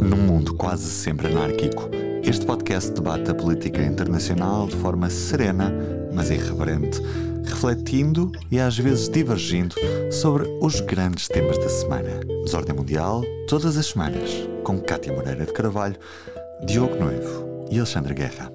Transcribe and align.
Num 0.00 0.16
mundo 0.16 0.54
quase 0.54 0.90
sempre 0.90 1.28
anárquico, 1.28 1.88
este 2.22 2.44
podcast 2.44 2.90
debate 2.92 3.30
a 3.30 3.34
política 3.34 3.82
internacional 3.82 4.66
de 4.66 4.76
forma 4.76 5.08
serena, 5.08 5.72
mas 6.12 6.30
irreverente, 6.30 7.00
refletindo 7.44 8.32
e 8.50 8.58
às 8.58 8.76
vezes 8.76 9.08
divergindo 9.08 9.74
sobre 10.10 10.48
os 10.60 10.80
grandes 10.80 11.28
temas 11.28 11.58
da 11.58 11.68
semana. 11.68 12.20
Desordem 12.44 12.74
Mundial, 12.74 13.22
todas 13.48 13.76
as 13.76 13.86
semanas, 13.86 14.30
com 14.64 14.80
Cátia 14.80 15.12
Moreira 15.12 15.46
de 15.46 15.52
Carvalho, 15.52 15.96
Diogo 16.66 16.96
Noivo 16.96 17.66
e 17.70 17.78
Alexandre 17.78 18.14
Guerra. 18.14 18.52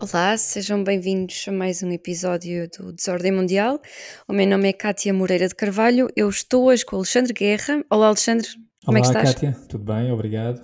Olá, 0.00 0.36
sejam 0.36 0.82
bem-vindos 0.82 1.44
a 1.46 1.52
mais 1.52 1.82
um 1.82 1.92
episódio 1.92 2.68
do 2.68 2.92
Desordem 2.92 3.30
Mundial. 3.30 3.80
O 4.26 4.32
meu 4.32 4.46
nome 4.46 4.68
é 4.68 4.72
Cátia 4.72 5.14
Moreira 5.14 5.46
de 5.46 5.54
Carvalho, 5.54 6.08
eu 6.16 6.28
estou 6.28 6.64
hoje 6.64 6.84
com 6.84 6.96
o 6.96 6.98
Alexandre 6.98 7.32
Guerra. 7.32 7.84
Olá, 7.88 8.08
Alexandre, 8.08 8.48
como 8.84 8.98
Olá, 8.98 8.98
é 8.98 9.02
que 9.02 9.18
estás? 9.18 9.34
Kátia, 9.34 9.52
tudo 9.68 9.84
bem? 9.84 10.10
Obrigado. 10.10 10.60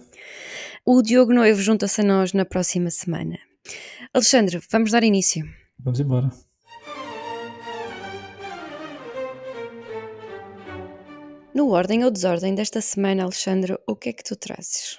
O 0.85 1.03
Diogo 1.03 1.33
Noivo 1.33 1.61
junta-se 1.61 2.01
a 2.01 2.05
nós 2.05 2.33
na 2.33 2.45
próxima 2.45 2.91
semana. 2.91 3.39
Alexandre, 4.13 4.61
vamos 4.71 4.91
dar 4.91 5.05
início. 5.05 5.45
Vamos 5.79 6.01
embora. 6.01 6.31
No 11.55 11.71
Ordem 11.71 12.05
ou 12.05 12.11
Desordem 12.11 12.55
desta 12.55 12.81
semana, 12.81 13.25
Alexandre, 13.25 13.77
o 13.87 13.97
que 13.97 14.11
é 14.11 14.13
que 14.13 14.23
tu 14.23 14.37
trazes? 14.37 14.99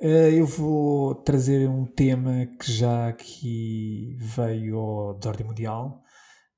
Eh, 0.00 0.32
Eu 0.32 0.46
vou 0.46 1.14
trazer 1.14 1.68
um 1.68 1.84
tema 1.86 2.46
que 2.58 2.72
já 2.72 3.08
aqui 3.08 4.16
veio 4.18 4.78
ao 4.78 5.14
Desordem 5.18 5.46
Mundial 5.46 6.02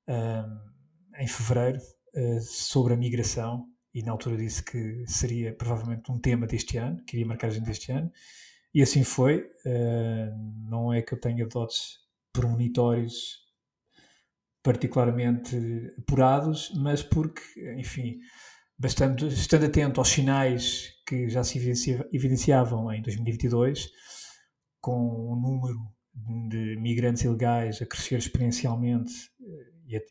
ahm, 0.07 0.57
em 1.19 1.27
fevereiro 1.27 1.79
eh, 2.15 2.39
sobre 2.41 2.93
a 2.93 2.97
migração 2.97 3.65
e 3.93 4.01
na 4.03 4.11
altura 4.11 4.37
disse 4.37 4.63
que 4.63 5.05
seria 5.07 5.53
provavelmente 5.55 6.11
um 6.11 6.19
tema 6.19 6.47
deste 6.47 6.77
ano, 6.77 7.03
que 7.05 7.15
iria 7.17 7.27
marcar 7.27 7.47
a 7.47 7.49
agenda 7.51 7.67
deste 7.67 7.91
ano 7.91 8.11
e 8.73 8.81
assim 8.81 9.03
foi. 9.03 9.45
Eh, 9.65 10.29
Não 10.69 10.91
é 10.93 11.01
que 11.01 11.13
eu 11.13 11.19
tenha 11.19 11.45
dotes 11.47 11.97
premonitórios 12.33 13.43
particularmente 14.63 15.55
apurados, 15.99 16.71
mas 16.75 17.03
porque, 17.03 17.41
enfim, 17.77 18.17
bastante, 18.79 19.27
estando 19.27 19.65
atento 19.65 19.99
aos 19.99 20.09
sinais 20.09 20.93
que 21.05 21.29
já 21.29 21.43
se 21.43 21.57
evidencia- 21.57 22.07
evidenciavam 22.13 22.91
em 22.93 23.01
2022, 23.01 23.89
com 24.81 24.95
o 25.31 25.35
número 25.35 25.77
de 26.15 26.77
migrantes 26.77 27.23
ilegais 27.23 27.81
a 27.81 27.85
crescer 27.85 28.17
exponencialmente 28.17 29.11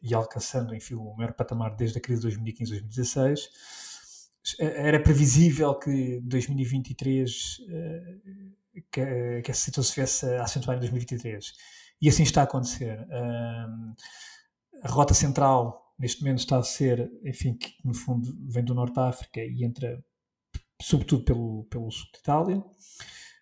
e, 0.03 0.15
alcançando, 0.15 0.75
enfim, 0.75 0.95
o 0.95 1.15
maior 1.17 1.33
patamar 1.33 1.75
desde 1.77 1.99
a 1.99 2.01
crise 2.01 2.23
de 2.23 2.37
2015-2016, 2.37 3.49
eh, 4.59 4.89
era 4.89 5.01
previsível 5.01 5.75
que 5.75 6.21
2023 6.21 7.59
eh, 7.69 8.17
que, 8.91 9.43
que 9.43 9.51
essa 9.51 9.61
situação 9.65 9.91
se 9.91 9.97
viesse 9.97 10.27
a 10.27 10.43
acentuar 10.43 10.77
em 10.77 10.81
2023. 10.81 11.53
E 12.01 12.09
assim 12.09 12.23
está 12.23 12.41
a 12.41 12.45
acontecer. 12.45 12.99
A 14.83 14.89
rota 14.89 15.15
central, 15.15 15.95
neste 15.99 16.21
momento, 16.23 16.41
está 16.41 16.59
a 16.59 16.63
ser, 16.63 17.11
enfim, 17.25 17.55
que 17.55 17.75
no 17.85 17.95
fundo 17.95 18.35
vem 18.49 18.65
do 18.65 18.75
Norte 18.75 18.95
de 18.95 19.01
África 19.01 19.41
e 19.41 19.65
entra 19.65 20.03
sobretudo 20.81 21.25
pelo, 21.25 21.65
pelo 21.65 21.91
sul 21.91 22.07
de 22.13 22.19
Itália. 22.19 22.63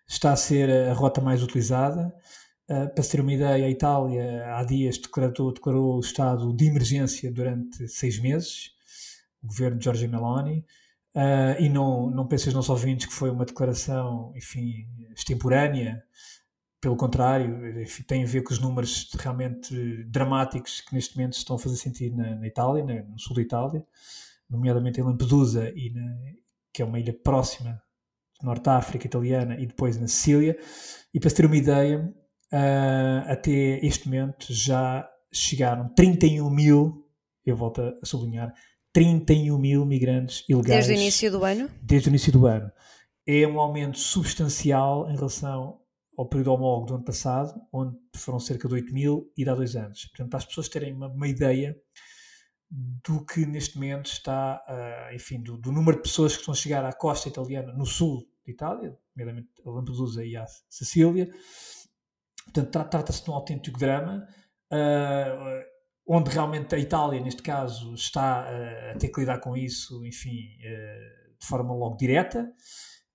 Está 0.07 0.33
a 0.33 0.35
ser 0.35 0.69
a 0.69 0.93
rota 0.93 1.21
mais 1.21 1.41
utilizada. 1.41 2.13
Uh, 2.71 2.93
para 2.93 3.03
se 3.03 3.11
ter 3.11 3.19
uma 3.21 3.33
ideia, 3.33 3.65
a 3.65 3.69
Itália 3.69 4.55
há 4.55 4.63
dias 4.63 4.97
declarou, 4.97 5.51
declarou 5.53 5.97
o 5.97 5.99
estado 5.99 6.53
de 6.53 6.65
emergência 6.67 7.31
durante 7.31 7.87
seis 7.87 8.17
meses, 8.19 8.71
o 9.43 9.47
governo 9.47 9.77
de 9.77 9.83
Giorgia 9.85 10.07
Meloni, 10.07 10.65
Uh, 11.13 11.59
e 11.59 11.67
não, 11.67 12.09
não 12.09 12.25
pensem 12.25 12.47
os 12.47 12.53
nossos 12.53 12.69
ouvintes 12.69 13.05
que 13.05 13.11
foi 13.13 13.29
uma 13.29 13.43
declaração, 13.43 14.31
enfim, 14.33 14.87
extemporânea, 15.13 16.01
pelo 16.79 16.95
contrário, 16.95 17.81
enfim, 17.81 18.03
tem 18.03 18.23
a 18.23 18.25
ver 18.25 18.43
com 18.43 18.53
os 18.53 18.59
números 18.59 19.09
realmente 19.19 20.05
dramáticos 20.05 20.79
que 20.79 20.95
neste 20.95 21.17
momento 21.17 21.33
estão 21.33 21.57
a 21.57 21.59
fazer 21.59 21.75
sentir 21.75 22.15
na, 22.15 22.35
na 22.35 22.47
Itália, 22.47 22.85
na- 22.85 23.03
no 23.03 23.19
sul 23.19 23.35
da 23.35 23.41
Itália, 23.41 23.85
nomeadamente 24.49 25.01
em 25.01 25.03
Lampedusa, 25.03 25.69
e 25.75 25.89
na- 25.89 26.15
que 26.73 26.81
é 26.81 26.85
uma 26.85 26.97
ilha 26.97 27.11
próxima 27.13 27.81
Norte 28.41 28.69
África 28.69 29.05
italiana, 29.05 29.59
e 29.59 29.65
depois 29.65 29.97
na 29.97 30.07
Sicília. 30.07 30.57
E 31.13 31.19
para 31.19 31.29
se 31.29 31.35
ter 31.35 31.45
uma 31.45 31.57
ideia, 31.57 32.09
ah, 32.51 33.25
até 33.27 33.85
este 33.85 34.07
momento 34.07 34.47
já 34.49 35.09
chegaram 35.31 35.89
31 35.93 36.49
mil, 36.49 37.07
eu 37.45 37.55
volto 37.55 37.81
a 37.81 38.05
sublinhar, 38.05 38.53
31 38.93 39.57
mil 39.57 39.85
migrantes 39.85 40.43
ilegais 40.49 40.87
Desde 40.87 40.91
o 40.91 40.95
início 40.95 41.31
do 41.31 41.43
ano? 41.45 41.69
desde 41.81 42.09
o 42.09 42.11
início 42.11 42.31
do 42.31 42.45
ano. 42.45 42.71
É 43.25 43.47
um 43.47 43.59
aumento 43.59 43.97
substancial 43.97 45.09
em 45.09 45.15
relação 45.15 45.79
ao 46.17 46.27
período 46.27 46.53
homólogo 46.53 46.87
do 46.87 46.95
ano 46.95 47.03
passado, 47.05 47.53
onde 47.71 47.95
foram 48.15 48.39
cerca 48.39 48.67
de 48.67 48.73
8 48.73 48.93
mil 48.93 49.31
e 49.37 49.45
dá 49.45 49.55
dois 49.55 49.75
anos. 49.75 50.05
Portanto, 50.05 50.29
para 50.29 50.39
as 50.39 50.45
pessoas 50.45 50.67
terem 50.67 50.93
uma, 50.93 51.07
uma 51.07 51.27
ideia 51.27 51.75
do 52.69 53.25
que 53.25 53.45
neste 53.45 53.75
momento 53.75 54.11
está, 54.11 54.61
ah, 54.67 55.09
enfim, 55.13 55.41
do, 55.41 55.57
do 55.57 55.71
número 55.71 55.97
de 55.97 56.03
pessoas 56.03 56.33
que 56.33 56.39
estão 56.39 56.53
a 56.53 56.57
chegar 56.57 56.83
à 56.83 56.93
costa 56.93 57.29
italiana 57.29 57.71
no 57.73 57.85
sul 57.85 58.27
de 58.45 58.51
Itália, 58.51 58.97
nomeadamente 59.15 59.49
a 59.65 59.69
Lampedusa 59.69 60.25
e 60.25 60.35
a 60.35 60.45
Sicília. 60.69 61.29
Portanto, 62.45 62.69
tra- 62.71 62.83
trata-se 62.83 63.23
de 63.23 63.29
um 63.29 63.33
autêntico 63.33 63.79
drama, 63.79 64.27
ah, 64.71 65.63
onde 66.07 66.29
realmente 66.31 66.73
a 66.75 66.79
Itália, 66.79 67.21
neste 67.21 67.41
caso, 67.41 67.93
está 67.93 68.41
ah, 68.49 68.91
a 68.93 68.97
ter 68.97 69.09
que 69.09 69.19
lidar 69.19 69.39
com 69.39 69.55
isso, 69.55 70.05
enfim, 70.05 70.47
ah, 70.65 71.33
de 71.39 71.45
forma 71.47 71.73
logo 71.73 71.97
direta. 71.97 72.51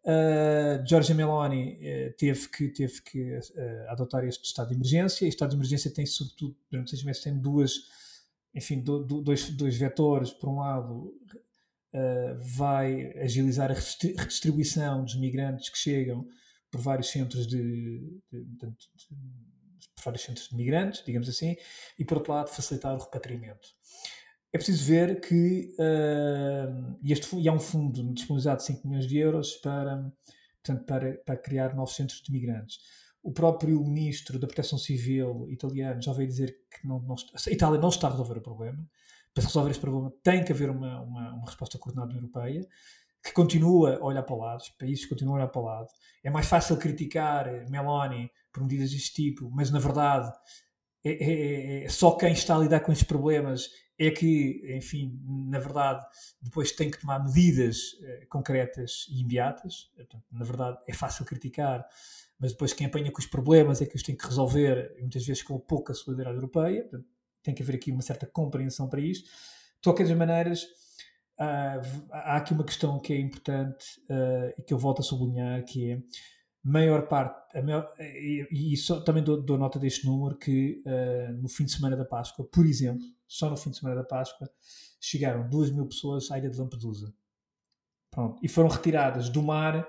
Uh, 0.09 0.87
Giorgia 0.87 1.17
Meloni 1.17 1.81
teve 2.17 2.49
que, 2.49 2.69
teve 2.69 3.03
que 3.03 3.41
adotar 3.89 4.25
este 4.25 4.45
estado 4.45 4.69
de 4.69 4.75
emergência. 4.77 5.25
E 5.25 5.29
estado 5.29 5.51
de 5.51 5.57
emergência 5.57 5.93
tem, 5.93 6.07
sobretudo, 6.07 6.57
durante 6.71 6.91
seis 6.91 7.03
meses, 7.03 7.23
tem 7.25 7.37
duas, 7.37 7.73
enfim, 8.55 8.81
do- 8.81 9.03
do- 9.05 9.21
dois, 9.21 9.51
dois 9.51 9.77
vetores. 9.77 10.31
Por 10.31 10.49
um 10.49 10.59
lado, 10.61 11.13
vai 12.57 13.19
agilizar 13.19 13.71
a 13.73 13.75
redistribuição 13.75 15.03
dos 15.05 15.17
migrantes 15.17 15.69
que 15.71 15.79
chegam 15.79 16.25
por 16.77 16.83
vários 16.83 17.09
centros 17.11 17.47
de, 17.47 17.59
de- 18.31 18.45
de- 18.45 18.67
de- 18.67 18.77
por 19.95 20.05
vários 20.05 20.23
centros 20.23 20.49
de 20.49 20.57
migrantes, 20.57 21.03
digamos 21.05 21.29
assim, 21.29 21.57
e 21.99 22.05
por 22.05 22.19
outro 22.19 22.33
lado, 22.33 22.49
facilitar 22.51 22.95
o 22.95 22.99
repatriamento. 22.99 23.69
É 24.53 24.59
preciso 24.59 24.85
ver 24.85 25.21
que 25.21 25.75
e 27.03 27.13
este, 27.13 27.35
e 27.37 27.49
há 27.49 27.53
um 27.53 27.59
fundo 27.59 28.13
disponibilizado 28.15 28.59
de 28.59 28.65
5 28.67 28.87
milhões 28.87 29.07
de 29.07 29.19
euros 29.19 29.57
para, 29.57 30.13
portanto, 30.63 30.85
para, 30.87 31.15
para 31.25 31.37
criar 31.37 31.75
novos 31.75 31.95
centros 31.95 32.21
de 32.23 32.31
migrantes. 32.31 32.79
O 33.23 33.33
próprio 33.33 33.83
ministro 33.85 34.39
da 34.39 34.47
Proteção 34.47 34.79
Civil 34.79 35.47
italiano 35.51 36.01
já 36.01 36.13
veio 36.13 36.29
dizer 36.29 36.57
que 36.71 36.87
não, 36.87 37.01
não 37.01 37.15
a 37.17 37.51
Itália 37.51 37.81
não 37.81 37.89
está 37.89 38.07
a 38.07 38.11
resolver 38.11 38.39
o 38.39 38.43
problema. 38.43 38.89
Para 39.35 39.45
resolver 39.45 39.71
este 39.71 39.81
problema 39.81 40.13
tem 40.23 40.45
que 40.45 40.53
haver 40.53 40.71
uma, 40.71 41.01
uma, 41.03 41.35
uma 41.35 41.47
resposta 41.47 41.79
coordenada 41.79 42.15
europeia 42.15 42.67
que 43.27 43.33
continua 43.33 43.97
a 43.97 44.05
olhar 44.05 44.23
para 44.23 44.35
o 44.35 44.39
lado, 44.39 44.61
os 44.61 44.69
países 44.71 45.05
continuam 45.07 45.35
a 45.37 45.39
olhar 45.41 45.49
para 45.49 45.61
o 45.61 45.65
lado. 45.65 45.89
É 46.23 46.31
mais 46.31 46.47
fácil 46.47 46.77
criticar 46.77 47.49
eh, 47.49 47.65
Meloni 47.69 48.31
por 48.53 48.63
medidas 48.63 48.93
deste 48.93 49.15
tipo, 49.15 49.51
mas 49.51 49.71
na 49.71 49.79
verdade 49.81 50.33
é, 51.05 51.13
é- 51.13 51.85
é 51.85 51.89
só 51.89 52.13
quem 52.13 52.33
está 52.33 52.57
a 52.57 52.59
lidar 52.59 52.81
com 52.81 52.93
estes 52.93 53.07
problemas 53.07 53.69
é 53.99 54.11
que, 54.11 54.63
enfim, 54.77 55.19
na 55.49 55.59
verdade, 55.59 56.05
depois 56.43 56.71
tem 56.71 56.91
que 56.91 57.01
tomar 57.01 57.19
medidas 57.25 57.79
eh, 58.03 58.27
concretas 58.29 59.07
e 59.09 59.21
imediatas. 59.21 59.91
Portanto, 59.97 60.25
na 60.31 60.45
verdade, 60.45 60.79
é 60.87 60.93
fácil 60.93 61.25
criticar, 61.25 61.85
mas 62.39 62.53
depois 62.53 62.73
quem 62.75 62.87
apanha 62.87 63.11
com 63.11 63.19
os 63.19 63.27
problemas 63.27 63.81
é 63.81 63.87
que 63.87 63.97
os 63.97 64.03
tem 64.03 64.15
que 64.15 64.27
resolver, 64.27 64.95
muitas 65.01 65.25
vezes 65.27 65.43
com 65.43 65.59
pouca 65.59 65.95
solidariedade 65.95 66.37
europeia. 66.45 66.83
Portanto, 66.83 67.07
tem 67.43 67.55
que 67.55 67.63
haver 67.63 67.77
aqui 67.77 67.91
uma 67.91 68.03
certa 68.03 68.27
compreensão 68.27 68.87
para 68.89 69.01
isto. 69.01 69.25
De 69.29 69.83
qualquer 69.85 70.07
das 70.07 70.17
maneiras, 70.17 70.67
ah, 71.39 71.79
v- 71.79 72.07
há 72.11 72.37
aqui 72.37 72.53
uma 72.53 72.65
questão 72.65 72.99
que 73.01 73.13
é 73.13 73.19
importante 73.21 73.85
ah, 74.11 74.53
e 74.59 74.63
que 74.63 74.73
eu 74.75 74.79
volto 74.79 75.01
a 75.01 75.03
sublinhar, 75.05 75.65
que 75.65 75.91
é 75.93 76.03
maior 76.65 77.07
parte, 77.09 77.57
a 77.57 77.63
maior- 77.63 77.89
e, 78.01 78.73
e 78.73 78.77
só, 78.77 79.01
também 79.01 79.23
dou, 79.23 79.41
dou 79.43 79.57
nota 79.59 79.79
deste 79.79 80.05
número, 80.07 80.37
que 80.37 80.83
ah, 80.87 81.33
no 81.33 81.49
fim 81.49 81.65
de 81.65 81.73
semana 81.73 81.97
da 81.97 82.05
Páscoa, 82.05 82.45
por 82.51 82.67
exemplo, 82.67 83.05
só 83.29 83.49
no 83.51 83.57
fim 83.57 83.71
de 83.71 83.79
semana 83.79 83.97
da 83.97 84.05
Páscoa, 84.05 84.49
chegaram 85.01 85.49
2 85.49 85.71
mil 85.71 85.87
pessoas 85.87 86.31
à 86.31 86.39
ilha 86.39 86.51
de 86.51 86.59
Lampedusa. 86.59 87.13
Pronto. 88.11 88.41
E 88.43 88.49
foram 88.49 88.69
retiradas 88.69 89.29
do 89.29 89.43
mar 89.43 89.87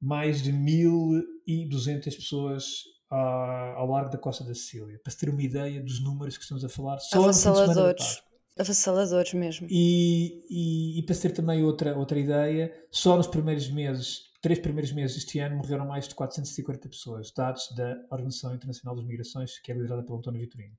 mais 0.00 0.42
de 0.42 0.52
1.200 0.52 2.04
pessoas 2.16 2.64
ah, 3.10 3.74
ao 3.76 3.86
largo 3.88 4.10
da 4.10 4.18
costa 4.18 4.44
da 4.44 4.54
Sicília. 4.54 4.98
Para 5.02 5.10
se 5.12 5.18
ter 5.18 5.28
uma 5.30 5.42
ideia 5.42 5.82
dos 5.82 6.02
números 6.02 6.36
que 6.36 6.42
estamos 6.42 6.64
a 6.64 6.68
falar 6.68 6.98
só 6.98 7.16
no 7.18 7.22
fim 7.24 7.28
de 7.30 7.36
semana 7.36 7.74
da. 7.74 7.94
Páscoa. 7.94 8.31
Avassaladores 8.58 9.32
mesmo. 9.32 9.66
E, 9.70 10.44
e, 10.50 10.98
e 10.98 11.02
para 11.04 11.14
se 11.14 11.22
ter 11.22 11.30
também 11.32 11.62
outra, 11.64 11.96
outra 11.96 12.18
ideia, 12.18 12.72
só 12.90 13.16
nos 13.16 13.26
primeiros 13.26 13.70
meses, 13.70 14.30
três 14.42 14.58
primeiros 14.58 14.92
meses 14.92 15.16
deste 15.16 15.38
ano, 15.38 15.56
morreram 15.56 15.86
mais 15.86 16.06
de 16.06 16.14
440 16.14 16.88
pessoas, 16.88 17.32
dados 17.32 17.74
da 17.74 17.96
Organização 18.10 18.54
Internacional 18.54 18.94
das 18.94 19.06
Migrações, 19.06 19.58
que 19.58 19.72
é 19.72 19.74
liderada 19.74 20.02
pelo 20.02 20.18
António 20.18 20.40
Vitorino. 20.40 20.74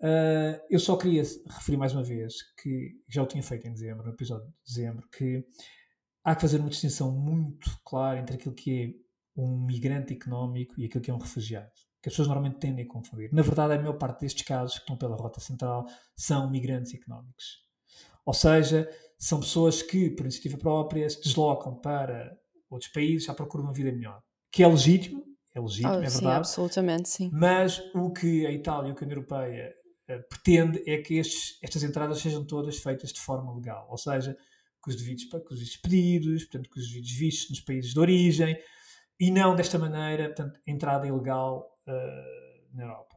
Uh, 0.00 0.58
eu 0.70 0.78
só 0.78 0.96
queria 0.96 1.22
referir 1.48 1.76
mais 1.76 1.92
uma 1.92 2.04
vez 2.04 2.34
que 2.62 3.00
já 3.08 3.22
o 3.22 3.26
tinha 3.26 3.42
feito 3.42 3.66
em 3.66 3.72
dezembro, 3.72 4.04
no 4.04 4.12
episódio 4.12 4.46
de 4.46 4.54
dezembro, 4.66 5.08
que 5.08 5.44
há 6.24 6.34
que 6.34 6.40
fazer 6.40 6.60
uma 6.60 6.68
distinção 6.68 7.10
muito 7.12 7.70
clara 7.84 8.18
entre 8.18 8.36
aquilo 8.36 8.54
que 8.54 9.00
um 9.36 9.56
migrante 9.56 10.12
económico 10.12 10.74
e 10.80 10.84
aquilo 10.84 11.02
que 11.02 11.10
é 11.10 11.14
um 11.14 11.18
refugiado. 11.18 11.70
Que 12.02 12.08
as 12.08 12.12
pessoas 12.12 12.28
normalmente 12.28 12.58
tendem 12.58 12.84
a 12.84 12.88
confundir. 12.88 13.32
Na 13.32 13.42
verdade, 13.42 13.74
a 13.74 13.78
maior 13.78 13.94
parte 13.94 14.20
destes 14.20 14.46
casos 14.46 14.74
que 14.74 14.80
estão 14.82 14.96
pela 14.96 15.16
Rota 15.16 15.40
Central 15.40 15.86
são 16.16 16.48
migrantes 16.50 16.94
económicos. 16.94 17.66
Ou 18.24 18.34
seja, 18.34 18.88
são 19.18 19.40
pessoas 19.40 19.82
que, 19.82 20.10
por 20.10 20.22
iniciativa 20.22 20.56
própria, 20.58 21.08
se 21.10 21.20
deslocam 21.22 21.74
para 21.74 22.36
outros 22.70 22.90
países 22.92 23.28
à 23.28 23.34
procura 23.34 23.62
de 23.62 23.68
uma 23.68 23.74
vida 23.74 23.90
melhor. 23.90 24.22
Que 24.52 24.62
é 24.62 24.68
legítimo, 24.68 25.24
é 25.54 25.60
legítimo, 25.60 25.94
oh, 25.94 26.02
é 26.02 26.08
sim, 26.08 26.18
verdade. 26.18 26.38
absolutamente, 26.38 27.08
sim. 27.08 27.30
Mas 27.32 27.82
o 27.94 28.12
que 28.12 28.46
a 28.46 28.52
Itália 28.52 28.90
e 28.90 28.92
a 28.92 28.94
União 28.94 29.10
Europeia 29.10 29.74
uh, 30.10 30.28
pretende 30.28 30.82
é 30.88 30.98
que 30.98 31.14
estes, 31.14 31.58
estas 31.62 31.82
entradas 31.82 32.18
sejam 32.18 32.44
todas 32.44 32.78
feitas 32.78 33.12
de 33.12 33.20
forma 33.20 33.54
legal. 33.54 33.86
Ou 33.90 33.98
seja, 33.98 34.36
com 34.80 34.90
os 34.90 34.96
devidos, 34.96 35.24
com 35.24 35.38
os 35.38 35.58
devidos 35.58 35.76
pedidos, 35.78 36.44
portanto, 36.44 36.70
com 36.70 36.78
os 36.78 36.86
devidos 36.86 37.12
vistos 37.12 37.50
nos 37.50 37.60
países 37.60 37.92
de 37.92 37.98
origem, 37.98 38.56
e 39.18 39.30
não 39.30 39.56
desta 39.56 39.78
maneira, 39.78 40.26
portanto, 40.26 40.60
entrada 40.66 41.08
ilegal 41.08 41.66
uh, 41.88 42.76
na 42.76 42.84
Europa. 42.84 43.16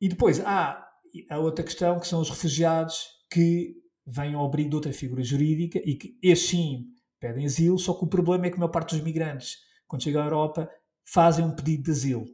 E 0.00 0.08
depois 0.08 0.40
há 0.40 0.86
a 1.30 1.38
outra 1.38 1.64
questão 1.64 1.98
que 1.98 2.06
são 2.06 2.20
os 2.20 2.30
refugiados 2.30 3.08
que 3.30 3.74
vêm 4.06 4.34
ao 4.34 4.46
abrigo 4.46 4.70
de 4.70 4.76
outra 4.76 4.92
figura 4.92 5.22
jurídica 5.22 5.80
e 5.84 5.96
que 5.96 6.18
estes 6.22 6.50
sim 6.50 6.86
pedem 7.20 7.44
asilo, 7.44 7.78
só 7.78 7.94
que 7.94 8.04
o 8.04 8.08
problema 8.08 8.46
é 8.46 8.50
que 8.50 8.56
a 8.56 8.58
maior 8.58 8.70
parte 8.70 8.94
dos 8.94 9.04
migrantes, 9.04 9.58
quando 9.86 10.02
chegam 10.02 10.22
à 10.22 10.26
Europa, 10.26 10.70
fazem 11.04 11.44
um 11.44 11.54
pedido 11.54 11.84
de 11.84 11.90
asilo. 11.90 12.26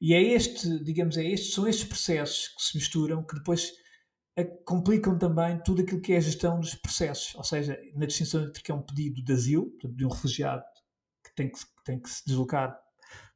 E 0.00 0.14
é 0.14 0.22
este, 0.22 0.82
digamos, 0.82 1.16
é 1.16 1.24
estes, 1.24 1.54
são 1.54 1.66
estes 1.66 1.84
processos 1.84 2.48
que 2.48 2.62
se 2.62 2.76
misturam 2.76 3.24
que 3.24 3.34
depois 3.34 3.72
complicam 4.64 5.18
também 5.18 5.60
tudo 5.62 5.82
aquilo 5.82 6.00
que 6.00 6.12
é 6.12 6.18
a 6.18 6.20
gestão 6.20 6.60
dos 6.60 6.74
processos, 6.74 7.34
ou 7.34 7.42
seja, 7.42 7.78
na 7.94 8.06
distinção 8.06 8.44
entre 8.44 8.62
que 8.62 8.70
é 8.70 8.74
um 8.74 8.82
pedido 8.82 9.22
de 9.22 9.32
asilo, 9.32 9.72
de 9.82 10.04
um 10.04 10.08
refugiado 10.08 10.62
que 11.24 11.34
tem 11.34 11.50
que, 11.50 11.58
que 11.58 11.84
tem 11.84 11.98
que 11.98 12.08
se 12.08 12.24
deslocar 12.24 12.78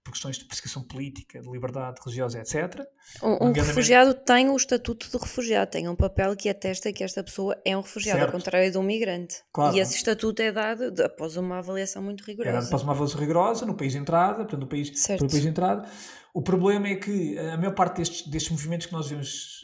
por 0.04 0.12
questões 0.12 0.36
de 0.36 0.44
perseguição 0.44 0.82
política, 0.82 1.40
de 1.40 1.50
liberdade 1.50 2.00
religiosa, 2.04 2.38
etc. 2.40 2.84
Um, 3.22 3.48
um 3.48 3.52
refugiado 3.52 4.14
tem 4.14 4.48
o 4.48 4.56
estatuto 4.56 5.08
de 5.08 5.16
refugiado, 5.16 5.70
tem 5.70 5.88
um 5.88 5.94
papel 5.94 6.34
que 6.36 6.48
atesta 6.48 6.92
que 6.92 7.04
esta 7.04 7.22
pessoa 7.22 7.56
é 7.64 7.76
um 7.76 7.80
refugiado, 7.80 8.18
certo. 8.18 8.32
ao 8.32 8.38
contrário 8.38 8.70
de 8.70 8.78
um 8.78 8.82
migrante. 8.82 9.42
Claro. 9.52 9.76
E 9.76 9.80
esse 9.80 9.96
estatuto 9.96 10.42
é 10.42 10.50
dado 10.50 10.90
de, 10.90 11.02
após 11.02 11.36
uma 11.36 11.58
avaliação 11.58 12.02
muito 12.02 12.24
rigorosa. 12.24 12.50
É 12.50 12.60
dado 12.60 12.66
após 12.66 12.82
uma 12.82 12.92
avaliação 12.92 13.20
rigorosa 13.20 13.64
no 13.64 13.74
país 13.74 13.92
de 13.92 13.98
entrada, 13.98 14.38
portanto, 14.38 14.60
no 14.60 14.66
país, 14.66 14.90
no 14.90 15.28
país 15.28 15.42
de 15.42 15.48
entrada. 15.48 15.88
O 16.34 16.42
problema 16.42 16.88
é 16.88 16.96
que 16.96 17.38
a 17.38 17.56
maior 17.58 17.74
parte 17.74 17.98
destes, 17.98 18.26
destes 18.26 18.50
movimentos 18.50 18.86
que 18.86 18.92
nós 18.92 19.08
vemos 19.08 19.62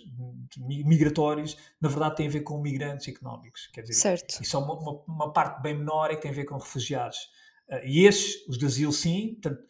migratórios, 0.58 1.56
na 1.80 1.88
verdade, 1.88 2.16
tem 2.16 2.26
a 2.26 2.30
ver 2.30 2.40
com 2.40 2.60
migrantes 2.60 3.08
económicos. 3.08 3.68
Quer 3.72 3.82
dizer, 3.82 3.94
certo. 3.94 4.42
e 4.42 4.44
só 4.44 4.60
uma, 4.60 4.74
uma, 4.74 5.02
uma 5.06 5.32
parte 5.32 5.62
bem 5.62 5.76
menor 5.76 6.10
é 6.10 6.16
que 6.16 6.22
tem 6.22 6.30
a 6.30 6.34
ver 6.34 6.44
com 6.44 6.56
refugiados. 6.56 7.30
Uh, 7.68 7.84
e 7.84 8.06
esses, 8.06 8.46
os 8.48 8.58
de 8.58 8.66
asilo, 8.66 8.92
sim, 8.92 9.38
portanto, 9.40 9.62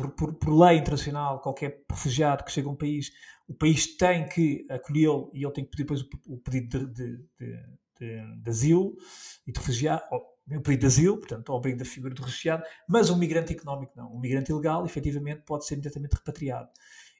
por, 0.00 0.10
por, 0.10 0.34
por, 0.34 0.58
lei 0.58 0.78
internacional, 0.78 1.40
qualquer 1.40 1.84
refugiado 1.90 2.44
que 2.44 2.52
chega 2.52 2.68
a 2.68 2.72
um 2.72 2.76
país, 2.76 3.12
o 3.46 3.54
país 3.54 3.96
tem 3.96 4.26
que 4.26 4.66
acolhê-lo 4.70 5.30
e 5.34 5.44
ele 5.44 5.52
tem 5.52 5.64
que 5.64 5.70
pedir 5.70 5.82
depois 5.82 6.00
o, 6.02 6.34
o 6.34 6.38
pedido 6.38 6.86
de, 6.86 7.18
de, 7.18 7.26
de, 7.98 8.42
de, 8.42 8.50
asilo 8.50 8.96
e 9.46 9.52
de 9.52 9.58
refugiado, 9.58 10.02
o 10.12 10.60
pedido 10.60 10.80
de 10.80 10.86
asilo, 10.86 11.18
portanto, 11.18 11.52
ao 11.52 11.58
abrigo 11.58 11.78
da 11.78 11.84
figura 11.84 12.14
do 12.14 12.22
refugiado, 12.22 12.64
mas 12.88 13.10
um 13.10 13.16
migrante 13.16 13.52
económico 13.52 13.92
não. 13.96 14.14
Um 14.14 14.20
migrante 14.20 14.50
ilegal, 14.50 14.84
efetivamente, 14.86 15.42
pode 15.42 15.66
ser 15.66 15.74
imediatamente 15.74 16.14
repatriado. 16.14 16.68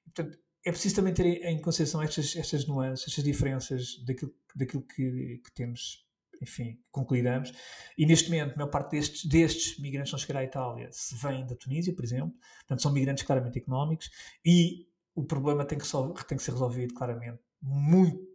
Portanto, 0.05 0.39
é 0.65 0.71
preciso 0.71 0.97
também 0.97 1.15
ter 1.15 1.25
em 1.25 1.61
consideração 1.61 2.03
estas, 2.03 2.35
estas 2.37 2.67
nuances, 2.67 3.07
estas 3.09 3.25
diferenças 3.25 4.03
daquilo, 4.05 4.35
daquilo 4.55 4.83
que, 4.83 5.41
que 5.45 5.53
temos 5.55 6.07
enfim, 6.41 6.81
concluiramos. 6.91 7.53
E 7.97 8.07
neste 8.07 8.31
momento, 8.31 8.55
a 8.55 8.57
maior 8.57 8.71
parte 8.71 8.93
destes, 8.93 9.25
destes 9.27 9.79
migrantes 9.79 10.11
que 10.11 10.17
vão 10.17 10.27
chegar 10.27 10.41
à 10.41 10.45
Itália 10.45 10.89
se 10.91 11.15
vêm 11.17 11.47
da 11.47 11.55
Tunísia, 11.55 11.95
por 11.95 12.05
exemplo, 12.05 12.35
portanto, 12.61 12.83
são 12.83 12.93
migrantes 12.93 13.25
claramente 13.25 13.59
económicos 13.59 14.11
e 14.45 14.89
o 15.15 15.25
problema 15.25 15.65
tem 15.65 15.79
que, 15.79 15.87
tem 16.27 16.39
que 16.39 16.43
ser 16.43 16.53
resolvido 16.53 16.95
claramente 16.95 17.41
muito. 17.61 18.29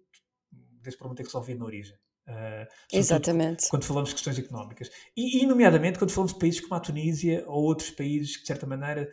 Desse 0.81 0.97
problema 0.97 1.15
tem 1.15 1.25
que 1.25 1.31
ser 1.31 1.37
resolvido 1.37 1.59
na 1.59 1.65
origem. 1.65 1.97
Uh, 2.27 2.67
Exatamente. 2.91 3.69
Quando 3.69 3.85
falamos 3.85 4.09
de 4.09 4.15
questões 4.15 4.37
económicas. 4.37 4.89
E, 5.15 5.43
e, 5.43 5.45
nomeadamente, 5.47 5.97
quando 5.97 6.11
falamos 6.11 6.33
de 6.33 6.39
países 6.39 6.59
como 6.59 6.75
a 6.75 6.79
Tunísia 6.79 7.43
ou 7.47 7.63
outros 7.63 7.91
países 7.91 8.35
que, 8.35 8.41
de 8.41 8.47
certa 8.47 8.65
maneira, 8.65 9.09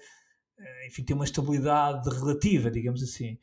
uh, 0.59 0.87
enfim, 0.87 1.05
têm 1.05 1.15
uma 1.15 1.25
estabilidade 1.25 2.09
relativa, 2.09 2.71
digamos 2.71 3.03
assim. 3.03 3.39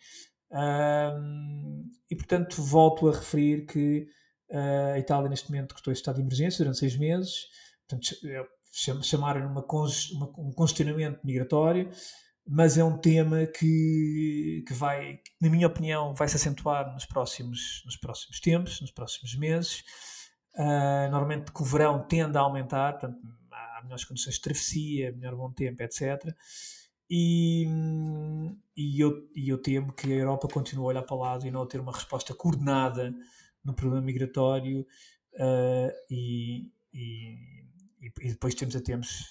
Uh, 0.52 1.88
e, 2.10 2.16
portanto, 2.16 2.62
volto 2.64 3.08
a 3.08 3.14
referir 3.14 3.66
que 3.66 4.08
Uh, 4.50 4.94
a 4.96 5.00
Itália, 5.00 5.30
neste 5.30 5.50
momento, 5.50 5.70
decretou 5.70 5.94
este 5.94 6.02
estado 6.02 6.16
de 6.16 6.22
emergência 6.22 6.60
durante 6.60 6.80
seis 6.80 6.98
meses. 6.98 7.48
Portanto, 7.88 8.16
chamaram 9.04 9.46
uma, 9.48 9.66
uma, 9.66 10.26
um 10.38 10.52
congestionamento 10.52 11.20
migratório, 11.24 11.90
mas 12.48 12.78
é 12.78 12.84
um 12.84 12.98
tema 12.98 13.46
que, 13.46 14.64
que 14.68 14.74
vai, 14.74 15.20
na 15.40 15.50
minha 15.50 15.68
opinião, 15.68 16.14
vai 16.16 16.28
se 16.28 16.36
acentuar 16.36 16.92
nos 16.94 17.06
próximos, 17.06 17.84
nos 17.86 17.96
próximos 17.98 18.40
tempos, 18.40 18.82
nos 18.82 18.92
próximos 18.92 19.36
meses. 19.36 19.84
Uh, 20.56 21.10
normalmente 21.12 21.52
que 21.52 21.62
o 21.62 21.66
verão 21.66 22.06
tende 22.08 22.38
a 22.38 22.42
aumentar, 22.42 22.94
portanto, 22.94 23.20
há 23.52 23.82
melhores 23.84 24.04
condições 24.04 24.36
de 24.36 24.42
travessia, 24.42 25.12
melhor 25.12 25.36
bom 25.36 25.52
tempo, 25.52 25.82
etc. 25.84 26.36
E, 27.10 27.66
e, 28.76 29.00
eu, 29.00 29.30
e 29.36 29.50
eu 29.50 29.62
temo 29.62 29.94
que 29.94 30.12
a 30.12 30.16
Europa 30.16 30.48
continue 30.48 30.86
a 30.86 30.88
olhar 30.88 31.04
para 31.04 31.16
o 31.16 31.20
lado 31.20 31.48
e 31.48 31.52
não 31.52 31.64
a 31.64 31.68
ter 31.68 31.80
uma 31.80 31.92
resposta 31.92 32.34
coordenada 32.34 33.14
no 33.70 33.76
problema 33.76 34.06
migratório 34.06 34.82
uh, 34.82 35.92
e, 36.10 36.68
e, 36.94 37.36
e, 38.02 38.30
depois 38.30 38.54
temos 38.56 38.76
a 38.76 38.82
tempos 38.82 39.24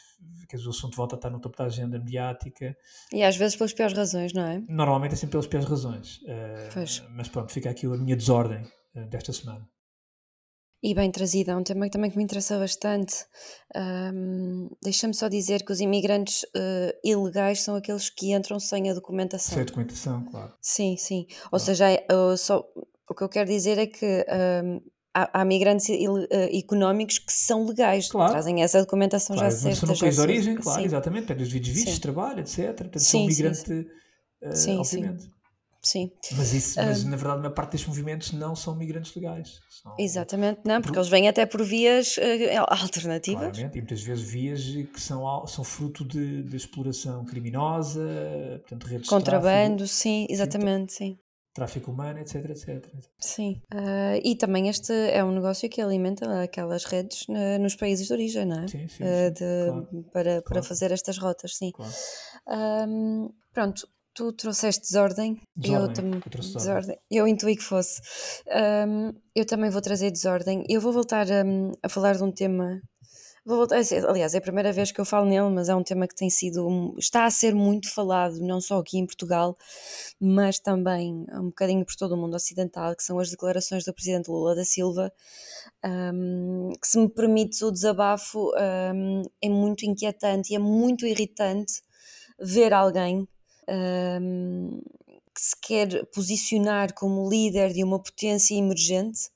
que 0.49 0.57
o 0.57 0.71
assunto 0.71 0.97
volta 0.97 1.15
a 1.15 1.19
estar 1.19 1.31
no 1.31 1.41
topo 1.41 1.57
da 1.57 1.65
agenda 1.65 1.99
mediática. 1.99 2.77
E 3.13 3.23
às 3.23 3.37
vezes 3.37 3.57
pelas 3.57 3.73
piores 3.73 3.97
razões, 3.97 4.33
não 4.33 4.45
é? 4.45 4.59
Normalmente 4.69 5.13
é 5.13 5.17
sempre 5.17 5.33
pelas 5.33 5.47
piores 5.47 5.69
razões. 5.69 6.19
Uh, 6.23 7.11
mas 7.11 7.29
pronto, 7.29 7.53
fica 7.53 7.71
aqui 7.71 7.87
a 7.87 7.91
minha 7.91 8.17
desordem 8.17 8.63
uh, 8.95 9.07
desta 9.09 9.33
semana. 9.33 9.69
E 10.81 10.95
bem 10.95 11.11
trazida, 11.11 11.53
é 11.53 11.57
um 11.57 11.63
tema 11.63 11.91
também 11.91 12.09
que 12.09 12.17
me 12.17 12.23
interessa 12.23 12.57
bastante. 12.57 13.27
Um, 13.75 14.69
Deixa-me 14.81 15.13
só 15.13 15.29
dizer 15.29 15.65
que 15.65 15.73
os 15.73 15.81
imigrantes 15.81 16.45
uh, 16.45 16.97
ilegais 17.03 17.63
são 17.63 17.75
aqueles 17.75 18.09
que 18.09 18.33
entram 18.33 18.61
sem 18.61 18.89
a 18.89 18.95
documentação. 18.95 19.55
Sem 19.55 19.63
a 19.63 19.67
documentação, 19.67 20.25
claro. 20.27 20.55
Sim, 20.61 20.97
sim. 20.97 21.27
Ou 21.47 21.51
claro. 21.51 21.65
seja, 21.65 21.87
uh, 22.13 22.37
só, 22.37 22.65
o 23.09 23.15
que 23.15 23.23
eu 23.23 23.29
quero 23.29 23.49
dizer 23.49 23.79
é 23.79 23.87
que 23.87 24.25
um, 24.65 24.81
há, 25.15 25.41
há, 25.41 25.45
migrantes 25.45 25.89
il, 25.89 26.11
uh, 26.11 26.29
económicos 26.53 27.19
que 27.19 27.33
são 27.33 27.67
legais, 27.67 28.09
claro. 28.09 28.33
trazem 28.33 28.63
essa 28.63 28.81
documentação 28.81 29.37
claro, 29.37 29.51
já 29.51 29.57
certa. 29.57 29.77
São 29.77 29.89
no 29.89 29.99
país 29.99 30.15
de 30.15 30.21
origem, 30.21 30.57
claro, 30.57 30.81
sim. 30.81 30.87
exatamente, 30.87 31.27
têm 31.27 31.37
os 31.43 31.51
vídeos 31.51 31.75
vistos 31.75 31.99
trabalho, 31.99 32.41
etc. 32.41 32.67
Portanto, 32.67 32.99
sim, 33.01 33.19
são 33.19 33.27
migrante, 33.27 33.65
sim, 33.65 33.87
uh, 34.43 34.57
sim, 34.57 34.79
obviamente. 34.79 35.39
Sim. 35.81 36.11
Mas, 36.37 36.53
isso, 36.53 36.77
mas 36.77 37.05
na 37.05 37.17
verdade, 37.17 37.47
a 37.47 37.51
parte 37.51 37.73
destes 37.73 37.89
movimentos 37.89 38.33
não 38.33 38.55
são 38.57 38.75
migrantes 38.75 39.15
legais. 39.15 39.61
São... 39.71 39.95
Exatamente, 39.99 40.61
não, 40.65 40.83
porque 40.83 40.99
eles 40.99 41.09
vêm 41.09 41.29
até 41.29 41.47
por 41.47 41.63
vias 41.63 42.17
uh, 42.17 42.21
alternativas. 42.69 43.41
Claramente, 43.41 43.79
e 43.79 43.81
muitas 43.81 44.03
vezes 44.03 44.29
vias 44.29 44.61
que 44.93 45.01
são, 45.01 45.47
são 45.47 45.65
fruto 45.65 46.05
de, 46.05 46.43
de 46.43 46.57
exploração 46.57 47.25
criminosa, 47.25 48.01
portanto, 48.61 48.85
redes 48.87 49.09
Contrabando, 49.09 49.85
de 49.85 49.85
tráfico. 49.85 49.87
sim, 49.87 50.27
exatamente, 50.29 50.93
sim. 50.93 51.19
Sim 51.59 51.79
tráfico 51.79 51.91
humano, 51.91 52.19
etc, 52.19 52.51
etc. 52.51 52.87
Sim, 53.19 53.61
uh, 53.75 54.21
e 54.23 54.37
também 54.37 54.69
este 54.69 54.93
é 54.93 55.23
um 55.25 55.33
negócio 55.33 55.69
que 55.69 55.81
alimenta 55.81 56.43
aquelas 56.43 56.85
redes 56.85 57.23
uh, 57.29 57.59
nos 57.61 57.75
países 57.75 58.07
de 58.07 58.13
origem, 58.13 58.47
não 58.47 58.63
é? 58.63 58.69
Sim, 58.69 58.89
sim, 58.89 59.03
uh, 59.03 59.31
de, 59.33 59.67
claro. 59.67 60.05
para, 60.13 60.23
claro. 60.23 60.43
para 60.45 60.63
fazer 60.63 60.93
estas 60.93 61.19
rotas, 61.19 61.57
sim. 61.57 61.73
Claro. 61.73 61.93
Um, 62.89 63.31
pronto, 63.53 63.89
tu 64.15 64.33
trouxeste 64.33 64.83
desordem, 64.83 65.41
desordem. 65.57 65.89
eu 65.89 65.93
também 65.93 66.23
eu 66.25 66.41
desordem. 66.41 66.99
Eu 67.11 67.29
intuí 67.29 67.57
que 67.57 67.63
fosse. 67.63 68.01
Um, 68.49 69.13
eu 69.35 69.47
também 69.47 69.71
vou 69.71 69.81
trazer 69.81 70.11
desordem. 70.11 70.65
Eu 70.69 70.81
vou 70.81 70.93
voltar 70.93 71.27
a 71.83 71.89
falar 71.89 72.17
de 72.17 72.25
um 72.25 72.33
tema 72.33 72.81
Vou 73.49 73.57
voltar 73.57 73.79
a 73.79 73.83
ser, 73.83 74.07
aliás, 74.07 74.35
é 74.35 74.39
a 74.39 74.43
primeira 74.43 74.71
vez 74.75 74.93
que 74.93 75.01
eu 75.01 75.07
falo 75.07 75.25
nele, 75.25 75.49
mas 75.49 75.71
é 75.71 75.75
um 75.75 75.83
tema 75.83 76.07
que 76.07 76.15
tem 76.15 76.29
sido, 76.29 76.95
está 76.99 77.25
a 77.25 77.31
ser 77.31 77.55
muito 77.55 77.91
falado, 77.91 78.39
não 78.43 78.61
só 78.61 78.79
aqui 78.79 78.99
em 78.99 79.07
Portugal, 79.07 79.57
mas 80.21 80.59
também 80.59 81.25
um 81.33 81.47
bocadinho 81.47 81.83
por 81.83 81.97
todo 81.97 82.13
o 82.13 82.17
mundo 82.19 82.35
ocidental, 82.35 82.95
que 82.95 83.03
são 83.03 83.19
as 83.19 83.31
declarações 83.31 83.87
do 83.87 83.95
Presidente 83.95 84.29
Lula 84.29 84.55
da 84.55 84.67
Silva, 84.67 85.11
um, 85.83 86.73
que 86.79 86.87
se 86.87 86.99
me 86.99 87.09
permites 87.09 87.63
o 87.63 87.73
desabafo, 87.73 88.53
um, 88.95 89.23
é 89.41 89.49
muito 89.49 89.87
inquietante 89.87 90.53
e 90.53 90.57
é 90.57 90.59
muito 90.59 91.07
irritante 91.07 91.81
ver 92.39 92.75
alguém 92.75 93.27
um, 93.67 94.79
que 95.35 95.41
se 95.41 95.57
quer 95.63 96.05
posicionar 96.13 96.93
como 96.93 97.27
líder 97.27 97.73
de 97.73 97.83
uma 97.83 97.99
potência 97.99 98.55
emergente 98.55 99.31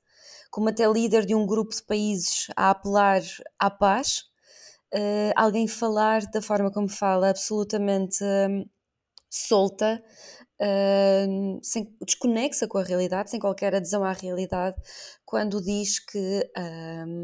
como 0.52 0.68
até 0.68 0.87
líder 0.87 1.25
de 1.25 1.35
um 1.35 1.47
grupo 1.47 1.75
de 1.75 1.82
países 1.82 2.47
a 2.54 2.71
apelar 2.71 3.23
à 3.59 3.71
paz, 3.71 4.25
uh, 4.94 5.32
alguém 5.35 5.66
falar 5.66 6.26
da 6.26 6.42
forma 6.42 6.71
como 6.71 6.90
fala, 6.90 7.30
absolutamente 7.30 8.23
uh, 8.23 8.71
solta, 9.30 10.04
uh, 10.61 11.59
sem, 11.62 11.97
desconexa 12.04 12.68
com 12.68 12.76
a 12.76 12.82
realidade, 12.82 13.30
sem 13.30 13.40
qualquer 13.40 13.75
adesão 13.75 14.04
à 14.04 14.12
realidade, 14.12 14.76
quando 15.25 15.62
diz 15.62 15.99
que 15.99 16.50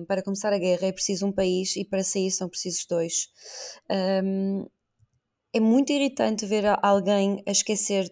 para 0.07 0.23
começar 0.23 0.51
a 0.51 0.59
guerra 0.59 0.87
é 0.87 0.93
preciso 0.93 1.27
um 1.27 1.33
país 1.33 1.77
e 1.77 1.85
para 1.85 2.03
sair 2.03 2.31
são 2.31 2.49
precisos 2.49 2.87
dois. 2.89 3.29
É 5.53 5.61
muito 5.61 5.93
irritante 5.93 6.47
ver 6.47 6.65
alguém 6.83 7.43
a 7.47 7.51
esquecer 7.51 8.09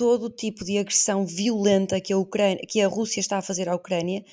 todo 0.00 0.28
o 0.28 0.30
tipo 0.30 0.64
de 0.64 0.78
agressão 0.78 1.26
violenta 1.26 2.00
que 2.00 2.10
a, 2.10 2.16
Ucrânia, 2.16 2.62
que 2.66 2.80
a 2.80 2.88
Rússia 2.88 3.20
está 3.20 3.36
a 3.36 3.42
fazer 3.42 3.68
à 3.68 3.74
Ucrânia, 3.74 4.24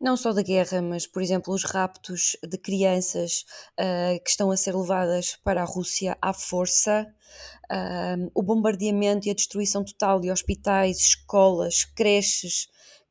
não 0.00 0.16
só 0.16 0.32
da 0.32 0.42
guerra, 0.42 0.82
mas, 0.82 1.06
por 1.06 1.22
exemplo, 1.22 1.54
os 1.54 1.62
raptos 1.62 2.36
de 2.42 2.58
crianças 2.58 3.44
uh, 3.78 4.20
que 4.24 4.30
estão 4.30 4.50
a 4.50 4.56
ser 4.56 4.74
levadas 4.74 5.38
para 5.44 5.62
a 5.62 5.64
Rússia 5.64 6.18
à 6.20 6.32
força, 6.32 7.06
uh, 7.70 8.28
o 8.34 8.42
bombardeamento 8.42 9.28
e 9.28 9.30
a 9.30 9.34
destruição 9.34 9.84
total 9.84 10.18
de 10.18 10.32
hospitais, 10.32 10.98
escolas, 10.98 11.84
creches, 11.84 12.66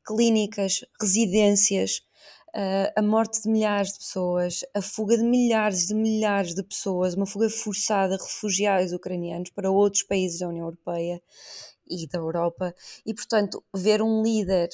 clínicas, 0.06 0.84
residências. 1.00 2.02
Uh, 2.54 2.86
a 2.94 3.02
morte 3.02 3.42
de 3.42 3.48
milhares 3.48 3.94
de 3.94 3.98
pessoas, 3.98 4.60
a 4.72 4.80
fuga 4.80 5.16
de 5.16 5.24
milhares 5.24 5.88
de 5.88 5.94
milhares 5.94 6.54
de 6.54 6.62
pessoas, 6.62 7.14
uma 7.14 7.26
fuga 7.26 7.50
forçada 7.50 8.16
de 8.16 8.22
refugiados 8.22 8.92
ucranianos 8.92 9.50
para 9.50 9.72
outros 9.72 10.04
países 10.04 10.38
da 10.38 10.48
União 10.48 10.66
Europeia 10.66 11.20
e 11.90 12.06
da 12.06 12.18
Europa, 12.18 12.72
e 13.04 13.12
portanto, 13.12 13.62
ver 13.74 14.00
um 14.00 14.22
líder 14.22 14.68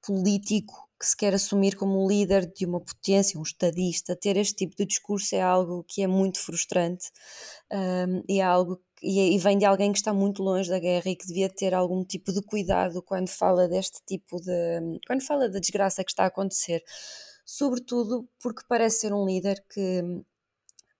político 0.00 0.88
que 0.98 1.06
se 1.06 1.16
quer 1.16 1.34
assumir 1.34 1.76
como 1.76 2.08
líder 2.08 2.46
de 2.46 2.64
uma 2.64 2.80
potência, 2.80 3.38
um 3.38 3.42
estadista, 3.42 4.14
ter 4.14 4.36
este 4.36 4.54
tipo 4.54 4.76
de 4.76 4.86
discurso 4.86 5.34
é 5.34 5.42
algo 5.42 5.84
que 5.88 6.02
é 6.02 6.06
muito 6.06 6.38
frustrante 6.38 7.10
um, 7.72 8.22
e 8.28 8.40
é 8.40 8.44
algo 8.44 8.80
e, 9.04 9.34
e 9.34 9.38
vem 9.38 9.58
de 9.58 9.64
alguém 9.64 9.92
que 9.92 9.98
está 9.98 10.12
muito 10.12 10.42
longe 10.42 10.68
da 10.70 10.78
guerra 10.78 11.10
e 11.10 11.16
que 11.16 11.26
devia 11.26 11.48
ter 11.48 11.74
algum 11.74 12.04
tipo 12.04 12.32
de 12.32 12.42
cuidado 12.42 13.02
quando 13.02 13.28
fala 13.28 13.68
deste 13.68 13.98
tipo 14.06 14.40
de 14.40 15.00
quando 15.06 15.22
fala 15.22 15.48
da 15.48 15.58
desgraça 15.58 16.04
que 16.04 16.10
está 16.10 16.24
a 16.24 16.28
acontecer, 16.28 16.82
sobretudo 17.44 18.28
porque 18.42 18.62
parece 18.68 19.00
ser 19.00 19.12
um 19.12 19.26
líder 19.26 19.62
que 19.72 20.02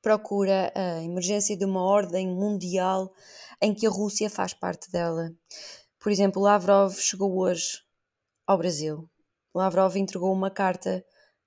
procura 0.03 0.73
a 0.75 1.03
emergência 1.03 1.57
de 1.57 1.65
uma 1.65 1.83
ordem 1.83 2.29
mundial 2.29 3.13
em 3.61 3.75
que 3.75 3.87
a 3.87 3.91
Rússia 3.91 4.29
faz 4.29 4.53
parte 4.53 4.91
dela. 4.91 5.33
Por 5.99 6.13
exemplo, 6.13 6.43
Lavrov 6.43 6.95
chegou 6.99 7.39
hoje 7.39 7.81
ao 8.47 8.59
Brasil 8.59 9.09
Lavrov 9.55 9.97
entregou 9.97 10.33
uma 10.33 10.51
carta 10.51 11.05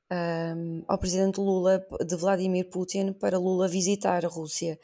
um, 0.09 0.83
ao 0.87 0.97
presidente 0.97 1.41
Lula 1.41 1.85
de 2.05 2.15
Vladimir 2.15 2.69
Putin 2.69 3.11
para 3.11 3.37
Lula 3.37 3.67
visitar 3.67 4.23
a 4.23 4.29
Rússia. 4.29 4.79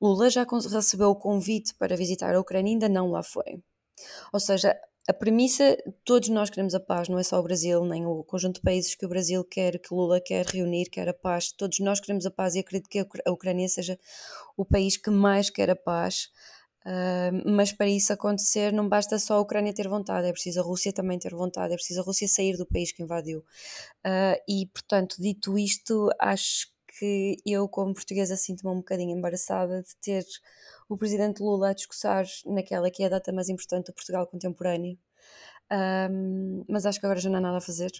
Lula 0.00 0.30
já 0.30 0.44
recebeu 0.44 1.10
o 1.10 1.16
convite 1.16 1.74
para 1.74 1.96
visitar 1.96 2.34
a 2.34 2.40
Ucrânia, 2.40 2.72
ainda 2.72 2.88
não 2.88 3.10
lá 3.10 3.22
foi. 3.22 3.62
Ou 4.32 4.40
seja, 4.40 4.74
a 5.08 5.12
premissa, 5.12 5.76
todos 6.04 6.28
nós 6.28 6.50
queremos 6.50 6.74
a 6.74 6.80
paz, 6.80 7.08
não 7.08 7.18
é 7.18 7.22
só 7.22 7.38
o 7.38 7.42
Brasil, 7.42 7.84
nem 7.84 8.06
o 8.06 8.22
conjunto 8.22 8.56
de 8.56 8.62
países 8.62 8.94
que 8.94 9.04
o 9.04 9.08
Brasil 9.08 9.44
quer, 9.44 9.78
que 9.78 9.92
Lula 9.92 10.20
quer 10.20 10.46
reunir, 10.46 10.88
quer 10.88 11.08
a 11.08 11.14
paz. 11.14 11.52
Todos 11.52 11.80
nós 11.80 12.00
queremos 12.00 12.26
a 12.26 12.30
paz 12.30 12.54
e 12.54 12.60
acredito 12.60 12.88
que 12.88 13.00
a 13.00 13.30
Ucrânia 13.32 13.68
seja 13.68 13.98
o 14.56 14.64
país 14.64 14.96
que 14.96 15.10
mais 15.10 15.50
quer 15.50 15.70
a 15.70 15.76
paz. 15.76 16.28
Uh, 16.86 17.50
mas 17.50 17.72
para 17.72 17.88
isso 17.88 18.10
acontecer 18.12 18.72
não 18.72 18.88
basta 18.88 19.18
só 19.18 19.34
a 19.34 19.40
Ucrânia 19.40 19.74
ter 19.74 19.86
vontade, 19.86 20.26
é 20.26 20.32
preciso 20.32 20.60
a 20.60 20.62
Rússia 20.62 20.92
também 20.92 21.18
ter 21.18 21.34
vontade, 21.34 21.74
é 21.74 21.76
preciso 21.76 22.00
a 22.00 22.04
Rússia 22.04 22.26
sair 22.26 22.56
do 22.56 22.64
país 22.64 22.90
que 22.90 23.02
invadiu. 23.02 23.40
Uh, 24.06 24.40
e 24.48 24.66
portanto, 24.72 25.16
dito 25.18 25.58
isto, 25.58 26.08
acho 26.18 26.68
que 27.00 27.38
eu, 27.46 27.66
como 27.66 27.94
portuguesa, 27.94 28.36
sinto-me 28.36 28.70
um 28.70 28.76
bocadinho 28.76 29.16
embaraçada 29.16 29.82
de 29.82 29.96
ter 29.96 30.24
o 30.86 30.98
presidente 30.98 31.42
Lula 31.42 31.70
a 31.70 31.72
discursar 31.72 32.26
naquela 32.44 32.90
que 32.90 33.02
é 33.02 33.06
a 33.06 33.08
data 33.08 33.32
mais 33.32 33.48
importante 33.48 33.86
do 33.86 33.94
Portugal 33.94 34.26
contemporâneo. 34.26 34.98
Um, 35.72 36.64
mas 36.68 36.84
acho 36.84 37.00
que 37.00 37.06
agora 37.06 37.20
já 37.20 37.30
não 37.30 37.38
há 37.38 37.40
nada 37.40 37.58
a 37.58 37.60
fazer. 37.60 37.90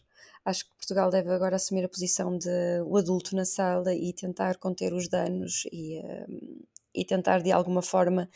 Acho 0.45 0.65
que 0.65 0.77
Portugal 0.77 1.11
deve 1.11 1.31
agora 1.31 1.57
assumir 1.57 1.85
a 1.85 1.89
posição 1.89 2.37
de 2.37 2.49
o 2.85 2.97
adulto 2.99 3.35
na 3.35 3.45
sala 3.45 3.95
e 3.95 4.13
tentar 4.13 4.59
conter 4.59 4.93
os 4.93 5.09
danos 5.09 5.65
e, 5.73 6.01
um, 6.29 6.61
e 6.95 7.05
tentar 7.05 7.43
de 7.43 7.53
alguma 7.53 7.83
forma 7.83 8.29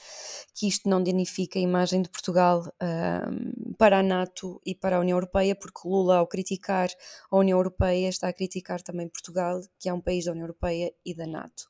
que 0.54 0.68
isto 0.68 0.88
não 0.88 1.02
danifique 1.02 1.58
a 1.58 1.62
imagem 1.62 2.02
de 2.02 2.08
Portugal 2.08 2.62
um, 2.80 3.72
para 3.74 3.98
a 3.98 4.02
NATO 4.02 4.60
e 4.64 4.74
para 4.74 4.96
a 4.96 5.00
União 5.00 5.16
Europeia, 5.16 5.54
porque 5.54 5.88
Lula, 5.88 6.18
ao 6.18 6.26
criticar 6.26 6.88
a 7.30 7.36
União 7.36 7.58
Europeia, 7.58 8.08
está 8.08 8.28
a 8.28 8.32
criticar 8.32 8.80
também 8.82 9.08
Portugal, 9.08 9.60
que 9.78 9.88
é 9.88 9.92
um 9.92 10.00
país 10.00 10.24
da 10.24 10.32
União 10.32 10.44
Europeia 10.44 10.92
e 11.04 11.14
da 11.14 11.26
NATO. 11.26 11.64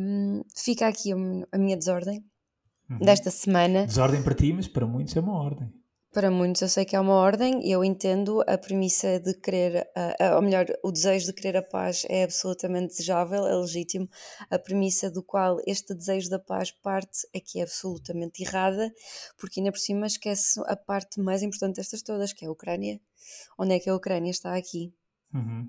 Um, 0.00 0.42
fica 0.54 0.86
aqui 0.86 1.12
a 1.12 1.58
minha 1.58 1.76
desordem 1.76 2.24
uhum. 2.88 2.98
desta 2.98 3.30
semana. 3.30 3.86
Desordem 3.86 4.22
para 4.22 4.34
ti, 4.34 4.52
mas 4.52 4.68
para 4.68 4.86
muitos 4.86 5.16
é 5.16 5.20
uma 5.20 5.36
ordem. 5.38 5.72
Para 6.14 6.30
muitos 6.30 6.62
eu 6.62 6.68
sei 6.68 6.84
que 6.84 6.94
é 6.94 7.00
uma 7.00 7.14
ordem 7.14 7.66
e 7.66 7.72
eu 7.72 7.82
entendo 7.82 8.40
a 8.46 8.56
premissa 8.56 9.18
de 9.18 9.34
querer, 9.34 9.84
uh, 9.96 10.36
ou 10.36 10.42
melhor, 10.42 10.64
o 10.80 10.92
desejo 10.92 11.26
de 11.26 11.32
querer 11.32 11.56
a 11.56 11.62
paz 11.62 12.06
é 12.08 12.22
absolutamente 12.22 12.90
desejável, 12.90 13.44
é 13.48 13.56
legítimo. 13.56 14.08
A 14.48 14.56
premissa 14.56 15.10
do 15.10 15.24
qual 15.24 15.58
este 15.66 15.92
desejo 15.92 16.30
da 16.30 16.38
paz 16.38 16.70
parte 16.70 17.26
é 17.34 17.40
que 17.40 17.58
é 17.58 17.64
absolutamente 17.64 18.44
errada, 18.44 18.94
porque 19.36 19.58
ainda 19.58 19.72
por 19.72 19.80
cima 19.80 20.06
esquece 20.06 20.60
a 20.66 20.76
parte 20.76 21.20
mais 21.20 21.42
importante 21.42 21.76
destas 21.78 22.00
todas, 22.00 22.32
que 22.32 22.44
é 22.44 22.48
a 22.48 22.52
Ucrânia. 22.52 23.00
Onde 23.58 23.74
é 23.74 23.80
que 23.80 23.90
a 23.90 23.96
Ucrânia 23.96 24.30
está 24.30 24.54
aqui? 24.54 24.94
Uhum. 25.34 25.68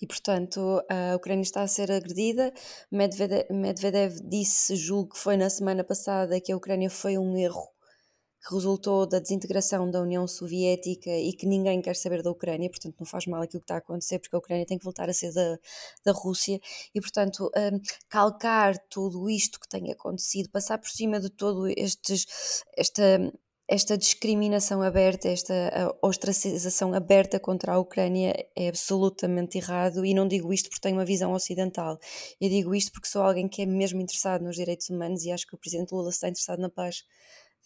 E, 0.00 0.06
portanto, 0.06 0.82
a 0.88 1.14
Ucrânia 1.14 1.42
está 1.42 1.60
a 1.60 1.68
ser 1.68 1.92
agredida. 1.92 2.54
Medvedev, 2.90 3.44
Medvedev 3.50 4.18
disse, 4.24 4.76
julgo 4.76 5.10
que 5.10 5.18
foi 5.18 5.36
na 5.36 5.50
semana 5.50 5.84
passada, 5.84 6.40
que 6.40 6.52
a 6.52 6.56
Ucrânia 6.56 6.88
foi 6.88 7.18
um 7.18 7.36
erro 7.36 7.68
que 8.46 8.54
resultou 8.54 9.06
da 9.06 9.18
desintegração 9.18 9.90
da 9.90 10.00
União 10.00 10.26
Soviética 10.26 11.10
e 11.10 11.32
que 11.32 11.46
ninguém 11.46 11.80
quer 11.82 11.96
saber 11.96 12.22
da 12.22 12.30
Ucrânia, 12.30 12.70
portanto 12.70 12.96
não 12.98 13.06
faz 13.06 13.26
mal 13.26 13.42
aquilo 13.42 13.60
que 13.60 13.64
está 13.64 13.74
a 13.74 13.78
acontecer, 13.78 14.18
porque 14.18 14.36
a 14.36 14.38
Ucrânia 14.38 14.66
tem 14.66 14.78
que 14.78 14.84
voltar 14.84 15.08
a 15.08 15.12
ser 15.12 15.32
da, 15.32 15.58
da 16.04 16.12
Rússia, 16.12 16.60
e 16.94 17.00
portanto 17.00 17.50
um, 17.56 17.80
calcar 18.08 18.78
tudo 18.88 19.28
isto 19.28 19.58
que 19.60 19.68
tem 19.68 19.90
acontecido, 19.90 20.48
passar 20.50 20.78
por 20.78 20.90
cima 20.90 21.20
de 21.20 21.30
todo 21.30 21.68
estes, 21.68 22.64
esta, 22.76 23.32
esta 23.68 23.98
discriminação 23.98 24.80
aberta, 24.80 25.28
esta 25.28 25.94
ostracização 26.00 26.94
aberta 26.94 27.38
contra 27.38 27.74
a 27.74 27.78
Ucrânia 27.78 28.34
é 28.56 28.68
absolutamente 28.68 29.58
errado. 29.58 30.06
E 30.06 30.14
não 30.14 30.26
digo 30.26 30.52
isto 30.54 30.70
porque 30.70 30.80
tenho 30.80 30.96
uma 30.96 31.04
visão 31.04 31.32
ocidental. 31.32 31.98
Eu 32.40 32.48
digo 32.48 32.74
isto 32.74 32.90
porque 32.92 33.08
sou 33.08 33.22
alguém 33.22 33.46
que 33.46 33.60
é 33.60 33.66
mesmo 33.66 34.00
interessado 34.00 34.42
nos 34.42 34.56
direitos 34.56 34.88
humanos 34.88 35.22
e 35.24 35.30
acho 35.30 35.46
que 35.46 35.54
o 35.54 35.58
Presidente 35.58 35.92
Lula 35.92 36.08
está 36.08 36.28
interessado 36.28 36.60
na 36.60 36.70
paz 36.70 37.04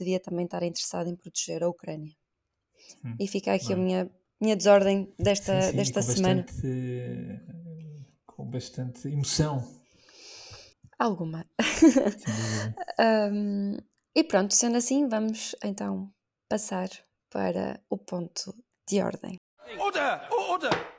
devia 0.02 0.20
também 0.20 0.44
estar 0.44 0.62
interessado 0.62 1.08
em 1.08 1.16
proteger 1.16 1.62
a 1.62 1.68
Ucrânia. 1.68 2.12
Hum, 3.04 3.16
e 3.18 3.28
fica 3.28 3.54
aqui 3.54 3.68
bem. 3.68 3.74
a 3.74 3.78
minha, 3.78 4.10
minha 4.40 4.56
desordem 4.56 5.12
desta, 5.18 5.62
sim, 5.62 5.70
sim, 5.70 5.76
desta 5.76 6.02
com 6.02 6.12
semana. 6.12 6.42
Bastante, 6.42 7.40
com 8.26 8.44
bastante 8.44 9.08
emoção. 9.08 9.82
Alguma. 10.98 11.46
um, 13.32 13.76
e 14.14 14.24
pronto, 14.24 14.54
sendo 14.54 14.76
assim, 14.76 15.08
vamos 15.08 15.54
então 15.64 16.12
passar 16.48 16.88
para 17.30 17.80
o 17.88 17.96
ponto 17.96 18.54
de 18.88 19.00
ordem. 19.00 19.36
Order! 19.78 20.28
Order! 20.32 20.91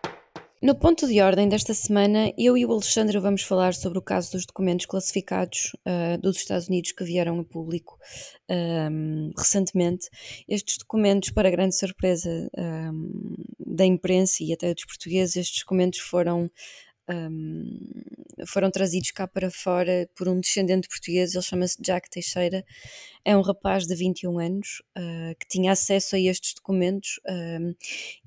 No 0.63 0.75
ponto 0.75 1.05
de 1.05 1.19
ordem 1.19 1.49
desta 1.49 1.73
semana, 1.73 2.31
eu 2.37 2.57
e 2.57 2.65
o 2.65 2.71
Alexandre 2.71 3.19
vamos 3.19 3.41
falar 3.41 3.73
sobre 3.73 3.99
o 3.99 4.01
caso 4.01 4.31
dos 4.31 4.45
documentos 4.45 4.85
classificados 4.85 5.73
uh, 5.85 6.17
dos 6.21 6.37
Estados 6.37 6.69
Unidos 6.69 6.93
que 6.93 7.03
vieram 7.03 7.37
a 7.37 7.43
público 7.43 7.97
um, 8.49 9.31
recentemente. 9.37 10.07
Estes 10.47 10.77
documentos, 10.77 11.31
para 11.31 11.51
grande 11.51 11.75
surpresa 11.75 12.49
um, 12.57 13.35
da 13.59 13.85
imprensa 13.85 14.41
e 14.41 14.53
até 14.53 14.73
dos 14.73 14.85
portugueses, 14.85 15.35
estes 15.35 15.63
documentos 15.63 15.99
foram 15.99 16.49
um, 17.09 17.79
foram 18.47 18.71
trazidos 18.71 19.11
cá 19.11 19.27
para 19.27 19.51
fora 19.51 20.09
por 20.15 20.29
um 20.29 20.39
descendente 20.39 20.87
português, 20.87 21.35
ele 21.35 21.43
chama-se 21.43 21.81
Jack 21.81 22.09
Teixeira, 22.09 22.63
é 23.25 23.37
um 23.37 23.41
rapaz 23.41 23.87
de 23.87 23.95
21 23.95 24.39
anos 24.39 24.81
uh, 24.97 25.35
que 25.39 25.47
tinha 25.47 25.71
acesso 25.71 26.15
a 26.15 26.19
estes 26.19 26.53
documentos 26.53 27.19
um, 27.27 27.73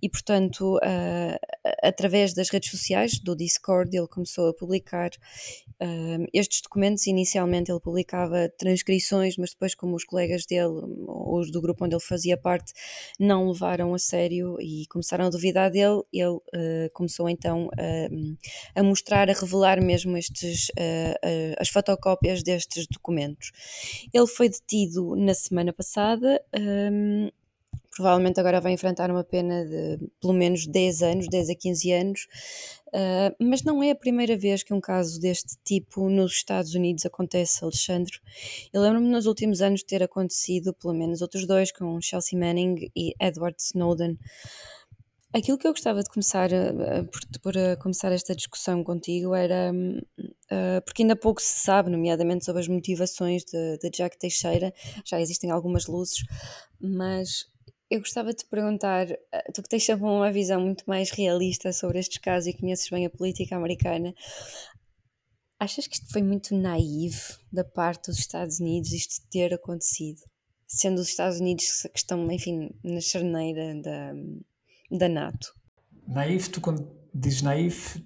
e, 0.00 0.08
portanto, 0.08 0.76
uh, 0.76 1.38
através 1.82 2.32
das 2.32 2.48
redes 2.48 2.70
sociais, 2.70 3.18
do 3.18 3.36
Discord, 3.36 3.94
ele 3.94 4.08
começou 4.08 4.48
a 4.48 4.54
publicar 4.54 5.10
uh, 5.10 6.26
estes 6.32 6.62
documentos. 6.62 7.06
Inicialmente 7.06 7.70
ele 7.70 7.80
publicava 7.80 8.48
transcrições, 8.58 9.36
mas 9.36 9.50
depois, 9.50 9.74
como 9.74 9.94
os 9.94 10.04
colegas 10.04 10.46
dele, 10.46 10.80
ou 11.06 11.40
os 11.40 11.50
do 11.50 11.60
grupo 11.60 11.84
onde 11.84 11.94
ele 11.94 12.02
fazia 12.02 12.36
parte, 12.36 12.72
não 13.20 13.48
levaram 13.48 13.92
a 13.92 13.98
sério 13.98 14.56
e 14.60 14.86
começaram 14.88 15.26
a 15.26 15.30
duvidar 15.30 15.70
dele, 15.70 16.02
ele 16.12 16.40
começou 16.92 17.28
então 17.28 17.68
a 18.74 18.82
mostrar, 18.82 19.28
a 19.28 19.32
revelar 19.32 19.80
mesmo 19.82 20.16
estes, 20.16 20.70
as 21.58 21.68
fotocópias 21.68 22.42
destes 22.42 22.86
documentos. 22.86 23.52
Ele 24.12 24.26
foi 24.26 24.48
detido 24.48 24.85
na 25.16 25.34
semana 25.34 25.72
passada. 25.72 26.42
Um, 26.54 27.30
provavelmente 27.96 28.38
agora 28.38 28.60
vai 28.60 28.72
enfrentar 28.72 29.10
uma 29.10 29.24
pena 29.24 29.64
de 29.64 29.98
pelo 30.20 30.34
menos 30.34 30.66
10 30.66 31.02
anos, 31.02 31.26
10 31.28 31.50
a 31.50 31.54
15 31.54 31.92
anos, 31.92 32.28
uh, 32.88 33.34
mas 33.42 33.62
não 33.62 33.82
é 33.82 33.90
a 33.90 33.96
primeira 33.96 34.36
vez 34.36 34.62
que 34.62 34.74
um 34.74 34.80
caso 34.80 35.18
deste 35.18 35.56
tipo 35.64 36.10
nos 36.10 36.32
Estados 36.32 36.74
Unidos 36.74 37.06
acontece, 37.06 37.64
Alexandre. 37.64 38.20
Eu 38.72 38.82
lembro-me 38.82 39.08
nos 39.08 39.26
últimos 39.26 39.62
anos 39.62 39.82
ter 39.82 40.02
acontecido 40.02 40.74
pelo 40.74 40.92
menos 40.92 41.22
outros 41.22 41.46
dois, 41.46 41.72
com 41.72 41.98
Chelsea 42.00 42.38
Manning 42.38 42.90
e 42.94 43.14
Edward 43.18 43.56
Snowden. 43.58 44.18
Aquilo 45.36 45.58
que 45.58 45.66
eu 45.66 45.72
gostava 45.72 46.02
de 46.02 46.08
começar 46.08 46.48
por, 47.12 47.40
por 47.42 47.54
começar 47.78 48.10
esta 48.10 48.34
discussão 48.34 48.82
contigo 48.82 49.34
era 49.34 49.70
uh, 49.72 50.82
porque 50.84 51.02
ainda 51.02 51.14
pouco 51.14 51.40
se 51.40 51.60
sabe, 51.60 51.90
nomeadamente 51.90 52.44
sobre 52.44 52.62
as 52.62 52.68
motivações 52.68 53.44
de, 53.44 53.78
de 53.78 53.90
Jack 53.90 54.18
Teixeira, 54.18 54.72
já 55.04 55.20
existem 55.20 55.50
algumas 55.50 55.86
luzes, 55.86 56.24
mas 56.80 57.44
eu 57.90 58.00
gostava 58.00 58.30
de 58.30 58.38
te 58.38 58.46
perguntar, 58.46 59.06
tu 59.54 59.62
que 59.62 59.68
tens 59.68 59.88
uma 59.88 60.32
visão 60.32 60.60
muito 60.60 60.84
mais 60.86 61.10
realista 61.10 61.72
sobre 61.72 61.98
estes 61.98 62.18
casos 62.18 62.48
e 62.48 62.56
conheces 62.56 62.88
bem 62.88 63.06
a 63.06 63.10
política 63.10 63.56
americana, 63.56 64.14
achas 65.60 65.86
que 65.86 65.94
isto 65.94 66.10
foi 66.10 66.22
muito 66.22 66.54
naivo 66.54 67.38
da 67.52 67.62
parte 67.62 68.10
dos 68.10 68.18
Estados 68.18 68.58
Unidos 68.58 68.92
isto 68.92 69.22
ter 69.30 69.54
acontecido? 69.54 70.20
Sendo 70.66 71.00
os 71.00 71.08
Estados 71.08 71.38
Unidos 71.38 71.82
que 71.92 71.98
estão, 71.98 72.28
enfim, 72.32 72.70
na 72.82 73.00
charneira 73.00 73.80
da, 73.80 74.12
da 74.90 75.08
NATO. 75.08 75.54
Naivo, 76.06 76.50
tu 76.50 76.60
quando 76.60 76.88
dizes 77.12 77.42
naivo, 77.42 78.00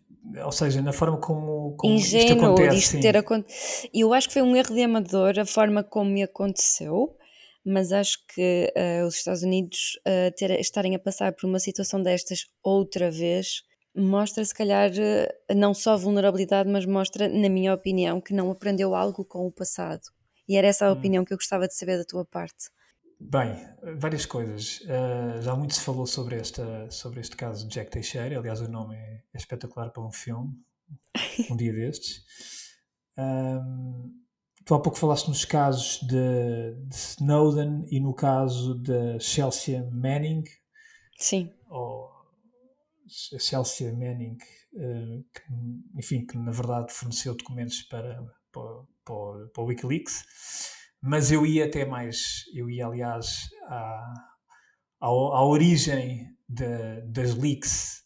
ou 0.44 0.52
seja, 0.52 0.80
na 0.80 0.92
forma 0.92 1.18
como, 1.18 1.74
como 1.76 1.94
Ingênuo, 1.94 2.24
isto 2.24 2.44
acontece. 2.44 2.76
Isto 2.76 3.00
ter 3.00 3.16
acontecido. 3.16 3.90
Eu 3.92 4.14
acho 4.14 4.28
que 4.28 4.34
foi 4.34 4.42
um 4.42 4.56
erro 4.56 4.74
de 4.74 4.82
amador 4.82 5.38
a 5.38 5.44
forma 5.44 5.82
como 5.82 6.10
me 6.10 6.22
aconteceu, 6.22 7.16
mas 7.64 7.92
acho 7.92 8.18
que 8.34 8.72
uh, 8.76 9.06
os 9.06 9.16
Estados 9.16 9.42
Unidos 9.42 9.98
uh, 10.06 10.34
ter, 10.36 10.58
estarem 10.60 10.94
a 10.94 10.98
passar 10.98 11.32
por 11.32 11.46
uma 11.46 11.58
situação 11.58 12.02
destas 12.02 12.46
outra 12.62 13.10
vez 13.10 13.62
mostra, 13.94 14.44
se 14.44 14.54
calhar, 14.54 14.90
uh, 14.90 15.54
não 15.54 15.74
só 15.74 15.96
vulnerabilidade, 15.96 16.70
mas 16.70 16.86
mostra, 16.86 17.28
na 17.28 17.48
minha 17.48 17.74
opinião, 17.74 18.20
que 18.20 18.32
não 18.32 18.50
aprendeu 18.50 18.94
algo 18.94 19.24
com 19.24 19.46
o 19.46 19.52
passado. 19.52 20.02
E 20.48 20.56
era 20.56 20.68
essa 20.68 20.86
a 20.86 20.90
hum. 20.90 20.92
opinião 20.92 21.24
que 21.24 21.32
eu 21.32 21.36
gostava 21.36 21.66
de 21.66 21.74
saber 21.74 21.98
da 21.98 22.04
tua 22.04 22.24
parte. 22.24 22.70
Bem, 23.20 23.54
várias 23.98 24.24
coisas. 24.24 24.80
Uh, 24.80 25.42
já 25.42 25.54
muito 25.54 25.74
se 25.74 25.82
falou 25.82 26.06
sobre, 26.06 26.36
esta, 26.36 26.90
sobre 26.90 27.20
este 27.20 27.36
caso 27.36 27.68
de 27.68 27.74
Jack 27.74 27.90
Teixeira. 27.90 28.38
Aliás, 28.38 28.62
o 28.62 28.68
nome 28.68 28.96
é, 28.96 29.22
é 29.34 29.36
espetacular 29.36 29.90
para 29.90 30.02
um 30.02 30.10
filme, 30.10 30.54
um 31.50 31.56
dia 31.56 31.70
destes. 31.70 32.24
Um, 33.18 34.10
tu 34.64 34.74
há 34.74 34.80
pouco 34.80 34.98
falaste 34.98 35.28
nos 35.28 35.44
casos 35.44 36.00
de, 36.08 36.74
de, 36.88 36.96
Snowden 36.96 37.84
e 37.90 38.00
no 38.00 38.14
caso 38.14 38.80
de 38.80 39.20
Chelsea 39.20 39.84
Manning. 39.92 40.42
Sim. 41.18 41.52
Ou 41.68 42.10
Chelsea 43.06 43.92
Manning, 43.92 44.38
uh, 44.72 45.24
que, 45.34 45.42
enfim, 45.94 46.24
que 46.24 46.38
na 46.38 46.52
verdade 46.52 46.90
forneceu 46.90 47.34
documentos 47.34 47.82
para, 47.82 48.14
para, 48.50 48.82
para, 49.04 49.48
para 49.52 49.62
o 49.62 49.66
Wikileaks. 49.66 50.79
Mas 51.02 51.32
eu 51.32 51.46
ia 51.46 51.64
até 51.64 51.84
mais, 51.84 52.44
eu 52.54 52.68
ia 52.68 52.86
aliás 52.86 53.48
à, 53.66 54.14
à, 55.00 55.06
à 55.06 55.44
origem 55.44 56.28
de, 56.48 57.00
das 57.06 57.34
leaks 57.34 58.02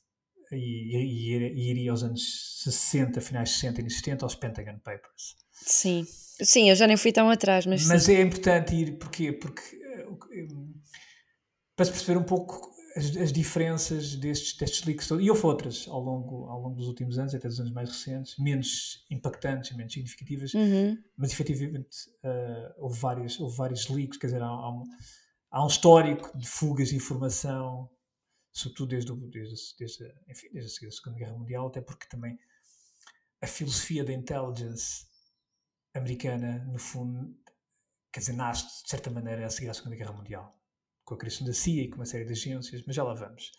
e, 0.52 0.96
e, 0.96 1.36
e, 1.36 1.70
iria 1.70 1.90
aos 1.90 2.02
anos 2.02 2.62
60, 2.62 3.20
finais 3.20 3.48
de 3.48 3.54
60 3.56 3.80
e 3.82 3.90
70, 3.90 4.24
aos 4.24 4.34
Pentagon 4.34 4.78
Papers. 4.78 5.34
Sim, 5.52 6.06
sim, 6.06 6.70
eu 6.70 6.76
já 6.76 6.86
nem 6.86 6.96
fui 6.96 7.12
tão 7.12 7.28
atrás, 7.30 7.66
mas. 7.66 7.86
Mas 7.86 8.04
sim. 8.04 8.14
é 8.14 8.20
importante 8.20 8.74
ir, 8.74 8.98
porquê? 8.98 9.32
Porque 9.32 9.60
eh, 9.60 10.46
para 11.74 11.86
se 11.86 11.90
perceber 11.90 12.18
um 12.18 12.24
pouco 12.24 12.73
as, 12.96 13.16
as, 13.16 13.32
diferenças 13.32 14.14
destes, 14.16 14.56
destes 14.56 14.84
leaks 14.84 15.08
todos, 15.08 15.24
e 15.24 15.30
houve 15.30 15.44
outras 15.46 15.86
ao 15.88 16.00
longo, 16.00 16.46
ao 16.46 16.60
longo 16.60 16.76
dos 16.76 16.86
últimos 16.86 17.18
anos, 17.18 17.34
até 17.34 17.48
dos 17.48 17.60
anos 17.60 17.72
mais 17.72 17.88
recentes, 17.88 18.36
menos 18.38 19.04
impactantes, 19.10 19.76
menos 19.76 19.92
significativas, 19.92 20.54
uhum. 20.54 20.96
mas 21.16 21.32
efetivamente 21.32 22.08
uh, 22.22 22.74
houve, 22.78 22.98
várias, 22.98 23.38
houve 23.40 23.56
vários 23.56 23.88
leaks, 23.88 24.18
quer 24.18 24.28
dizer, 24.28 24.42
há, 24.42 24.46
há, 24.46 24.70
um, 24.70 24.84
há 25.50 25.64
um 25.64 25.66
histórico 25.66 26.36
de 26.36 26.46
fugas 26.46 26.88
de 26.88 26.96
informação, 26.96 27.90
sobretudo 28.52 28.90
desde, 28.90 29.12
desde, 29.30 29.76
desde, 29.78 30.14
enfim, 30.28 30.48
desde 30.52 30.86
a 30.86 30.90
Segunda 30.90 31.18
Guerra 31.18 31.36
Mundial, 31.36 31.66
até 31.66 31.80
porque 31.80 32.06
também 32.06 32.38
a 33.42 33.46
filosofia 33.46 34.04
da 34.04 34.12
intelligence 34.12 35.06
americana, 35.92 36.64
no 36.64 36.78
fundo, 36.78 37.36
quer 38.12 38.20
dizer, 38.20 38.32
nasce 38.32 38.84
de 38.84 38.88
certa 38.88 39.10
maneira 39.10 39.44
a 39.46 39.50
seguir 39.50 39.68
à 39.68 39.74
Segunda 39.74 39.96
Guerra 39.96 40.12
Mundial 40.12 40.63
com 41.04 41.14
a 41.14 41.18
criação 41.18 41.46
da 41.46 41.52
CIA 41.52 41.84
e 41.84 41.88
com 41.88 41.96
uma 41.96 42.06
série 42.06 42.24
de 42.24 42.32
agências, 42.32 42.82
mas 42.86 42.96
já 42.96 43.04
lá 43.04 43.14
vamos. 43.14 43.52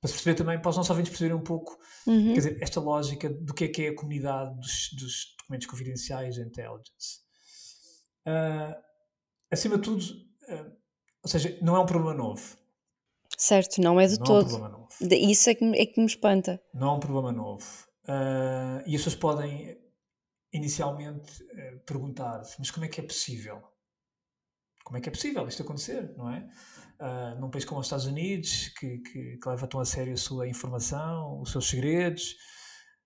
Para 0.00 0.08
se 0.08 0.14
perceber 0.14 0.34
também, 0.36 0.60
para 0.60 0.70
os 0.70 0.76
nossos 0.76 0.90
ouvintes 0.90 1.10
perceberem 1.10 1.36
um 1.36 1.42
pouco, 1.42 1.76
uhum. 2.06 2.32
quer 2.34 2.38
dizer, 2.38 2.62
esta 2.62 2.80
lógica 2.80 3.28
do 3.28 3.52
que 3.52 3.64
é 3.64 3.68
que 3.68 3.82
é 3.86 3.88
a 3.88 3.94
comunidade 3.94 4.54
dos, 4.60 4.90
dos 4.92 5.34
documentos 5.38 5.66
confidenciais 5.66 6.36
de 6.36 6.42
intelligence. 6.42 7.20
Uh, 8.26 8.74
acima 9.50 9.76
de 9.76 9.82
tudo, 9.82 10.02
uh, 10.02 10.72
ou 11.22 11.28
seja, 11.28 11.58
não 11.60 11.74
é 11.74 11.80
um 11.80 11.86
problema 11.86 12.14
novo. 12.14 12.56
Certo, 13.36 13.80
não 13.80 14.00
é 14.00 14.06
de 14.06 14.18
não 14.18 14.24
todo. 14.24 14.44
É 14.44 14.46
um 14.46 14.48
problema 14.50 14.78
novo. 14.78 14.88
Isso 15.00 15.50
é 15.50 15.54
que, 15.54 15.64
é 15.64 15.86
que 15.86 16.00
me 16.00 16.06
espanta. 16.06 16.62
Não 16.72 16.90
é 16.90 16.92
um 16.92 17.00
problema 17.00 17.32
novo. 17.32 17.66
Uh, 18.04 18.82
e 18.86 18.94
as 18.94 19.02
pessoas 19.02 19.16
podem 19.16 19.78
inicialmente 20.52 21.44
perguntar-se, 21.84 22.56
mas 22.58 22.70
como 22.70 22.86
é 22.86 22.88
que 22.88 23.00
é 23.00 23.04
possível? 23.04 23.62
Como 24.88 24.96
é 24.96 25.02
que 25.02 25.08
é 25.10 25.12
possível 25.12 25.46
isto 25.46 25.62
acontecer, 25.62 26.14
não 26.16 26.30
é? 26.30 26.48
Uh, 26.98 27.38
num 27.38 27.50
país 27.50 27.66
como 27.66 27.78
os 27.78 27.86
Estados 27.86 28.06
Unidos, 28.06 28.68
que, 28.68 28.98
que, 29.00 29.36
que, 29.36 29.48
leva 29.48 29.66
tão 29.66 29.80
a 29.80 29.84
sério 29.84 30.14
a 30.14 30.16
sua 30.16 30.48
informação, 30.48 31.42
os 31.42 31.52
seus 31.52 31.68
segredos, 31.68 32.34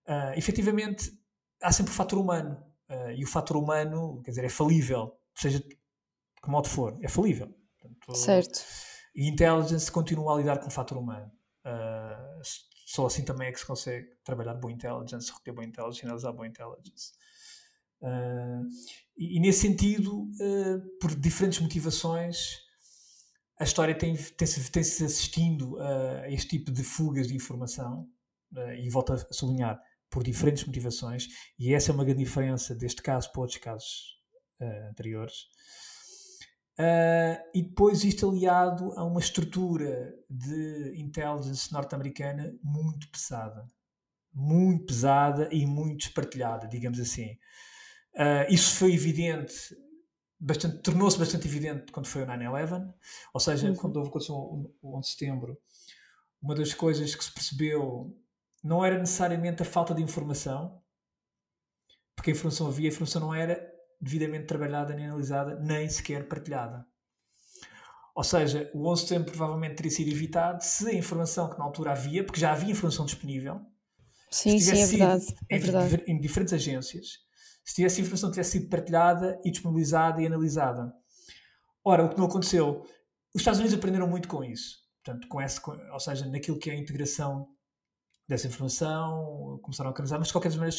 uh, 0.07 0.33
efetivamente 0.37 1.11
há 1.61 1.73
sempre 1.73 1.93
o 1.93 1.95
fator 1.95 2.21
humano. 2.21 2.57
Uh, 2.89 3.11
e 3.17 3.25
o 3.25 3.27
fator 3.27 3.57
humano, 3.57 4.23
quer 4.23 4.31
dizer, 4.31 4.45
é 4.45 4.49
falível, 4.49 5.19
seja 5.35 5.59
de 5.59 5.67
que 5.67 6.49
modo 6.49 6.69
for, 6.69 6.97
é 7.03 7.09
falível. 7.09 7.53
Portanto, 7.81 8.15
certo. 8.17 8.65
E 9.13 9.29
intelligence 9.29 9.91
continua 9.91 10.35
a 10.35 10.39
lidar 10.39 10.61
com 10.61 10.69
o 10.69 10.71
fator 10.71 10.97
humano. 10.97 11.33
Uh, 11.67 12.43
só 12.87 13.07
assim 13.07 13.25
também 13.25 13.49
é 13.49 13.53
que 13.53 13.59
se 13.59 13.67
consegue 13.67 14.07
trabalhar 14.23 14.55
boa 14.55 14.73
intelligence, 14.73 15.33
reter 15.33 15.53
boa 15.53 15.67
intelligence, 15.67 16.07
analisar 16.07 16.31
boa 16.31 16.47
intelligence. 16.47 17.13
Uh, 18.01 18.69
e, 19.17 19.37
e, 19.37 19.41
nesse 19.41 19.61
sentido, 19.61 20.23
uh, 20.23 20.99
por 21.01 21.15
diferentes 21.15 21.61
motivações, 21.61 22.59
a 23.59 23.65
história 23.65 23.97
tem-se 23.97 24.33
tem 24.33 24.47
-se, 24.47 24.71
tem 24.71 24.83
-se 24.83 25.05
assistindo 25.05 25.79
a 25.81 26.31
este 26.31 26.59
tipo 26.59 26.73
de 26.73 26.83
fugas 26.83 27.29
de 27.29 27.35
informação, 27.35 28.09
uh, 28.53 28.73
e 28.73 28.89
volto 28.91 29.13
a 29.13 29.19
sublinhar, 29.33 29.81
por 30.11 30.23
diferentes 30.23 30.65
motivações, 30.67 31.27
e 31.59 31.73
essa 31.73 31.91
é 31.91 31.95
uma 31.95 32.05
grande 32.05 32.23
diferença 32.25 32.75
deste 32.75 33.01
caso 33.01 33.33
para 33.33 33.41
outros 33.41 33.59
casos 33.59 34.21
anteriores. 34.91 35.35
e 37.55 37.63
depois 37.63 38.05
isto 38.05 38.29
aliado 38.29 38.93
a 38.93 39.05
uma 39.05 39.21
estrutura 39.21 40.13
de 40.29 40.95
intelligence 41.01 41.73
norte-americana 41.73 42.53
muito 42.63 43.11
pesada. 43.11 43.67
Muito 44.35 44.85
pesada 44.87 45.49
e 45.51 45.65
muito 45.65 46.03
espartilhada, 46.03 46.69
digamos 46.69 47.01
assim. 47.01 47.39
Uh, 48.15 48.53
isso 48.53 48.77
foi 48.77 48.93
evidente, 48.95 49.55
bastante, 50.39 50.79
tornou-se 50.79 51.19
bastante 51.19 51.47
evidente 51.47 51.91
quando 51.93 52.07
foi 52.07 52.23
o 52.23 52.27
9-11, 52.27 52.93
ou 53.33 53.41
seja, 53.41 53.69
uhum. 53.69 53.75
quando 53.75 53.97
houve 53.97 54.11
o, 54.11 54.71
o 54.83 54.99
11 54.99 55.07
de 55.07 55.13
setembro, 55.13 55.59
uma 56.43 56.55
das 56.55 56.75
coisas 56.75 57.15
que 57.15 57.25
se 57.25 57.33
percebeu 57.33 58.15
não 58.63 58.85
era 58.85 58.99
necessariamente 58.99 59.63
a 59.63 59.65
falta 59.65 59.95
de 59.95 60.03
informação, 60.03 60.81
porque 62.15 62.31
a 62.31 62.35
informação 62.35 62.67
havia, 62.67 62.89
a 62.89 62.93
informação 62.93 63.21
não 63.21 63.35
era 63.35 63.73
devidamente 64.01 64.47
trabalhada 64.47 64.95
nem 64.95 65.07
analisada, 65.07 65.57
nem 65.61 65.89
sequer 65.89 66.29
partilhada. 66.29 66.85
Ou 68.15 68.23
seja, 68.23 68.71
o 68.75 68.87
11 68.89 69.03
de 69.03 69.09
setembro 69.09 69.31
provavelmente 69.33 69.77
teria 69.77 69.91
sido 69.91 70.11
evitado 70.11 70.63
se 70.63 70.87
a 70.89 70.93
informação 70.93 71.49
que 71.49 71.59
na 71.59 71.65
altura 71.65 71.93
havia, 71.93 72.23
porque 72.23 72.41
já 72.41 72.53
havia 72.53 72.71
informação 72.71 73.07
disponível, 73.07 73.61
sim, 74.31 74.59
sim, 74.59 74.79
é 74.79 74.87
verdade, 74.87 75.37
é 75.49 75.59
verdade. 75.59 76.05
em 76.07 76.21
diferentes 76.21 76.53
agências, 76.53 77.21
se 77.65 77.85
essa 77.85 78.01
informação 78.01 78.31
tivesse 78.31 78.53
sido 78.53 78.69
partilhada 78.69 79.41
e 79.45 79.51
disponibilizada 79.51 80.21
e 80.21 80.27
analisada. 80.27 80.93
Ora, 81.85 82.05
o 82.05 82.09
que 82.09 82.19
não 82.19 82.27
aconteceu, 82.27 82.83
os 83.35 83.41
Estados 83.41 83.61
Unidos 83.61 83.77
aprenderam 83.77 84.09
muito 84.09 84.29
com 84.29 84.45
isso. 84.45 84.83
Portanto, 85.03 85.27
com 85.29 85.41
esse, 85.41 85.61
ou 85.93 86.01
seja, 86.01 86.27
naquilo 86.27 86.59
que 86.59 86.71
é 86.71 86.75
a 86.75 86.77
integração 86.77 87.49
dessa 88.29 88.47
informação, 88.47 89.59
começaram 89.63 89.89
a 89.89 89.93
organizar, 89.93 90.19
mas 90.19 90.29
de 90.29 90.33
qualquer 90.33 90.53
maneira, 90.53 90.77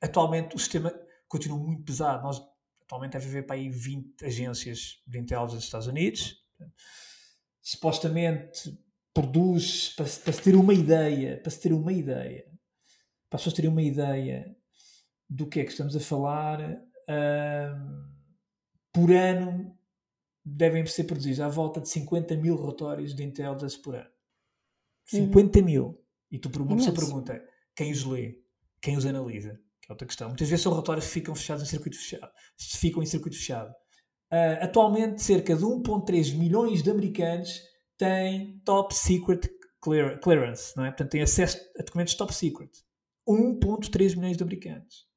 atualmente 0.00 0.56
o 0.56 0.58
sistema 0.58 0.92
continua 1.28 1.58
muito 1.58 1.84
pesado. 1.84 2.22
Nós 2.22 2.40
atualmente 2.82 3.12
deve 3.12 3.26
haver 3.26 3.46
para 3.46 3.56
aí 3.56 3.68
20 3.68 4.24
agências 4.24 5.02
de 5.06 5.18
intelligence 5.18 5.56
dos 5.56 5.64
Estados 5.64 5.86
Unidos. 5.86 6.36
Supostamente 7.60 8.78
produz, 9.12 9.90
para, 9.90 10.06
para 10.06 10.32
se 10.32 10.42
ter 10.42 10.54
uma 10.54 10.72
ideia, 10.72 11.38
para 11.40 11.50
se 11.50 11.60
ter 11.60 11.72
uma 11.72 11.92
ideia, 11.92 12.44
para 13.28 13.36
as 13.36 13.42
pessoas 13.42 13.54
terem 13.54 13.70
uma 13.70 13.82
ideia, 13.82 14.56
do 15.28 15.46
que 15.46 15.60
é 15.60 15.64
que 15.64 15.70
estamos 15.70 15.94
a 15.94 16.00
falar, 16.00 16.60
uh, 16.60 18.08
por 18.92 19.12
ano 19.12 19.76
devem 20.44 20.84
ser 20.86 21.04
produzidos 21.04 21.40
à 21.40 21.48
volta 21.48 21.80
de 21.80 21.88
50 21.88 22.36
mil 22.36 22.56
relatórios 22.56 23.14
de 23.14 23.22
intelligence 23.22 23.78
por 23.78 23.94
ano. 23.94 24.10
50 25.04 25.58
uhum. 25.58 25.64
mil. 25.64 26.04
E 26.30 26.38
tu, 26.38 26.50
uma 26.62 26.76
pessoa 26.76 26.94
pergunta 26.94 27.42
quem 27.74 27.92
os 27.92 28.04
lê, 28.04 28.38
quem 28.80 28.96
os 28.96 29.06
analisa, 29.06 29.58
que 29.80 29.90
é 29.90 29.92
outra 29.92 30.06
questão. 30.06 30.28
Muitas 30.28 30.48
vezes 30.48 30.62
são 30.62 30.72
relatórios 30.72 31.06
que 31.06 31.12
ficam 31.12 31.34
fechados 31.34 31.62
em 31.62 31.66
circuito 31.66 31.96
fechado. 31.96 32.30
Ficam 32.58 33.02
em 33.02 33.06
circuito 33.06 33.36
fechado. 33.36 33.70
Uh, 34.30 34.62
atualmente, 34.62 35.22
cerca 35.22 35.56
de 35.56 35.62
1,3 35.62 36.36
milhões 36.36 36.82
de 36.82 36.90
americanos 36.90 37.62
têm 37.96 38.60
top 38.64 38.94
secret 38.94 39.48
clear, 39.80 40.20
clearance, 40.20 40.76
não 40.76 40.84
é? 40.84 40.90
Portanto, 40.90 41.10
tem 41.10 41.22
acesso 41.22 41.58
a 41.78 41.82
documentos 41.82 42.14
top 42.14 42.34
secret. 42.34 42.70
1.3 43.26 44.16
milhões 44.16 44.36
de 44.36 44.42
americanos. 44.42 45.07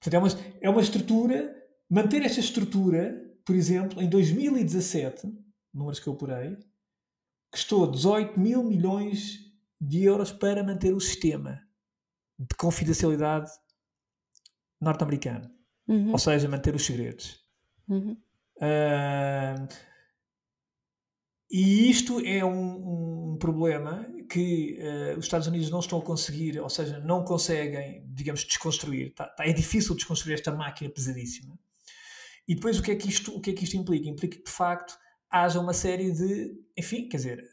Portanto, 0.00 0.14
é 0.14 0.18
uma, 0.18 0.28
é 0.62 0.70
uma 0.70 0.80
estrutura, 0.80 1.54
manter 1.90 2.22
esta 2.22 2.40
estrutura, 2.40 3.20
por 3.44 3.54
exemplo, 3.54 4.00
em 4.00 4.08
2017, 4.08 5.26
números 5.72 6.00
que 6.00 6.08
eu 6.08 6.12
apurei, 6.12 6.56
custou 7.50 7.90
18 7.90 8.38
mil 8.38 8.62
milhões 8.62 9.38
de 9.80 10.04
euros 10.04 10.32
para 10.32 10.62
manter 10.62 10.92
o 10.92 11.00
sistema 11.00 11.60
de 12.38 12.54
confidencialidade 12.56 13.50
norte-americano. 14.80 15.50
Uhum. 15.86 16.12
Ou 16.12 16.18
seja, 16.18 16.48
manter 16.48 16.74
os 16.74 16.84
segredos. 16.84 17.40
Uhum. 17.88 18.16
Uh, 18.56 19.68
e 21.50 21.88
isto 21.88 22.20
é 22.20 22.44
um, 22.44 23.32
um 23.32 23.38
problema 23.38 24.06
que 24.28 24.78
uh, 24.80 25.18
os 25.18 25.24
Estados 25.24 25.46
Unidos 25.46 25.70
não 25.70 25.80
estão 25.80 25.98
a 25.98 26.02
conseguir, 26.02 26.60
ou 26.60 26.68
seja, 26.68 26.98
não 27.00 27.24
conseguem, 27.24 28.04
digamos, 28.08 28.44
desconstruir. 28.44 29.14
Tá, 29.14 29.26
tá, 29.26 29.46
é 29.46 29.52
difícil 29.52 29.94
desconstruir 29.94 30.34
esta 30.34 30.52
máquina 30.52 30.90
pesadíssima. 30.90 31.58
E 32.46 32.54
depois 32.54 32.78
o 32.78 32.82
que, 32.82 32.90
é 32.90 32.96
que 32.96 33.08
isto, 33.08 33.34
o 33.34 33.40
que 33.40 33.50
é 33.50 33.52
que 33.54 33.64
isto 33.64 33.76
implica? 33.76 34.08
Implica 34.08 34.36
que, 34.36 34.44
de 34.44 34.50
facto, 34.50 34.98
haja 35.30 35.58
uma 35.60 35.72
série 35.72 36.12
de. 36.12 36.54
Enfim, 36.76 37.08
quer 37.08 37.16
dizer, 37.16 37.44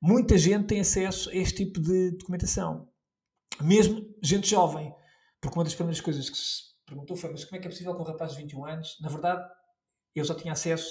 muita 0.00 0.38
gente 0.38 0.66
tem 0.66 0.80
acesso 0.80 1.30
a 1.30 1.34
este 1.34 1.64
tipo 1.64 1.80
de 1.80 2.12
documentação. 2.12 2.88
Mesmo 3.60 4.06
gente 4.22 4.48
jovem. 4.48 4.94
Porque 5.40 5.58
uma 5.58 5.64
das 5.64 5.74
primeiras 5.74 6.00
coisas 6.00 6.28
que 6.28 6.36
se 6.36 6.62
perguntou 6.86 7.16
foi: 7.16 7.30
mas 7.30 7.44
como 7.44 7.56
é 7.56 7.60
que 7.60 7.66
é 7.66 7.70
possível 7.70 7.94
com 7.94 8.02
um 8.02 8.06
rapaz 8.06 8.32
de 8.32 8.38
21 8.38 8.66
anos? 8.66 8.96
Na 9.00 9.08
verdade, 9.08 9.46
eu 10.14 10.24
já 10.24 10.34
tinha 10.34 10.52
acesso, 10.52 10.90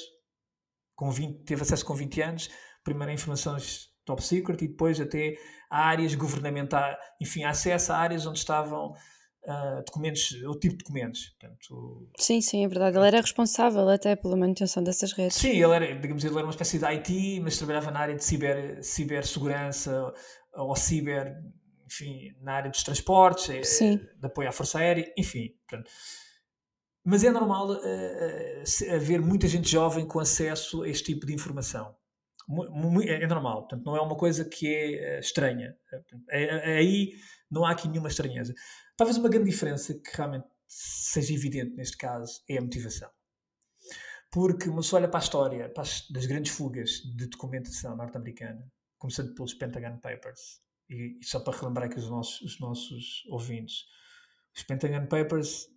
com 0.95 1.11
20, 1.11 1.43
teve 1.43 1.61
acesso 1.61 1.85
com 1.85 1.93
20 1.93 2.21
anos, 2.21 2.49
primeiro 2.83 3.11
a 3.11 3.13
informações 3.13 3.89
top 4.05 4.23
secret 4.23 4.63
e 4.63 4.67
depois 4.67 4.99
até 5.01 5.35
a 5.69 5.87
áreas 5.87 6.13
governamentais, 6.15 6.95
enfim, 7.19 7.43
acesso 7.43 7.91
a 7.91 7.97
áreas 7.97 8.25
onde 8.25 8.39
estavam 8.39 8.93
uh, 9.45 9.83
documentos, 9.85 10.31
o 10.43 10.53
tipo 10.53 10.77
de 10.77 10.83
documentos. 10.83 11.35
Portanto, 11.39 12.09
sim, 12.17 12.41
sim, 12.41 12.63
é 12.63 12.67
verdade. 12.67 12.97
Ele 12.97 13.07
era 13.07 13.21
responsável 13.21 13.87
até 13.89 14.15
pela 14.15 14.37
manutenção 14.37 14.83
dessas 14.83 15.11
redes. 15.11 15.37
Sim, 15.37 15.61
ele 15.61 15.73
era, 15.73 15.95
digamos, 15.95 16.23
ele 16.23 16.35
era 16.35 16.45
uma 16.45 16.51
espécie 16.51 16.79
de 16.79 16.85
IT, 16.85 17.39
mas 17.41 17.57
trabalhava 17.57 17.91
na 17.91 17.99
área 17.99 18.15
de 18.15 18.23
ciber, 18.23 18.83
cibersegurança 18.83 20.13
ou 20.53 20.75
ciber, 20.75 21.35
enfim, 21.85 22.31
na 22.41 22.53
área 22.53 22.71
dos 22.71 22.83
transportes, 22.83 23.49
eh, 23.49 23.63
sim. 23.63 23.97
de 23.97 24.25
apoio 24.25 24.49
à 24.49 24.51
Força 24.51 24.79
Aérea, 24.79 25.11
enfim. 25.17 25.49
Portanto, 25.67 25.89
mas 27.05 27.23
é 27.23 27.29
normal 27.29 27.69
uh, 27.69 28.93
haver 28.95 29.21
muita 29.21 29.47
gente 29.47 29.69
jovem 29.69 30.07
com 30.07 30.19
acesso 30.19 30.81
a 30.81 30.89
este 30.89 31.13
tipo 31.13 31.27
de 31.27 31.33
informação. 31.33 31.95
É 33.07 33.25
normal, 33.27 33.61
portanto, 33.61 33.85
não 33.85 33.95
é 33.95 34.01
uma 34.01 34.17
coisa 34.17 34.43
que 34.43 34.67
é 34.67 35.19
estranha. 35.19 35.75
Aí 36.29 37.13
não 37.49 37.63
há 37.63 37.71
aqui 37.71 37.87
nenhuma 37.87 38.09
estranheza. 38.09 38.53
Talvez 38.97 39.17
uma 39.17 39.29
grande 39.29 39.49
diferença 39.49 39.93
que 39.93 40.15
realmente 40.15 40.45
seja 40.67 41.33
evidente 41.33 41.75
neste 41.75 41.97
caso 41.97 42.41
é 42.49 42.57
a 42.57 42.61
motivação. 42.61 43.09
Porque 44.31 44.67
uma 44.67 44.81
pessoa 44.81 44.99
olha 44.99 45.09
para 45.09 45.19
a 45.19 45.23
história 45.23 45.69
para 45.69 45.83
as, 45.83 46.09
das 46.09 46.25
grandes 46.25 46.51
fugas 46.51 47.01
de 47.15 47.27
documentação 47.27 47.95
norte-americana, 47.95 48.67
começando 48.97 49.33
pelos 49.33 49.53
Pentagon 49.53 49.97
Papers, 49.99 50.59
e, 50.89 51.19
e, 51.21 51.25
só 51.25 51.39
para 51.39 51.57
relembrar 51.57 51.87
aqui 51.87 51.99
os 51.99 52.09
nossos, 52.09 52.41
os 52.41 52.59
nossos 52.59 53.23
ouvintes, 53.29 53.85
os 54.55 54.63
Pentagon 54.63 55.07
Papers 55.07 55.67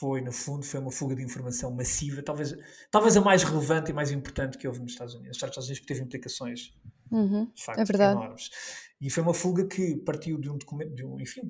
foi, 0.00 0.22
no 0.22 0.32
fundo, 0.32 0.64
foi 0.64 0.80
uma 0.80 0.90
fuga 0.90 1.14
de 1.14 1.22
informação 1.22 1.70
massiva, 1.70 2.22
talvez, 2.22 2.56
talvez 2.90 3.18
a 3.18 3.20
mais 3.20 3.42
relevante 3.42 3.90
e 3.90 3.94
mais 3.94 4.10
importante 4.10 4.56
que 4.56 4.66
houve 4.66 4.80
nos 4.80 4.92
Estados 4.92 5.12
Unidos. 5.12 5.36
Nos 5.36 5.48
Estados 5.48 5.68
Unidos 5.68 5.86
teve 5.86 6.02
implicações 6.02 6.72
uhum, 7.12 7.52
de 7.54 7.62
facto, 7.62 7.80
é 7.80 7.84
verdade. 7.84 8.18
enormes. 8.18 8.50
E 8.98 9.10
foi 9.10 9.22
uma 9.22 9.34
fuga 9.34 9.66
que 9.66 9.96
partiu 9.96 10.40
de 10.40 10.48
um 10.48 10.56
documento, 10.56 10.94
de 10.94 11.04
um, 11.04 11.20
enfim, 11.20 11.42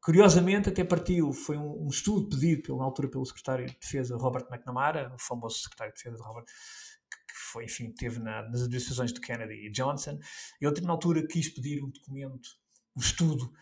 curiosamente 0.00 0.68
até 0.68 0.84
partiu, 0.84 1.32
foi 1.32 1.56
um, 1.56 1.84
um, 1.84 1.88
estudo 1.88 2.28
pedido 2.28 2.62
pelo, 2.62 2.78
na 2.78 2.84
altura 2.84 3.08
pelo 3.08 3.26
secretário 3.26 3.66
de 3.66 3.76
Defesa 3.80 4.16
Robert 4.16 4.46
McNamara, 4.48 5.12
o 5.12 5.18
famoso 5.18 5.58
secretário 5.58 5.92
de 5.92 5.98
Defesa 5.98 6.16
de 6.16 6.22
Robert, 6.22 6.44
que 6.44 7.34
foi, 7.52 7.64
enfim, 7.64 7.92
teve 7.92 8.20
na, 8.20 8.48
nas 8.48 8.62
administrações 8.62 9.12
de 9.12 9.20
Kennedy 9.20 9.66
e 9.66 9.70
Johnson. 9.70 10.16
Ele, 10.60 10.80
na 10.82 10.92
altura, 10.92 11.26
quis 11.26 11.48
pedir 11.48 11.82
um 11.82 11.90
documento, 11.90 12.50
um 12.96 13.00
estudo 13.00 13.52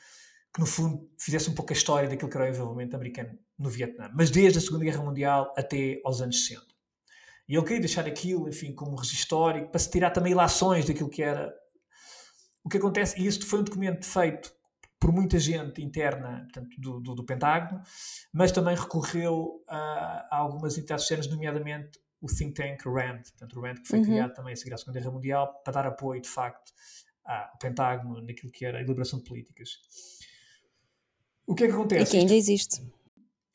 que 0.53 0.61
no 0.61 0.67
fundo 0.67 1.09
fizesse 1.19 1.51
um 1.51 1.55
pouco 1.55 1.73
a 1.73 1.77
história 1.77 2.09
daquilo 2.09 2.31
que 2.31 2.37
era 2.37 2.47
o 2.47 2.49
envolvimento 2.49 2.97
americano 2.97 3.39
no 3.59 3.69
Vietnã, 3.69 4.11
mas 4.15 4.31
desde 4.31 4.59
a 4.59 4.61
Segunda 4.61 4.85
Guerra 4.85 5.03
Mundial 5.03 5.53
até 5.57 6.01
aos 6.05 6.21
anos 6.21 6.47
60. 6.47 6.67
E 7.49 7.55
ele 7.55 7.63
queria 7.63 7.81
deixar 7.81 8.07
aquilo, 8.07 8.49
enfim, 8.49 8.75
como 8.75 8.97
registro 8.97 9.21
histórico, 9.21 9.71
para 9.71 9.79
se 9.79 9.91
tirar 9.91 10.11
também 10.11 10.33
ilações 10.33 10.85
daquilo 10.85 11.09
que 11.09 11.23
era. 11.23 11.53
O 12.63 12.69
que 12.69 12.77
acontece, 12.77 13.19
e 13.19 13.27
isto 13.27 13.47
foi 13.47 13.61
um 13.61 13.65
documento 13.65 14.05
feito 14.05 14.53
por 15.01 15.13
muita 15.13 15.39
gente 15.39 15.83
interna 15.83 16.47
portanto, 16.53 16.77
do, 16.79 17.01
do, 17.01 17.15
do 17.15 17.25
Pentágono, 17.25 17.81
mas 18.33 18.53
também 18.53 18.75
recorreu 18.75 19.63
a, 19.69 20.27
a 20.31 20.37
algumas 20.37 20.77
entidades 20.77 21.05
externas, 21.05 21.29
nomeadamente 21.29 21.99
o 22.21 22.27
think 22.27 22.55
tank 22.55 22.85
RAND, 22.85 23.23
portanto, 23.23 23.59
o 23.59 23.63
RAND 23.63 23.81
que 23.81 23.89
foi 23.89 24.01
uhum. 24.01 24.05
criado 24.05 24.35
também 24.35 24.53
a 24.53 24.57
seguir 24.57 24.75
à 24.75 24.77
Segunda 24.77 24.99
Guerra 24.99 25.13
Mundial 25.13 25.63
para 25.63 25.73
dar 25.73 25.87
apoio, 25.87 26.21
de 26.21 26.29
facto, 26.29 26.73
ao 27.25 27.59
Pentágono 27.59 28.21
naquilo 28.21 28.51
que 28.51 28.65
era 28.65 28.79
a 28.79 28.83
elaboração 28.83 29.21
de 29.21 29.25
políticas. 29.25 29.71
O 31.49 31.55
que 31.55 31.65
é 31.65 31.67
que 31.67 31.73
acontece? 31.73 32.03
E 32.03 32.11
que 32.11 32.17
ainda 32.19 32.35
existe. 32.35 32.83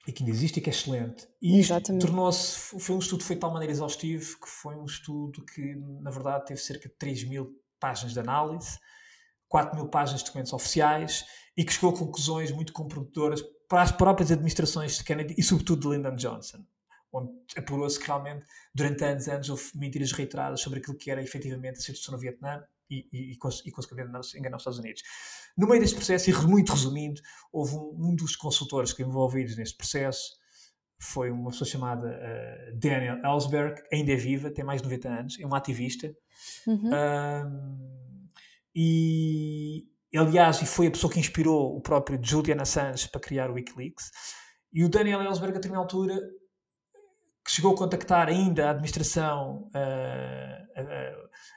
E 0.08 0.12
que 0.12 0.24
ainda 0.24 0.36
existe 0.36 0.58
e 0.58 0.62
que 0.62 0.70
é 0.70 0.74
excelente. 0.74 1.28
E 1.40 1.60
isto 1.60 1.80
tornou-se, 2.00 2.80
foi 2.80 2.96
um 2.96 3.00
estudo 3.00 3.24
feito 3.24 3.38
de 3.38 3.42
tal 3.42 3.54
maneira 3.54 3.72
exaustivo 3.72 4.40
que 4.40 4.50
foi 4.50 4.76
um 4.76 4.86
estudo 4.86 5.46
que, 5.46 5.76
na 6.02 6.10
verdade, 6.10 6.48
teve 6.48 6.60
cerca 6.60 6.90
de 6.90 6.96
3 6.96 7.30
mil 7.30 7.56
páginas 7.80 8.14
de 8.14 8.20
análise, 8.20 8.80
4 9.48 9.76
mil 9.76 9.88
páginas 9.90 10.22
de 10.22 10.26
documentos 10.26 10.52
oficiais 10.54 11.24
e 11.56 11.64
que 11.64 11.72
chegou 11.72 11.92
a 11.92 11.98
conclusões 11.98 12.52
muito 12.52 12.74
comprometedoras 12.74 13.44
para 13.70 13.84
as 13.84 13.92
próprias 13.92 14.32
administrações 14.32 14.98
de 14.98 15.04
Kennedy 15.04 15.36
e, 15.38 15.44
sobretudo, 15.44 15.88
de 15.88 15.96
Lyndon 15.96 16.16
Johnson, 16.16 16.66
onde 17.12 17.32
apurou-se 17.56 18.00
que 18.00 18.08
realmente, 18.08 18.44
durante 18.74 19.04
anos 19.04 19.28
e 19.28 19.32
anos, 19.32 19.50
houve 19.50 19.64
mentiras 19.76 20.12
reiteradas 20.12 20.62
sobre 20.62 20.80
aquilo 20.80 20.98
que 20.98 21.12
era 21.12 21.22
efetivamente 21.22 21.78
a 21.78 21.82
situação 21.82 22.14
no 22.16 22.20
Vietnã 22.20 22.64
e, 22.90 23.08
e, 23.12 23.32
e, 23.32 23.38
consequentemente 23.72 24.38
enganar 24.38 24.58
os 24.58 24.62
Estados 24.62 24.80
Unidos. 24.80 25.02
No 25.58 25.68
meio 25.68 25.82
deste 25.82 25.96
processo, 25.96 26.30
e 26.30 26.34
muito 26.48 26.72
resumindo, 26.72 27.22
houve 27.52 27.76
um, 27.76 28.10
um 28.10 28.16
dos 28.16 28.36
consultores 28.36 28.94
que 28.94 29.04
envolvidos 29.04 29.56
neste 29.56 29.78
processo, 29.78 30.42
foi 31.00 31.32
uma 31.32 31.52
pessoa 31.52 31.68
chamada 31.68 32.08
uh, 32.08 32.80
Daniel 32.80 33.18
Ellsberg, 33.24 33.82
ainda 33.92 34.14
é 34.14 34.16
viva, 34.16 34.50
tem 34.50 34.64
mais 34.64 34.82
de 34.82 34.88
90 34.88 35.10
anos, 35.10 35.40
é 35.40 35.46
uma 35.46 35.58
ativista. 35.58 36.16
Uhum. 36.66 36.90
Um, 36.90 38.30
e, 38.76 39.86
aliás, 40.16 40.62
e 40.62 40.66
foi 40.66 40.88
a 40.88 40.92
pessoa 40.92 41.12
que 41.12 41.20
inspirou 41.20 41.76
o 41.76 41.82
próprio 41.82 42.20
Julian 42.22 42.62
Assange 42.62 43.10
para 43.10 43.22
criar 43.22 43.50
o 43.50 43.54
Wikileaks. 43.54 44.12
E 44.72 44.84
o 44.84 44.90
Daniel 44.90 45.22
Ellsberg, 45.22 45.54
a 45.54 45.60
determinada 45.60 45.86
altura, 45.86 46.20
chegou 47.54 47.74
a 47.74 47.78
contactar 47.78 48.28
ainda 48.28 48.68
a 48.68 48.72
administração, 48.72 49.70
a, 49.74 50.82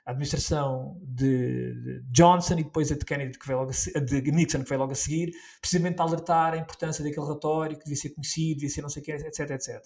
a, 0.04 0.10
administração 0.10 1.00
de, 1.02 2.02
Johnson 2.12 2.54
e 2.58 2.64
depois 2.64 2.92
a 2.92 2.96
de 2.96 3.04
Kennedy, 3.04 3.38
que 3.38 3.46
veio 3.46 3.60
logo 3.60 3.70
a, 3.70 3.98
de 4.00 4.30
Nixon, 4.30 4.62
que 4.62 4.68
veio 4.68 4.80
logo 4.80 4.92
a 4.92 4.94
seguir, 4.94 5.32
precisamente 5.60 5.96
para 5.96 6.04
alertar 6.04 6.52
a 6.52 6.58
importância 6.58 7.02
daquele 7.02 7.24
relatório, 7.24 7.78
que 7.78 7.84
devia 7.84 7.96
ser 7.96 8.10
conhecido, 8.10 8.60
devia 8.60 8.70
ser 8.70 8.82
não 8.82 8.90
sei 8.90 9.02
o 9.02 9.04
quê, 9.04 9.12
etc, 9.12 9.50
etc. 9.50 9.82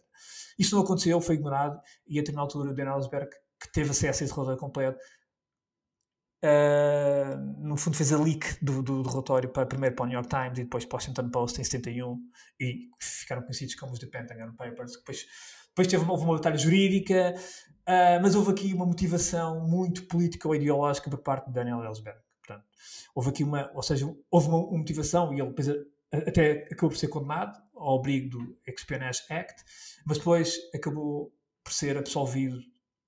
Isso 0.58 0.74
não 0.74 0.82
aconteceu, 0.82 1.20
foi 1.20 1.36
ignorado, 1.36 1.80
e 2.06 2.18
a 2.18 2.22
determinada 2.22 2.46
altura 2.46 2.70
o 2.70 2.74
Dan 2.74 2.92
Ellsberg, 2.92 3.30
que 3.60 3.72
teve 3.72 3.90
acesso 3.90 4.22
a 4.22 4.26
esse 4.26 4.34
relatório 4.34 4.58
completo, 4.58 4.98
Uh, 6.42 7.36
no 7.58 7.76
fundo 7.76 7.98
fez 7.98 8.14
a 8.14 8.18
leak 8.18 8.64
do, 8.64 8.82
do, 8.82 9.02
do, 9.02 9.10
relatório 9.10 9.50
para, 9.50 9.66
primeiro 9.66 9.94
para 9.94 10.04
o 10.04 10.06
New 10.06 10.14
York 10.14 10.30
Times 10.30 10.58
e 10.58 10.62
depois 10.64 10.86
para 10.86 10.94
o 10.94 10.96
Washington 10.96 11.28
Post 11.28 11.60
em 11.60 11.64
71 11.64 12.18
e 12.58 12.88
ficaram 12.98 13.42
conhecidos 13.42 13.74
como 13.74 13.92
os 13.92 13.98
The 13.98 14.06
Pentagon 14.06 14.56
Papers 14.56 14.92
depois 14.96 15.26
depois 15.70 15.88
teve, 15.88 16.04
houve 16.08 16.24
uma 16.24 16.34
batalha 16.34 16.58
jurídica, 16.58 17.34
uh, 17.88 18.22
mas 18.22 18.34
houve 18.34 18.50
aqui 18.50 18.74
uma 18.74 18.86
motivação 18.86 19.66
muito 19.66 20.04
política 20.04 20.46
ou 20.46 20.54
ideológica 20.54 21.08
por 21.08 21.18
parte 21.18 21.46
de 21.46 21.52
Daniel 21.52 21.82
Ellsberg. 21.82 22.18
Portanto, 22.44 22.66
houve 23.14 23.30
aqui 23.30 23.44
uma, 23.44 23.70
ou 23.74 23.82
seja, 23.82 24.12
houve 24.30 24.48
uma, 24.48 24.58
uma 24.58 24.78
motivação 24.78 25.32
e 25.32 25.40
ele 25.40 25.48
depois 25.48 25.68
até 26.12 26.68
acabou 26.70 26.90
por 26.90 26.96
ser 26.96 27.08
condenado 27.08 27.60
ao 27.74 27.98
abrigo 27.98 28.30
do 28.30 28.58
Espionage 28.66 29.22
Act, 29.30 29.62
mas 30.04 30.18
depois 30.18 30.58
acabou 30.74 31.32
por 31.62 31.72
ser 31.72 31.96
absolvido, 31.96 32.60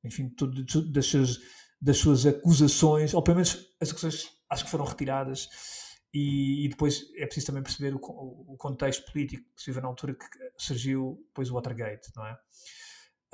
enfim, 0.05 0.29
tudo, 0.29 0.65
tudo 0.65 0.91
das, 0.91 1.07
suas, 1.07 1.39
das 1.81 1.97
suas 1.99 2.27
acusações, 2.27 3.13
ou 3.13 3.23
pelo 3.23 3.37
menos 3.37 3.75
as 3.81 3.91
acusações 3.91 4.31
acho 4.49 4.65
que 4.65 4.71
foram 4.71 4.85
retiradas 4.85 5.49
e, 6.13 6.67
e, 6.67 6.69
depois 6.69 7.07
é 7.17 7.25
preciso 7.25 7.47
também 7.47 7.63
perceber 7.63 7.95
o, 7.95 7.99
o 7.99 8.57
contexto 8.59 9.11
político 9.11 9.43
que 9.57 9.63
se 9.63 9.71
vive 9.71 9.81
na 9.81 9.89
altura 9.89 10.15
que 10.15 10.27
surgiu 10.65 11.23
depois 11.29 11.51
o 11.51 11.55
Watergate, 11.55 12.11
não 12.15 12.27
é? 12.27 12.39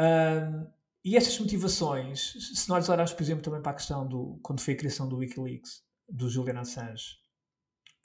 Um, 0.00 0.66
e 1.04 1.16
estas 1.16 1.38
motivações, 1.38 2.34
se 2.54 2.68
nós 2.68 2.88
olharmos, 2.88 3.12
por 3.12 3.22
exemplo, 3.22 3.42
também 3.42 3.62
para 3.62 3.72
a 3.72 3.74
questão 3.74 4.06
do 4.06 4.38
quando 4.42 4.60
foi 4.60 4.74
a 4.74 4.76
criação 4.76 5.08
do 5.08 5.16
Wikileaks, 5.16 5.82
do 6.08 6.28
Julian 6.28 6.60
Assange, 6.60 7.16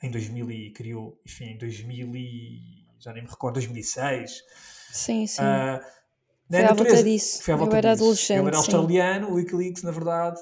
em 0.01 0.11
2000 0.11 0.51
e 0.51 0.71
criou, 0.71 1.19
enfim, 1.25 1.45
em 1.45 1.57
2000 1.57 2.15
e, 2.15 2.85
já 2.99 3.13
nem 3.13 3.23
me 3.23 3.29
recordo, 3.29 3.55
2006. 3.55 4.41
Sim, 4.91 5.25
sim. 5.27 5.41
Uh, 5.41 5.83
foi 6.49 6.63
à 6.63 6.73
volta 6.73 7.03
disso. 7.03 7.43
Foi 7.43 7.53
à 7.53 7.57
volta 7.57 7.75
Eu 7.75 7.77
era 7.77 7.91
disso. 7.93 8.03
adolescente. 8.03 8.39
Ele 8.39 8.47
era 8.47 8.57
australiano, 8.57 9.29
o 9.29 9.33
Wikileaks, 9.35 9.83
na 9.83 9.91
verdade, 9.91 10.39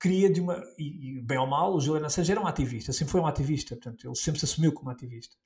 queria 0.00 0.30
de 0.30 0.40
uma. 0.40 0.62
E, 0.78 1.18
e, 1.18 1.22
bem 1.22 1.38
ou 1.38 1.46
mal, 1.46 1.74
o 1.74 1.80
Julian 1.80 2.06
Assange 2.06 2.30
era 2.30 2.40
um 2.40 2.46
ativista, 2.46 2.92
sempre 2.92 3.12
foi 3.12 3.20
um 3.20 3.26
ativista, 3.26 3.74
portanto, 3.74 4.06
ele 4.06 4.16
sempre 4.16 4.40
se 4.40 4.44
assumiu 4.44 4.72
como 4.72 4.90
ativista, 4.90 5.36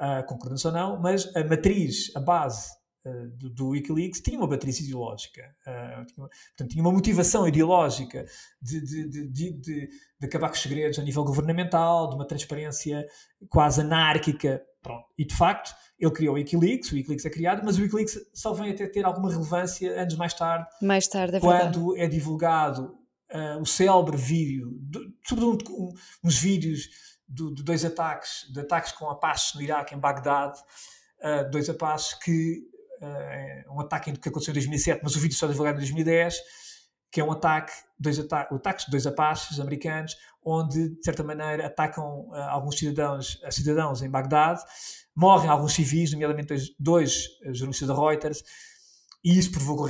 uh, 0.00 0.26
concordância 0.26 0.68
ou 0.68 0.74
não, 0.74 1.00
mas 1.00 1.34
a 1.36 1.44
matriz, 1.44 2.10
a 2.14 2.20
base 2.20 2.70
uh, 3.04 3.28
do, 3.36 3.50
do, 3.50 3.68
Wikileaks 3.70 4.20
tinha 4.20 4.38
uma 4.38 4.46
matriz 4.46 4.80
ideológica, 4.80 5.42
uh, 5.66 6.06
tinha, 6.06 6.26
portanto, 6.26 6.70
tinha 6.70 6.82
uma 6.82 6.92
motivação 6.92 7.46
ideológica 7.46 8.24
de, 8.60 8.80
de, 8.80 9.08
de, 9.08 9.28
de, 9.28 9.88
de 10.20 10.26
acabar 10.26 10.48
com 10.48 10.54
os 10.54 10.62
segredos 10.62 10.98
a 10.98 11.02
nível 11.02 11.24
governamental, 11.24 12.08
de 12.08 12.16
uma 12.16 12.26
transparência 12.26 13.06
quase 13.48 13.80
anárquica. 13.80 14.62
Pronto. 14.82 15.06
E 15.18 15.24
de 15.24 15.34
facto, 15.34 15.74
ele 15.98 16.12
criou 16.12 16.34
o 16.34 16.38
Wikileaks, 16.38 16.92
o 16.92 16.94
Wikileaks 16.94 17.26
é 17.26 17.30
criado, 17.30 17.62
mas 17.64 17.76
o 17.76 17.82
Wikileaks 17.82 18.18
só 18.32 18.52
vem 18.52 18.70
até 18.70 18.86
ter 18.86 19.04
alguma 19.04 19.30
relevância 19.30 20.00
anos 20.00 20.14
mais 20.14 20.32
tarde, 20.32 20.66
mais 20.80 21.08
tarde 21.08 21.36
é 21.36 21.40
quando 21.40 21.88
verdade. 21.88 22.00
é 22.02 22.08
divulgado 22.08 22.94
uh, 23.32 23.60
o 23.60 23.66
célebre 23.66 24.16
vídeo, 24.16 24.78
sobretudo 25.26 25.72
um, 25.72 25.92
uns 26.24 26.38
vídeos 26.38 26.88
do, 27.28 27.52
de 27.54 27.62
dois 27.62 27.84
ataques, 27.84 28.46
de 28.52 28.60
ataques 28.60 28.92
com 28.92 29.08
Apaches 29.10 29.54
no 29.54 29.62
Iraque, 29.62 29.94
em 29.94 29.98
Bagdade, 29.98 30.58
uh, 31.20 31.50
dois 31.50 31.68
Apaches 31.68 32.14
que 32.14 32.62
uh, 33.00 33.74
um 33.74 33.80
ataque 33.80 34.12
que 34.12 34.28
aconteceu 34.28 34.52
em 34.52 34.54
2007, 34.54 35.00
mas 35.02 35.16
o 35.16 35.20
vídeo 35.20 35.36
só 35.36 35.46
divulgado 35.46 35.78
em 35.78 35.80
2010, 35.80 36.40
que 37.10 37.20
é 37.20 37.24
um 37.24 37.32
ataque, 37.32 37.72
dois 37.98 38.18
ata 38.18 38.42
ataques 38.42 38.84
de 38.84 38.90
dois 38.90 39.06
Apaches 39.06 39.58
americanos, 39.58 40.16
onde, 40.44 40.90
de 40.90 41.04
certa 41.04 41.24
maneira, 41.24 41.66
atacam 41.66 42.28
uh, 42.28 42.34
alguns 42.50 42.78
cidadãos, 42.78 43.40
cidadãos 43.50 44.02
em 44.02 44.10
Bagdade, 44.10 44.62
morrem 45.14 45.50
alguns 45.50 45.72
civis, 45.74 46.12
nomeadamente 46.12 46.48
dois, 46.48 46.70
dois 46.78 47.28
jornalistas 47.52 47.88
da 47.88 47.94
Reuters, 47.94 48.44
e 49.24 49.36
isso 49.36 49.50
provocou, 49.50 49.86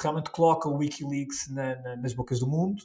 realmente, 0.00 0.30
coloca 0.30 0.66
o 0.66 0.76
Wikileaks 0.76 1.48
na, 1.50 1.76
na, 1.82 1.96
nas 1.96 2.14
bocas 2.14 2.40
do 2.40 2.46
mundo. 2.46 2.82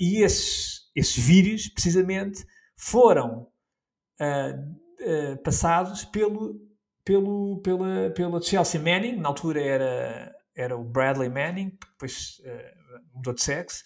E 0.00 0.22
esses, 0.22 0.90
esses 0.94 1.68
precisamente, 1.68 2.46
foram 2.76 3.48
uh, 4.20 5.32
uh, 5.32 5.42
passados 5.42 6.04
pelo, 6.04 6.60
pelo, 7.04 7.60
pela, 7.62 8.10
pela 8.10 8.42
Chelsea 8.42 8.80
Manning, 8.80 9.16
na 9.16 9.28
altura 9.28 9.60
era, 9.60 10.36
era 10.54 10.76
o 10.76 10.84
Bradley 10.84 11.28
Manning, 11.28 11.76
depois 11.92 12.40
mudou 13.14 13.34
de 13.34 13.42
sexo, 13.42 13.82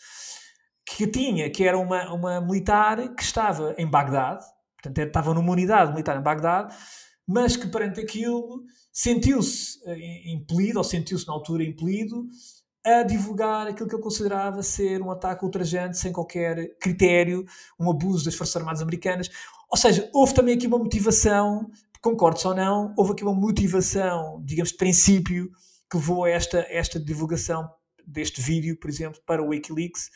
que 0.84 1.06
tinha, 1.06 1.48
que 1.50 1.64
era 1.64 1.78
uma, 1.78 2.12
uma 2.12 2.40
militar 2.40 3.14
que 3.14 3.22
estava 3.22 3.74
em 3.78 3.86
Bagdade, 3.86 4.44
portanto 4.82 5.06
estava 5.06 5.34
numa 5.34 5.52
unidade 5.52 5.92
militar 5.92 6.16
em 6.16 6.22
Bagdade, 6.22 6.74
mas 7.26 7.56
que 7.56 7.68
perante 7.68 8.00
aquilo 8.00 8.64
sentiu-se 8.92 9.78
impelido, 10.24 10.78
ou 10.78 10.84
sentiu-se 10.84 11.26
na 11.28 11.32
altura 11.32 11.62
impelido, 11.62 12.26
a 12.84 13.02
divulgar 13.02 13.66
aquilo 13.66 13.88
que 13.88 13.94
ele 13.94 14.02
considerava 14.02 14.62
ser 14.62 15.02
um 15.02 15.10
ataque 15.10 15.44
ultrajante, 15.44 15.98
sem 15.98 16.12
qualquer 16.12 16.76
critério, 16.78 17.44
um 17.78 17.90
abuso 17.90 18.24
das 18.24 18.34
Forças 18.34 18.56
Armadas 18.56 18.80
Americanas. 18.80 19.30
Ou 19.70 19.76
seja, 19.76 20.08
houve 20.12 20.34
também 20.34 20.54
aqui 20.54 20.66
uma 20.66 20.78
motivação, 20.78 21.70
concordes 22.00 22.44
ou 22.44 22.54
não, 22.54 22.94
houve 22.96 23.12
aqui 23.12 23.22
uma 23.22 23.34
motivação, 23.34 24.42
digamos, 24.44 24.70
de 24.70 24.76
princípio, 24.76 25.50
que 25.90 25.96
levou 25.96 26.24
a 26.24 26.30
esta, 26.30 26.66
esta 26.70 26.98
divulgação 26.98 27.68
deste 28.06 28.40
vídeo, 28.40 28.78
por 28.78 28.88
exemplo, 28.88 29.20
para 29.26 29.42
o 29.42 29.48
Wikileaks. 29.48 30.08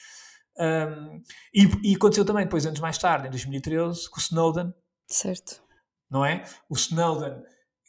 Um, 0.57 1.21
e, 1.53 1.91
e, 1.91 1.95
aconteceu 1.97 2.25
também 2.25 2.45
depois, 2.45 2.65
anos 2.65 2.81
mais 2.81 2.97
tarde, 2.97 3.27
em 3.27 3.31
2013, 3.31 4.09
com 4.09 4.19
o 4.19 4.23
Snowden. 4.23 4.73
Certo. 5.07 5.63
Não 6.09 6.25
é? 6.25 6.45
O 6.69 6.75
Snowden 6.75 7.43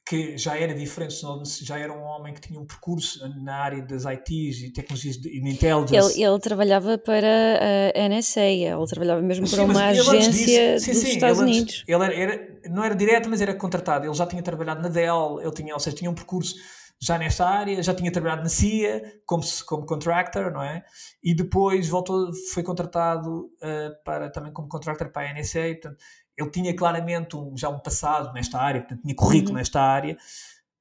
que 0.07 0.37
já 0.37 0.55
era 0.55 0.71
diferente, 0.75 1.15
já 1.63 1.79
era 1.79 1.91
um 1.91 2.03
homem 2.03 2.31
que 2.31 2.39
tinha 2.39 2.59
um 2.59 2.65
percurso 2.65 3.27
na 3.41 3.55
área 3.55 3.81
das 3.81 4.05
ITs 4.05 4.61
e 4.61 4.71
tecnologias 4.71 5.17
de, 5.17 5.29
de 5.41 5.49
intelligence. 5.49 6.13
Ele, 6.13 6.23
ele, 6.23 6.39
trabalhava 6.39 6.95
para 6.99 7.91
a 7.95 8.09
NSA, 8.09 8.41
ele 8.41 8.85
trabalhava 8.87 9.21
mesmo 9.23 9.49
para 9.49 9.65
sim, 9.65 9.71
uma 9.71 9.85
agência 9.85 10.75
disso, 10.75 10.85
sim, 10.85 10.91
dos 10.91 11.01
sim, 11.01 11.09
Estados 11.09 11.39
ele 11.39 11.51
Unidos. 11.51 11.83
ele 11.87 12.03
era, 12.03 12.13
era, 12.13 12.59
não 12.69 12.83
era 12.83 12.95
direto, 12.95 13.27
mas 13.29 13.41
era 13.41 13.55
contratado. 13.55 14.05
Ele 14.05 14.13
já 14.13 14.27
tinha 14.27 14.43
trabalhado 14.43 14.83
na 14.83 14.89
Dell, 14.89 15.39
ele 15.41 15.51
tinha, 15.51 15.73
ou 15.73 15.79
seja, 15.79 15.95
tinha 15.95 16.11
um 16.11 16.15
percurso 16.15 16.55
já 17.01 17.17
nesta 17.17 17.45
área, 17.45 17.81
já 17.81 17.93
tinha 17.93 18.11
trabalhado 18.11 18.43
na 18.43 18.49
CIA 18.49 19.01
como, 19.25 19.43
como 19.65 19.85
contractor, 19.85 20.51
não 20.51 20.61
é? 20.61 20.83
E 21.23 21.35
depois 21.35 21.89
voltou, 21.89 22.31
foi 22.53 22.63
contratado 22.63 23.45
uh, 23.45 24.03
para, 24.03 24.29
também 24.29 24.53
como 24.53 24.67
contractor 24.67 25.11
para 25.11 25.29
a 25.29 25.33
NSA, 25.33 25.61
portanto, 25.81 25.97
ele 26.37 26.49
tinha 26.49 26.75
claramente 26.75 27.35
um, 27.35 27.55
já 27.57 27.69
um 27.69 27.79
passado 27.79 28.33
nesta 28.33 28.59
área, 28.59 28.81
portanto, 28.81 29.01
tinha 29.01 29.15
currículo 29.15 29.51
uhum. 29.51 29.57
nesta 29.57 29.81
área, 29.81 30.17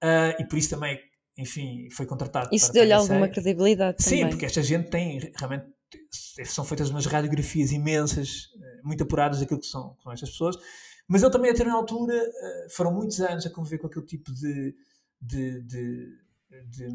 uh, 0.03 0.40
e 0.43 0.45
por 0.47 0.59
isso 0.59 0.71
também, 0.71 0.99
enfim, 1.38 1.88
foi 1.90 2.07
contratado. 2.07 2.49
Isso 2.53 2.73
deu-lhe 2.73 2.93
alguma 2.93 3.29
credibilidade 3.29 4.03
Sim, 4.03 4.11
também. 4.11 4.31
porque 4.31 4.47
esta 4.47 4.62
gente 4.62 4.90
tem, 4.90 5.33
realmente, 5.37 5.67
são 6.45 6.64
feitas 6.64 6.90
umas 6.90 7.07
radiografias 7.07 7.71
imensas, 7.71 8.49
eh, 8.61 8.81
muito 8.83 9.05
apuradas 9.05 9.38
daquilo 9.38 9.61
que 9.61 9.67
são, 9.67 9.97
com 10.03 10.11
estas 10.11 10.31
pessoas, 10.31 10.57
mas 11.07 11.23
ele 11.23 11.31
também, 11.31 11.51
até 11.51 11.62
na 11.64 11.75
altura, 11.75 12.14
uh, 12.14 12.71
foram 12.71 12.93
muitos 12.93 13.21
anos 13.21 13.47
a 13.47 13.51
conviver 13.51 13.79
com 13.79 13.87
aquele 13.87 14.07
tipo 14.07 14.33
de, 14.33 14.75
de, 15.21 15.62
de, 15.62 16.09
de, 16.69 16.88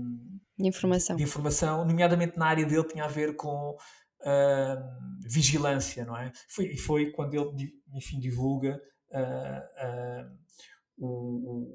de 0.57 0.67
informação. 0.67 1.15
de 1.15 1.23
informação, 1.23 1.85
nomeadamente 1.85 2.37
na 2.37 2.47
área 2.47 2.65
dele, 2.65 2.83
tinha 2.83 3.05
a 3.05 3.07
ver 3.07 3.35
com 3.35 3.77
uh, 4.21 5.19
vigilância, 5.27 6.05
não 6.05 6.17
é? 6.17 6.31
Foi, 6.47 6.75
foi 6.77 7.11
quando 7.11 7.33
ele, 7.33 7.73
enfim, 7.93 8.19
divulga 8.19 8.81
uh, 9.11 10.39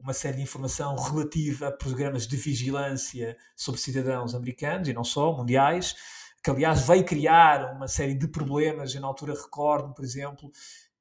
uma 0.03 0.13
série 0.13 0.37
de 0.37 0.43
informação 0.43 0.95
relativa 0.97 1.69
a 1.69 1.73
programas 1.73 2.27
de 2.27 2.37
vigilância 2.37 3.37
sobre 3.57 3.81
cidadãos 3.81 4.35
americanos 4.35 4.89
e 4.89 4.93
não 4.93 5.05
só, 5.05 5.35
mundiais, 5.35 5.97
que 6.43 6.51
aliás 6.51 6.87
veio 6.87 7.05
criar 7.05 7.75
uma 7.75 7.89
série 7.89 8.15
de 8.15 8.29
problemas. 8.29 8.95
Eu 8.95 9.01
na 9.01 9.07
altura 9.07 9.33
recordo, 9.33 9.95
por 9.95 10.05
exemplo, 10.05 10.51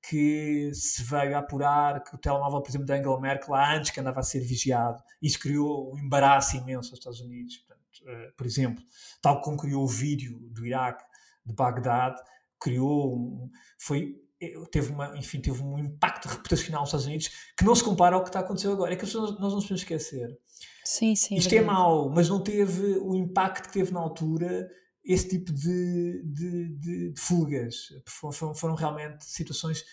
que 0.09 0.71
se 0.73 1.03
veio 1.03 1.35
a 1.35 1.39
apurar 1.39 2.01
que 2.01 2.15
o 2.15 2.17
telemóvel, 2.17 2.61
por 2.61 2.69
exemplo, 2.69 2.87
da 2.87 2.95
Angela 2.95 3.19
Merkel, 3.19 3.55
antes 3.55 3.91
que 3.91 3.99
andava 3.99 4.21
a 4.21 4.23
ser 4.23 4.39
vigiado. 4.39 5.03
Isso 5.21 5.39
criou 5.39 5.93
um 5.93 5.99
embaraço 5.99 6.55
imenso 6.55 6.91
aos 6.91 6.99
Estados 6.99 7.19
Unidos. 7.19 7.57
Portanto, 7.57 7.83
uh, 8.03 8.35
por 8.37 8.45
exemplo, 8.45 8.83
tal 9.21 9.41
como 9.41 9.57
criou 9.57 9.83
o 9.83 9.87
vídeo 9.87 10.39
do 10.49 10.65
Iraque 10.65 11.03
de 11.45 11.53
Bagdade, 11.53 12.21
criou 12.59 13.15
um, 13.15 13.49
foi 13.77 14.15
eh, 14.41 14.53
teve 14.71 14.91
uma 14.91 15.15
enfim 15.17 15.41
teve 15.41 15.61
um 15.61 15.77
impacto 15.77 16.27
reputacional 16.27 16.81
nos 16.81 16.89
Estados 16.89 17.05
Unidos 17.05 17.29
que 17.57 17.65
não 17.65 17.75
se 17.75 17.83
compara 17.83 18.15
ao 18.15 18.23
que 18.23 18.29
está 18.29 18.39
acontecendo 18.39 18.73
agora. 18.73 18.93
É 18.93 18.95
que 18.95 19.03
nós, 19.03 19.13
não 19.13 19.49
nos 19.49 19.63
podemos 19.63 19.81
esquecer. 19.81 20.37
Sim 20.85 21.15
sim 21.15 21.35
isto 21.35 21.53
é 21.53 21.57
verdade. 21.57 21.69
é 21.69 21.73
mau 21.73 22.09
mas 22.09 22.29
não 22.29 22.41
teve 22.41 22.97
o 22.99 23.15
impacto 23.15 23.67
que 23.67 23.73
teve 23.73 23.91
na 23.91 23.99
altura 23.99 24.69
esse 25.03 25.27
tipo 25.27 25.51
de, 25.51 26.23
de, 26.23 26.69
de, 26.79 27.11
de 27.11 27.19
fugas. 27.19 27.89
Foram, 28.07 28.55
foram, 28.55 28.75
realmente 28.75 29.25
situações 29.25 29.83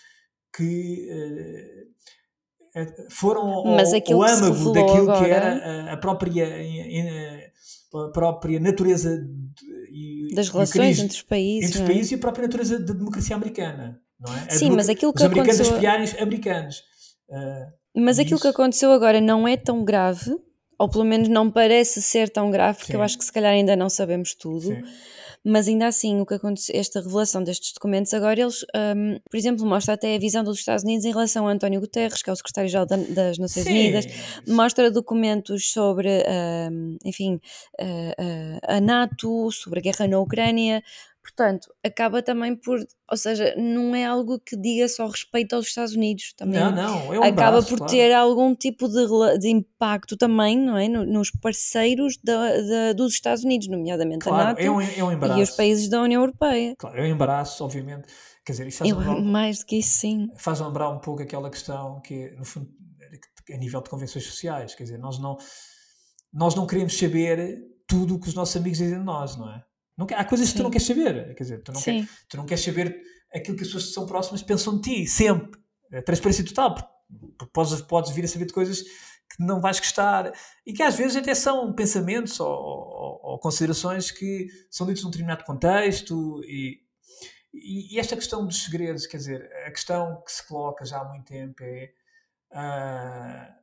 que 0.54 1.08
uh, 1.10 1.90
foram 3.10 3.42
ao, 3.42 3.66
ao 3.66 4.22
âmago 4.22 4.72
daquilo 4.72 5.10
agora... 5.10 5.24
que 5.24 5.30
era 5.30 5.90
a, 5.90 5.94
a 5.94 5.96
própria 5.96 6.46
a 7.92 8.08
própria 8.12 8.60
natureza 8.60 9.20
das 10.34 10.48
relações 10.48 10.98
entre 10.98 11.16
os 11.16 11.22
países. 11.22 11.70
Entre 11.70 11.82
os 11.82 11.88
é? 11.88 11.92
países 11.92 12.12
e 12.12 12.14
a 12.14 12.18
própria 12.18 12.46
natureza 12.46 12.78
da 12.78 12.92
democracia 12.92 13.36
americana. 13.36 14.00
Não 14.18 14.34
é? 14.34 14.50
Sim, 14.50 14.70
mas 14.70 14.88
aquilo 14.88 15.12
que 15.12 15.20
os 15.20 15.24
americanos 15.24 15.60
aconteceu... 15.60 15.76
espiarem 15.76 16.22
americanos. 16.22 16.76
Uh, 17.28 18.00
mas 18.00 18.18
aquilo 18.18 18.36
isso... 18.36 18.42
que 18.42 18.48
aconteceu 18.48 18.92
agora 18.92 19.20
não 19.20 19.46
é 19.46 19.56
tão 19.56 19.84
grave, 19.84 20.36
ou 20.78 20.88
pelo 20.88 21.04
menos 21.04 21.28
não 21.28 21.50
parece 21.50 22.02
ser 22.02 22.28
tão 22.28 22.50
grave, 22.50 22.78
porque 22.78 22.92
Sim. 22.92 22.98
eu 22.98 23.02
acho 23.02 23.18
que 23.18 23.24
se 23.24 23.32
calhar 23.32 23.52
ainda 23.52 23.74
não 23.74 23.88
sabemos 23.88 24.34
tudo. 24.34 24.68
Sim 24.68 24.82
mas 25.44 25.68
ainda 25.68 25.86
assim 25.86 26.20
o 26.20 26.26
que 26.26 26.34
acontece, 26.34 26.74
esta 26.76 27.00
revelação 27.00 27.42
destes 27.42 27.72
documentos 27.72 28.12
agora 28.12 28.40
eles, 28.40 28.62
um, 28.74 29.18
por 29.30 29.36
exemplo, 29.36 29.66
mostra 29.66 29.94
até 29.94 30.14
a 30.14 30.18
visão 30.18 30.44
dos 30.44 30.58
Estados 30.58 30.84
Unidos 30.84 31.04
em 31.04 31.10
relação 31.10 31.48
a 31.48 31.52
António 31.52 31.80
Guterres, 31.80 32.22
que 32.22 32.28
é 32.28 32.32
o 32.32 32.36
secretário-geral 32.36 32.86
das 32.86 33.38
Nações 33.38 33.64
Sim. 33.64 33.70
Unidas, 33.70 34.06
mostra 34.46 34.90
documentos 34.90 35.72
sobre, 35.72 36.22
um, 36.70 36.96
enfim, 37.04 37.40
a, 37.78 38.72
a, 38.72 38.76
a 38.76 38.80
NATO, 38.80 39.50
sobre 39.50 39.80
a 39.80 39.82
guerra 39.82 40.06
na 40.06 40.18
Ucrânia, 40.18 40.82
Portanto, 41.22 41.68
acaba 41.84 42.22
também 42.22 42.56
por, 42.56 42.78
ou 43.10 43.16
seja, 43.16 43.54
não 43.56 43.94
é 43.94 44.06
algo 44.06 44.38
que 44.38 44.56
diga 44.56 44.88
só 44.88 45.06
respeito 45.06 45.54
aos 45.54 45.66
Estados 45.66 45.94
Unidos 45.94 46.32
também. 46.34 46.58
Não, 46.58 46.72
não, 46.72 47.14
é 47.14 47.18
um 47.18 47.22
Acaba 47.22 47.52
braço, 47.52 47.68
por 47.68 47.78
claro. 47.78 47.92
ter 47.92 48.12
algum 48.12 48.54
tipo 48.54 48.88
de, 48.88 49.38
de 49.38 49.48
impacto 49.48 50.16
também, 50.16 50.58
não 50.58 50.78
é? 50.78 50.88
Nos 50.88 51.30
parceiros 51.30 52.18
da, 52.24 52.60
da, 52.62 52.92
dos 52.94 53.12
Estados 53.12 53.44
Unidos, 53.44 53.68
nomeadamente 53.68 54.24
claro, 54.24 54.42
a 54.42 54.44
NATO 54.46 54.60
é 54.60 54.70
um, 54.70 54.80
é 54.80 55.04
um 55.04 55.38
e 55.38 55.42
os 55.42 55.50
países 55.50 55.88
da 55.88 56.00
União 56.00 56.22
Europeia. 56.22 56.74
Claro, 56.78 56.98
é 56.98 57.02
um 57.02 57.06
embaraço, 57.06 57.62
obviamente. 57.62 58.08
Quer 58.44 58.52
dizer, 58.52 58.66
isso 58.68 58.78
faz 58.78 58.90
Eu, 58.90 58.98
lembrar, 58.98 59.20
mais 59.20 59.58
do 59.58 59.66
que 59.66 59.76
isso, 59.76 59.98
sim. 59.98 60.28
Faz 60.36 60.60
lembrar 60.60 60.88
um 60.88 60.98
pouco 60.98 61.22
aquela 61.22 61.50
questão 61.50 62.00
que, 62.00 62.30
no 62.30 62.44
fundo, 62.44 62.70
a 63.52 63.56
nível 63.58 63.82
de 63.82 63.90
convenções 63.90 64.24
sociais, 64.24 64.74
quer 64.74 64.84
dizer, 64.84 64.98
nós 64.98 65.18
não, 65.18 65.36
nós 66.32 66.54
não 66.54 66.66
queremos 66.66 66.96
saber 66.96 67.60
tudo 67.86 68.14
o 68.14 68.20
que 68.20 68.28
os 68.28 68.34
nossos 68.34 68.56
amigos 68.56 68.78
dizem 68.78 68.98
de 68.98 69.04
nós, 69.04 69.36
não 69.36 69.52
é? 69.52 69.62
Não, 70.00 70.06
há 70.16 70.24
coisas 70.24 70.48
Sim. 70.48 70.52
que 70.52 70.58
tu 70.58 70.62
não 70.62 70.70
queres 70.70 70.86
saber. 70.86 71.34
Quer 71.34 71.42
dizer, 71.42 71.62
tu 71.62 71.72
não, 71.72 71.82
quer, 71.82 72.08
tu 72.28 72.36
não 72.38 72.46
queres 72.46 72.64
saber 72.64 73.00
aquilo 73.32 73.56
que 73.56 73.62
as 73.62 73.68
pessoas 73.68 73.86
que 73.86 73.92
são 73.92 74.06
próximas 74.06 74.42
pensam 74.42 74.80
de 74.80 74.82
ti, 74.82 75.06
sempre. 75.06 75.60
É 75.92 76.00
transparência 76.00 76.44
total. 76.44 76.74
Porque 77.38 77.52
podes, 77.52 77.80
podes 77.82 78.10
vir 78.12 78.24
a 78.24 78.28
saber 78.28 78.46
de 78.46 78.52
coisas 78.52 78.82
que 78.82 79.44
não 79.44 79.60
vais 79.60 79.78
gostar 79.78 80.32
e 80.66 80.72
que 80.72 80.82
às 80.82 80.96
vezes 80.96 81.16
até 81.16 81.34
são 81.34 81.72
pensamentos 81.72 82.40
ou, 82.40 82.50
ou, 82.50 83.20
ou 83.22 83.38
considerações 83.38 84.10
que 84.10 84.48
são 84.70 84.86
ditos 84.86 85.04
num 85.04 85.10
determinado 85.10 85.44
contexto 85.44 86.40
e, 86.44 86.80
E, 87.52 87.94
e, 87.94 87.98
esta 87.98 88.16
questão 88.16 88.46
dos 88.46 88.62
segredos, 88.62 89.06
quer 89.06 89.18
dizer, 89.18 89.50
a 89.66 89.70
questão 89.70 90.22
que 90.24 90.32
se 90.32 90.46
coloca 90.46 90.84
já 90.84 91.00
há 91.00 91.04
muito 91.04 91.26
tempo 91.26 91.62
é. 91.62 91.92
Uh, 92.52 93.60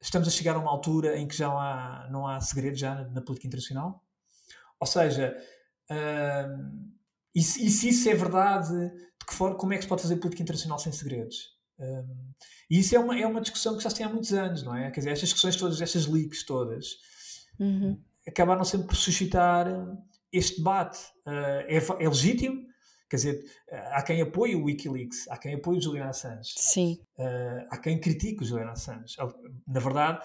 estamos 0.00 0.28
a 0.28 0.30
chegar 0.30 0.56
a 0.56 0.58
uma 0.58 0.70
altura 0.70 1.18
em 1.18 1.26
que 1.26 1.36
já 1.36 1.48
não 1.48 1.58
há, 1.58 2.08
não 2.10 2.26
há 2.26 2.40
segredos 2.40 2.78
já 2.78 2.94
na, 2.94 3.08
na 3.08 3.20
política 3.22 3.46
internacional? 3.46 4.02
Ou 4.78 4.86
seja, 4.86 5.36
e, 7.34 7.42
se, 7.42 7.66
e, 7.66 7.70
se, 7.70 7.88
isso 7.88 8.08
é 8.08 8.14
verdade, 8.14 8.72
de 8.90 9.26
que 9.26 9.34
forma, 9.34 9.56
como 9.56 9.72
é 9.72 9.76
que 9.76 9.82
se 9.82 9.88
pode 9.88 10.02
fazer 10.02 10.16
política 10.16 10.42
internacional 10.42 10.78
sem 10.78 10.92
segredos? 10.92 11.56
Um, 11.78 12.32
e 12.70 12.78
isso 12.78 12.96
é 12.96 12.98
uma, 12.98 13.18
é 13.18 13.26
uma 13.26 13.40
discussão 13.40 13.76
que 13.76 13.82
já 13.82 13.90
se 13.90 13.96
tem 13.96 14.06
há 14.06 14.08
muitos 14.08 14.32
anos, 14.32 14.62
não 14.62 14.74
é? 14.74 14.90
Quer 14.90 15.00
dizer, 15.00 15.10
estas 15.10 15.28
discussões 15.28 15.56
todas, 15.56 15.80
estas 15.80 16.06
leaks 16.06 16.44
todas, 16.44 16.96
uhum. 17.58 18.00
acabaram 18.26 18.64
sempre 18.64 18.86
por 18.88 18.96
suscitar 18.96 19.66
este 20.32 20.58
debate. 20.58 20.98
Uh, 21.26 21.64
é, 21.66 21.76
é, 21.76 22.08
legítimo, 22.08 22.66
quer 23.08 23.16
dizer, 23.16 23.44
há 23.92 24.02
quem 24.02 24.20
apoie 24.20 24.56
o 24.56 24.64
Wikileaks, 24.64 25.28
há 25.28 25.36
quem 25.36 25.54
apoie 25.54 25.78
o 25.78 25.80
Julian 25.80 26.06
Assange, 26.06 26.54
Sim. 26.56 26.98
Uh, 27.18 27.66
há 27.70 27.78
quem 27.78 28.00
critique 28.00 28.42
o 28.42 28.46
Julian 28.46 28.70
Assange. 28.70 29.14
Na 29.66 29.80
verdade, 29.80 30.24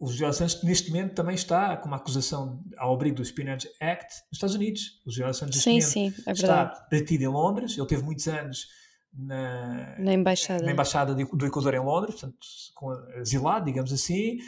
o 0.00 0.10
Julian 0.10 0.30
Assange 0.30 0.64
neste 0.64 0.90
momento 0.90 1.14
também 1.14 1.34
está 1.34 1.76
com 1.76 1.86
uma 1.86 1.98
acusação 1.98 2.64
ao 2.78 2.94
abrigo 2.94 3.16
do 3.16 3.22
Espionage 3.22 3.68
Act 3.78 4.06
nos 4.06 4.32
Estados 4.32 4.56
Unidos. 4.56 4.98
O 5.04 5.10
Julian 5.10 5.28
Assange 5.28 5.60
sim, 5.60 5.80
sim, 5.82 6.14
é 6.26 6.32
está 6.32 6.86
detido 6.90 7.22
em 7.24 7.28
Londres, 7.28 7.76
ele 7.76 7.86
teve 7.86 8.02
muitos 8.02 8.26
anos 8.26 8.66
na, 9.12 9.98
na 9.98 10.14
embaixada, 10.14 10.64
na 10.64 10.72
embaixada 10.72 11.14
do 11.14 11.46
Equador 11.46 11.74
em 11.74 11.80
Londres, 11.80 12.14
portanto, 12.14 12.38
com 12.74 12.90
asilado, 13.20 13.66
digamos 13.66 13.92
assim. 13.92 14.38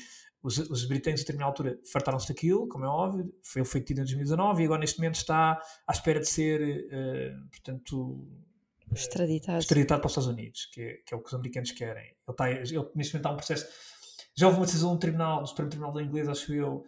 Os, 0.43 0.59
os 0.59 0.87
britânicos, 0.87 1.21
a 1.21 1.25
determinada 1.25 1.51
altura, 1.51 1.79
fartaram-se 1.93 2.27
daquilo, 2.27 2.67
como 2.67 2.85
é 2.85 2.89
óbvio, 2.89 3.33
foi 3.45 3.65
feito 3.65 3.93
em 3.93 3.97
2019 3.97 4.61
e 4.61 4.65
agora, 4.65 4.81
neste 4.81 4.99
momento, 4.99 5.15
está 5.15 5.61
à 5.87 5.93
espera 5.93 6.19
de 6.19 6.27
ser, 6.29 6.89
uh, 6.89 7.49
portanto, 7.49 8.27
extraditado. 8.93 9.59
extraditado 9.59 10.01
para 10.01 10.07
os 10.07 10.13
Estados 10.13 10.29
Unidos, 10.29 10.67
que 10.73 10.81
é, 10.81 10.95
que 11.07 11.15
é, 11.15 11.17
o 11.17 11.21
que 11.21 11.29
os 11.29 11.35
americanos 11.35 11.71
querem. 11.71 12.03
Ele 12.03 12.17
está, 12.29 12.51
ele, 12.51 12.65
neste 12.65 13.15
momento 13.15 13.15
está 13.15 13.31
um 13.31 13.37
processo. 13.37 13.67
Já 14.35 14.47
houve 14.47 14.59
uma 14.59 14.67
decisão 14.67 14.91
de 14.91 14.97
um 14.97 14.99
tribunal, 14.99 15.43
do 15.43 15.47
Supremo 15.47 15.71
Tribunal 15.71 15.93
da 15.93 16.03
Inglês, 16.03 16.29
acho 16.29 16.53
eu, 16.53 16.85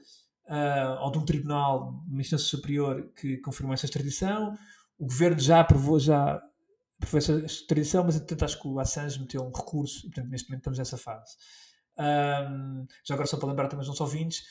uh, 0.46 1.02
ou 1.02 1.10
de 1.10 1.18
um 1.18 1.24
tribunal, 1.24 2.02
uma 2.08 2.20
instância 2.20 2.46
superior, 2.46 3.10
que 3.14 3.38
confirmou 3.38 3.74
essa 3.74 3.86
extradição. 3.86 4.56
O 4.98 5.06
governo 5.06 5.38
já 5.38 5.60
aprovou, 5.60 5.98
já 5.98 6.42
aprovou 6.98 7.18
essa 7.18 7.32
extradição, 7.44 8.04
mas 8.04 8.16
entretanto 8.16 8.44
acho 8.44 8.60
que 8.60 8.68
o 8.68 8.78
Assange 8.78 9.20
meteu 9.20 9.42
um 9.42 9.52
recurso 9.52 10.00
e, 10.00 10.10
portanto, 10.10 10.28
neste 10.30 10.48
momento 10.48 10.60
estamos 10.60 10.78
nessa 10.78 10.96
fase. 10.96 11.36
Um, 11.96 12.86
já 13.04 13.14
agora 13.14 13.26
só 13.26 13.36
para 13.36 13.48
lembrar 13.48 13.68
também 13.68 13.82
os 13.82 13.88
nossos 13.88 14.00
ouvintes, 14.00 14.44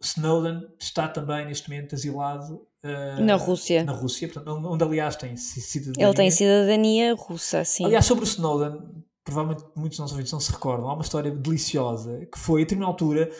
Snowden 0.00 0.68
está 0.78 1.08
também 1.08 1.46
neste 1.46 1.68
momento 1.68 1.94
asilado 1.94 2.66
uh, 2.84 3.22
na 3.22 3.36
Rússia. 3.36 3.84
Na 3.84 3.92
Rússia, 3.92 4.28
portanto, 4.28 4.50
onde 4.66 4.84
aliás 4.84 5.16
tem 5.16 5.36
cidadania. 5.36 6.06
Ele 6.06 6.14
tem 6.14 6.30
cidadania 6.30 7.14
russa, 7.14 7.64
sim. 7.64 7.86
Aliás, 7.86 8.04
sobre 8.04 8.24
o 8.24 8.26
Snowden, 8.26 9.03
provavelmente 9.24 9.64
muitos 9.74 9.96
dos 9.96 10.00
nossos 10.00 10.12
ouvintes 10.12 10.32
não 10.32 10.40
se 10.40 10.52
recordam, 10.52 10.88
há 10.88 10.94
uma 10.94 11.02
história 11.02 11.30
deliciosa 11.30 12.26
que 12.26 12.38
foi, 12.38 12.60
a 12.60 12.64
determinada 12.64 12.92
altura, 12.92 13.30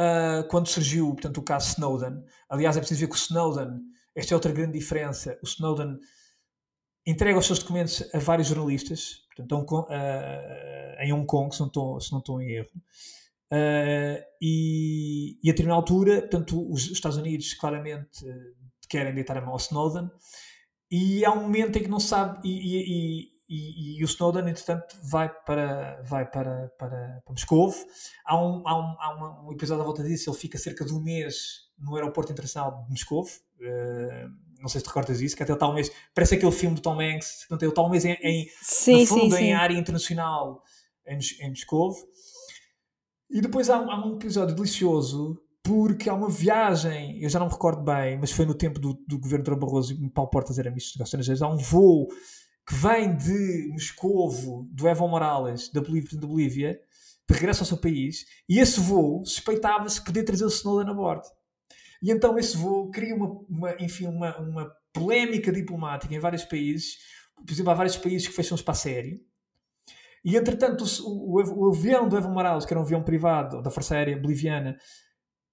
uh, 0.00 0.48
quando 0.48 0.68
surgiu 0.68 1.12
portanto, 1.12 1.38
o 1.38 1.42
caso 1.42 1.68
Snowden. 1.68 2.24
Aliás, 2.48 2.76
é 2.76 2.80
preciso 2.80 3.00
ver 3.00 3.08
que 3.08 3.14
o 3.14 3.18
Snowden, 3.18 3.80
esta 4.14 4.32
é 4.32 4.34
outra 4.34 4.52
grande 4.52 4.78
diferença, 4.78 5.38
o 5.42 5.46
Snowden 5.46 5.98
entrega 7.06 7.38
os 7.38 7.46
seus 7.46 7.58
documentos 7.58 8.02
a 8.14 8.18
vários 8.18 8.48
jornalistas, 8.48 9.26
portanto, 9.36 9.80
uh, 9.80 11.02
em 11.02 11.12
Hong 11.12 11.26
Kong, 11.26 11.54
se 11.54 11.60
não 11.60 11.66
estou, 11.66 12.00
se 12.00 12.12
não 12.12 12.18
estou 12.18 12.40
em 12.40 12.52
erro. 12.52 12.70
Uh, 13.52 14.22
e, 14.40 15.38
e 15.42 15.50
a 15.50 15.52
determinada 15.52 15.80
altura, 15.80 16.20
portanto, 16.20 16.72
os 16.72 16.90
Estados 16.90 17.18
Unidos 17.18 17.52
claramente 17.54 18.24
querem 18.88 19.14
deitar 19.14 19.36
a 19.36 19.40
mão 19.40 19.50
ao 19.50 19.56
Snowden, 19.56 20.10
e 20.90 21.24
há 21.24 21.30
um 21.30 21.42
momento 21.42 21.78
em 21.78 21.82
que 21.82 21.88
não 21.88 22.00
sabe, 22.00 22.40
e, 22.48 22.76
e, 22.76 23.28
e, 23.50 23.98
e 23.98 24.04
o 24.04 24.06
Snowden, 24.06 24.48
entretanto, 24.48 24.96
vai 25.02 25.28
para, 25.28 26.00
vai 26.04 26.24
para, 26.24 26.72
para, 26.78 27.20
para 27.24 27.32
Moscou. 27.32 27.74
Há, 28.24 28.40
um, 28.40 28.62
há, 28.64 28.78
um, 28.78 28.96
há 29.00 29.44
um 29.44 29.52
episódio 29.52 29.82
à 29.82 29.84
volta 29.84 30.04
disso, 30.04 30.30
ele 30.30 30.38
fica 30.38 30.56
cerca 30.56 30.84
de 30.84 30.94
um 30.94 31.00
mês 31.00 31.68
no 31.76 31.96
aeroporto 31.96 32.30
internacional 32.30 32.84
de 32.84 32.90
Moscou. 32.90 33.24
Uh, 33.24 34.30
não 34.60 34.68
sei 34.68 34.80
se 34.80 34.84
te 34.84 34.88
recordas 34.88 35.18
disso, 35.18 35.34
que 35.34 35.42
até 35.42 35.52
está 35.52 35.68
um 35.68 35.74
mês, 35.74 35.90
parece 36.14 36.36
aquele 36.36 36.52
filme 36.52 36.76
do 36.76 36.82
Tom 36.82 37.00
Hanks, 37.00 37.46
ele 37.50 37.66
está 37.66 37.82
um 37.82 37.90
mês 37.90 38.04
em, 38.04 38.12
em 38.22 38.46
sim, 38.62 39.00
no 39.00 39.06
fundo, 39.06 39.34
sim, 39.34 39.42
em 39.42 39.46
sim. 39.46 39.52
área 39.52 39.74
internacional 39.74 40.62
em, 41.04 41.18
em 41.40 41.48
Moscou. 41.48 41.92
E 43.28 43.40
depois 43.40 43.68
há, 43.68 43.78
há, 43.78 44.06
um 44.06 44.14
episódio 44.14 44.54
delicioso, 44.54 45.42
porque 45.60 46.08
há 46.08 46.14
uma 46.14 46.28
viagem, 46.28 47.20
eu 47.20 47.28
já 47.28 47.40
não 47.40 47.46
me 47.46 47.52
recordo 47.52 47.82
bem, 47.82 48.16
mas 48.16 48.30
foi 48.30 48.46
no 48.46 48.54
tempo 48.54 48.78
do, 48.78 48.94
do 49.08 49.18
governo 49.18 49.44
de 49.44 49.50
Dom 49.50 49.58
Barroso 49.58 49.92
e 49.92 50.10
Paulo 50.10 50.30
Portas 50.30 50.56
era 50.56 50.70
ministro 50.70 50.98
dos 50.98 51.08
estrangeiros, 51.08 51.42
há 51.42 51.48
um 51.48 51.56
voo 51.56 52.08
que 52.66 52.74
vem 52.74 53.16
de 53.16 53.68
Moscovo, 53.72 54.68
do 54.70 54.88
Evo 54.88 55.08
Morales, 55.08 55.70
da 55.70 55.80
Bolívia, 55.80 56.18
da 56.18 56.26
Bolívia, 56.26 56.80
de 57.28 57.34
regresso 57.34 57.62
ao 57.62 57.66
seu 57.66 57.76
país, 57.76 58.26
e 58.48 58.58
esse 58.58 58.80
voo 58.80 59.24
suspeitava-se 59.24 60.04
poder 60.04 60.24
trazer 60.24 60.44
o 60.44 60.48
Snowden 60.48 60.90
a 60.90 60.94
bordo. 60.94 61.26
E 62.02 62.10
então 62.10 62.38
esse 62.38 62.56
voo 62.56 62.90
cria 62.90 63.14
uma, 63.14 63.40
uma 63.48 63.82
enfim, 63.82 64.06
uma, 64.06 64.36
uma 64.38 64.72
polémica 64.92 65.52
diplomática 65.52 66.14
em 66.14 66.18
vários 66.18 66.44
países. 66.44 66.98
Por 67.36 67.52
exemplo, 67.52 67.70
há 67.70 67.74
vários 67.74 67.96
países 67.96 68.26
que 68.26 68.34
fecham 68.34 68.54
espaço 68.54 68.88
aéreo. 68.88 69.20
E 70.24 70.36
entretanto, 70.36 70.84
o, 71.04 71.40
o, 71.40 71.66
o, 71.66 71.72
avião 71.72 72.08
do 72.08 72.16
Evo 72.16 72.28
Morales, 72.28 72.66
que 72.66 72.72
era 72.72 72.80
um 72.80 72.84
avião 72.84 73.02
privado 73.02 73.62
da 73.62 73.70
Força 73.70 73.94
Aérea 73.94 74.18
Boliviana, 74.18 74.76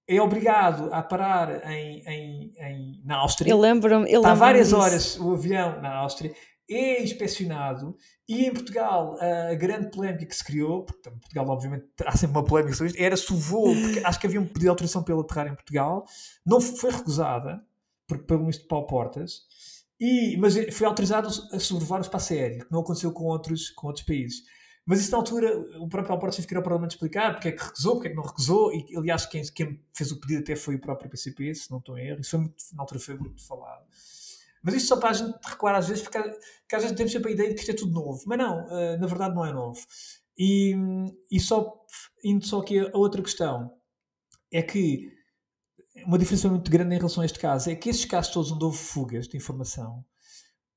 é 0.06 0.20
obrigado 0.20 0.92
a 0.92 1.02
parar 1.02 1.70
em, 1.70 2.02
em, 2.06 2.52
em 2.58 3.02
na 3.04 3.16
Áustria. 3.16 3.50
Eu 3.50 3.58
lembro-me. 3.58 4.10
Está 4.10 4.34
várias 4.34 4.68
disso. 4.68 4.78
horas 4.78 5.20
o 5.20 5.32
avião 5.32 5.80
na 5.80 5.96
Áustria, 5.96 6.34
é 6.68 7.02
inspecionado. 7.02 7.96
E 8.28 8.44
em 8.44 8.52
Portugal, 8.52 9.16
a 9.20 9.54
grande 9.54 9.90
polémica 9.90 10.26
que 10.26 10.36
se 10.36 10.44
criou, 10.44 10.84
porque 10.84 11.08
em 11.08 11.18
Portugal, 11.18 11.48
obviamente, 11.48 11.86
há 12.04 12.12
sempre 12.12 12.36
uma 12.36 12.44
polémica 12.44 12.76
sobre 12.76 12.92
isto, 12.92 13.00
era 13.00 13.16
se 13.16 13.32
o 13.32 13.36
voo, 13.36 13.74
porque 13.74 14.00
acho 14.04 14.20
que 14.20 14.26
havia 14.26 14.40
um 14.40 14.46
pedido 14.46 14.60
de 14.60 14.68
autorização 14.68 15.02
para 15.02 15.14
ele 15.14 15.22
aterrar 15.22 15.46
em 15.46 15.54
Portugal, 15.54 16.04
não 16.44 16.60
foi 16.60 16.90
recusada 16.90 17.64
por, 18.06 18.18
pelo 18.18 18.40
ministro 18.40 18.68
Paulo 18.68 18.86
Portas, 18.86 19.42
e, 20.00 20.36
mas 20.36 20.54
foi 20.74 20.86
autorizado 20.86 21.28
a 21.52 21.58
sobrevoar 21.58 22.00
o 22.00 22.04
espaço 22.04 22.32
aéreo, 22.32 22.66
que 22.66 22.72
não 22.72 22.80
aconteceu 22.80 23.12
com 23.12 23.24
outros, 23.24 23.70
com 23.70 23.86
outros 23.86 24.04
países. 24.04 24.42
Mas 24.86 25.00
isso 25.00 25.10
na 25.10 25.18
altura, 25.18 25.58
o 25.78 25.88
próprio 25.88 26.06
Paulo 26.06 26.20
Portas 26.20 26.36
teve 26.36 26.48
que 26.48 26.54
ir 26.54 26.56
ao 26.56 26.62
Parlamento 26.62 26.92
explicar 26.92 27.32
porque 27.32 27.48
é 27.48 27.52
que 27.52 27.62
recusou, 27.62 27.94
porque 27.94 28.08
é 28.08 28.10
que 28.10 28.16
não 28.16 28.22
recusou, 28.22 28.72
e 28.72 28.96
aliás, 28.96 29.26
quem, 29.26 29.42
quem 29.52 29.80
fez 29.92 30.10
o 30.12 30.20
pedido 30.20 30.40
até 30.40 30.56
foi 30.56 30.76
o 30.76 30.80
próprio 30.80 31.10
PCP, 31.10 31.54
se 31.54 31.70
não 31.70 31.78
estou 31.78 31.98
em 31.98 32.08
erro, 32.08 32.20
isso 32.20 32.30
foi 32.30 32.40
muito, 32.40 32.54
na 32.72 32.82
altura 32.82 33.00
foi 33.00 33.18
muito 33.18 33.46
falado. 33.46 33.84
Mas 34.62 34.74
isto 34.74 34.88
só 34.88 34.96
para 34.96 35.10
a 35.10 35.12
gente 35.12 35.38
recuar 35.44 35.74
às 35.74 35.88
vezes, 35.88 36.02
porque, 36.02 36.18
às 36.18 36.82
vezes 36.82 36.96
temos 36.96 37.12
sempre 37.12 37.30
a 37.30 37.34
ideia 37.34 37.48
de 37.48 37.54
que 37.54 37.60
isto 37.60 37.70
é 37.70 37.74
tudo 37.74 37.92
novo. 37.92 38.22
Mas 38.26 38.38
não, 38.38 38.66
uh, 38.66 38.98
na 38.98 39.06
verdade 39.06 39.34
não 39.34 39.44
é 39.44 39.52
novo. 39.52 39.80
E, 40.36 40.74
e 41.30 41.40
só 41.40 41.74
indo 42.24 42.46
só 42.46 42.60
aqui 42.60 42.78
a 42.78 42.96
outra 42.96 43.22
questão, 43.22 43.72
é 44.52 44.62
que 44.62 45.12
uma 46.06 46.18
diferença 46.18 46.48
muito 46.48 46.70
grande 46.70 46.94
em 46.94 46.98
relação 46.98 47.22
a 47.22 47.26
este 47.26 47.38
caso 47.38 47.70
é 47.70 47.74
que 47.74 47.90
estes 47.90 48.06
casos 48.08 48.32
todos 48.32 48.52
onde 48.52 48.64
houve 48.64 48.78
fugas 48.78 49.26
de 49.26 49.36
informação, 49.36 50.04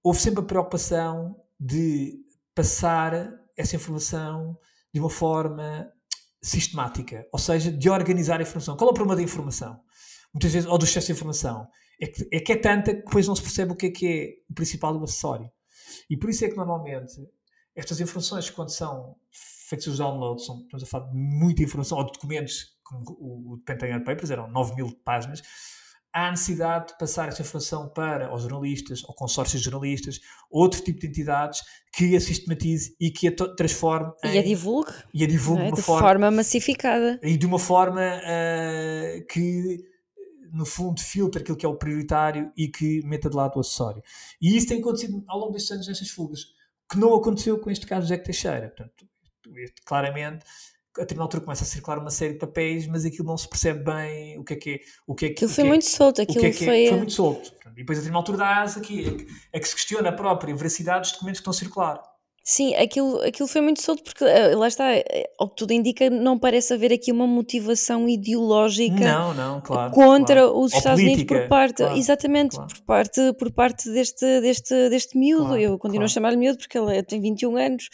houve 0.03 0.19
sempre 0.19 0.41
a 0.41 0.45
preocupação 0.45 1.35
de 1.59 2.19
passar 2.55 3.31
essa 3.55 3.75
informação 3.75 4.57
de 4.93 4.99
uma 4.99 5.09
forma 5.09 5.91
sistemática, 6.41 7.27
ou 7.31 7.37
seja, 7.37 7.71
de 7.71 7.89
organizar 7.89 8.39
a 8.39 8.43
informação. 8.43 8.75
Qual 8.75 8.89
é 8.89 8.91
o 8.91 8.95
problema 8.95 9.15
da 9.15 9.21
informação? 9.21 9.79
Muitas 10.33 10.51
vezes, 10.51 10.67
ou 10.67 10.77
do 10.77 10.85
excesso 10.85 11.07
de 11.07 11.13
informação 11.13 11.67
é 12.01 12.07
que, 12.07 12.27
é 12.31 12.39
que 12.39 12.51
é 12.51 12.55
tanta 12.55 12.95
que 12.95 13.05
depois 13.05 13.27
não 13.27 13.35
se 13.35 13.43
percebe 13.43 13.71
o 13.71 13.75
que 13.75 13.85
é 13.85 13.91
que 13.91 14.07
é 14.07 14.51
o 14.51 14.55
principal 14.55 14.97
do 14.97 15.03
acessório. 15.03 15.49
E 16.09 16.17
por 16.17 16.29
isso 16.29 16.43
é 16.43 16.49
que 16.49 16.55
normalmente 16.55 17.13
estas 17.75 18.01
informações, 18.01 18.49
quando 18.49 18.69
são 18.69 19.15
feitos 19.69 19.87
os 19.87 19.99
downloads, 19.99 20.45
são, 20.45 20.61
estamos 20.61 20.83
a 20.83 20.87
falar 20.87 21.07
de 21.07 21.15
muita 21.15 21.61
informação, 21.61 21.99
ou 21.99 22.05
de 22.05 22.11
documentos, 22.13 22.77
como 22.83 23.03
o, 23.19 23.53
o 23.53 23.57
Pentagon 23.59 24.03
Papers, 24.03 24.31
eram 24.31 24.49
9 24.49 24.75
mil 24.75 24.91
páginas, 25.05 25.41
há 26.11 26.29
necessidade 26.31 26.87
de 26.87 26.97
passar 26.97 27.29
esta 27.29 27.41
informação 27.41 27.87
para 27.87 28.33
os 28.33 28.41
jornalistas, 28.41 29.03
ou 29.05 29.13
consórcios 29.13 29.61
de 29.61 29.69
jornalistas, 29.69 30.19
outro 30.49 30.83
tipo 30.83 30.99
de 30.99 31.07
entidades 31.07 31.61
que 31.93 32.15
a 32.15 32.19
sistematize 32.19 32.95
e 32.99 33.11
que 33.11 33.27
a 33.27 33.35
transforme 33.55 34.11
e 34.23 34.37
a 34.37 34.43
divulgue, 34.43 34.91
e 35.13 35.23
a 35.23 35.27
divulgue 35.27 35.61
é? 35.61 35.65
de 35.65 35.71
uma 35.71 35.77
de 35.77 35.81
forma, 35.83 36.07
forma 36.07 36.31
massificada 36.31 37.19
e 37.23 37.37
de 37.37 37.45
uma 37.45 37.59
forma 37.59 38.01
uh, 38.01 39.25
que 39.27 39.90
no 40.51 40.65
fundo, 40.65 41.01
filtra 41.01 41.41
aquilo 41.41 41.57
que 41.57 41.65
é 41.65 41.69
o 41.69 41.75
prioritário 41.75 42.51
e 42.55 42.67
que 42.67 43.01
meta 43.05 43.29
de 43.29 43.35
lado 43.35 43.57
o 43.57 43.59
acessório. 43.59 44.03
E 44.41 44.55
isso 44.55 44.67
tem 44.67 44.79
acontecido 44.79 45.23
ao 45.27 45.39
longo 45.39 45.53
destes 45.53 45.71
anos 45.71 45.87
nestas 45.87 46.09
fugas, 46.09 46.45
que 46.89 46.97
não 46.97 47.13
aconteceu 47.15 47.57
com 47.59 47.71
este 47.71 47.85
caso 47.85 48.07
de 48.07 48.13
Jack 48.13 48.23
Teixeira. 48.23 48.67
Portanto, 48.69 49.05
este, 49.55 49.81
claramente, 49.85 50.45
a 50.97 51.01
determinada 51.01 51.23
altura 51.23 51.43
começa 51.43 51.63
a 51.63 51.67
circular 51.67 51.97
uma 51.97 52.09
série 52.09 52.33
de 52.33 52.39
papéis, 52.39 52.85
mas 52.85 53.05
aquilo 53.05 53.27
não 53.27 53.37
se 53.37 53.47
percebe 53.47 53.83
bem 53.83 54.37
o 54.37 54.43
que 54.43 54.53
é 54.53 54.55
que 54.57 54.69
é. 54.71 54.79
O 55.07 55.15
que 55.15 55.25
é 55.25 55.27
que, 55.29 55.33
aquilo 55.35 55.51
foi 55.51 55.63
é, 55.63 55.67
muito 55.67 55.85
solto, 55.85 56.21
aquilo 56.21 56.41
que 56.41 56.45
é 56.47 56.51
que 56.51 56.65
foi... 56.65 56.85
É, 56.85 56.89
foi 56.89 56.97
muito 56.97 57.13
solto. 57.13 57.53
E 57.71 57.75
depois 57.77 57.97
a 57.97 58.01
determinada 58.01 58.17
altura 58.17 58.37
dá-se 58.37 58.79
aqui, 58.79 59.07
é 59.07 59.11
que, 59.11 59.27
é 59.53 59.59
que 59.59 59.67
se 59.67 59.75
questiona 59.75 60.09
a 60.09 60.11
própria 60.11 60.53
veracidade 60.53 61.01
dos 61.01 61.11
documentos 61.13 61.39
que 61.39 61.49
estão 61.49 61.51
a 61.51 61.55
circular. 61.55 62.10
Sim, 62.43 62.73
aquilo, 62.73 63.21
aquilo 63.21 63.47
foi 63.47 63.61
muito 63.61 63.83
solto 63.83 64.03
porque 64.03 64.23
eh, 64.23 64.55
lá 64.55 64.67
está, 64.67 64.95
eh, 64.95 65.29
ao 65.37 65.47
que 65.47 65.57
tudo 65.57 65.73
indica, 65.73 66.09
não 66.09 66.39
parece 66.39 66.73
haver 66.73 66.91
aqui 66.91 67.11
uma 67.11 67.27
motivação 67.27 68.09
ideológica 68.09 68.95
Não, 68.95 69.33
não, 69.35 69.61
claro, 69.61 69.91
contra 69.93 70.41
claro. 70.41 70.59
os 70.59 70.73
Ou 70.73 70.77
Estados 70.79 70.99
Unidos 70.99 71.23
por 71.23 71.27
política, 71.27 71.49
parte, 71.49 71.77
claro, 71.83 71.97
exatamente, 71.97 72.55
claro, 72.55 72.73
por 72.73 72.81
parte, 72.81 73.33
por 73.33 73.51
parte 73.51 73.91
deste, 73.91 74.41
deste, 74.41 74.89
deste 74.89 75.19
miúdo. 75.19 75.45
claro, 75.45 75.61
Eu 75.61 75.77
continuo 75.77 76.05
a 76.05 76.07
claro. 76.07 76.09
chamar-lhe 76.09 76.37
miúdo 76.37 76.57
porque 76.57 76.79
ele 76.79 77.03
tem 77.03 77.21
21 77.21 77.57
anos 77.57 77.89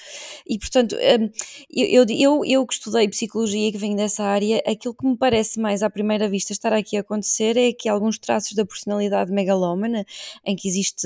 e, 0.48 0.58
portanto, 0.58 0.96
hum, 0.96 1.30
eu, 1.70 2.06
eu, 2.06 2.06
eu, 2.10 2.46
eu 2.46 2.66
que 2.66 2.74
estudei 2.74 3.06
psicologia 3.10 3.68
e 3.68 3.72
que 3.74 3.78
venho 3.78 3.98
dessa 3.98 4.24
área, 4.24 4.64
aquilo 4.66 4.96
que 4.96 5.06
me 5.06 5.18
parece 5.18 5.60
mais 5.60 5.84
à 5.84 5.90
primeira 5.90 6.30
vista 6.30 6.54
estar 6.54 6.72
aqui 6.72 6.96
a 6.96 7.02
acontecer 7.02 7.58
é 7.58 7.74
que 7.74 7.90
alguns 7.90 8.18
traços 8.18 8.54
da 8.54 8.66
personalidade 8.66 9.30
megalómana, 9.30 10.06
em 10.46 10.56
que 10.56 10.70
existe 10.70 11.06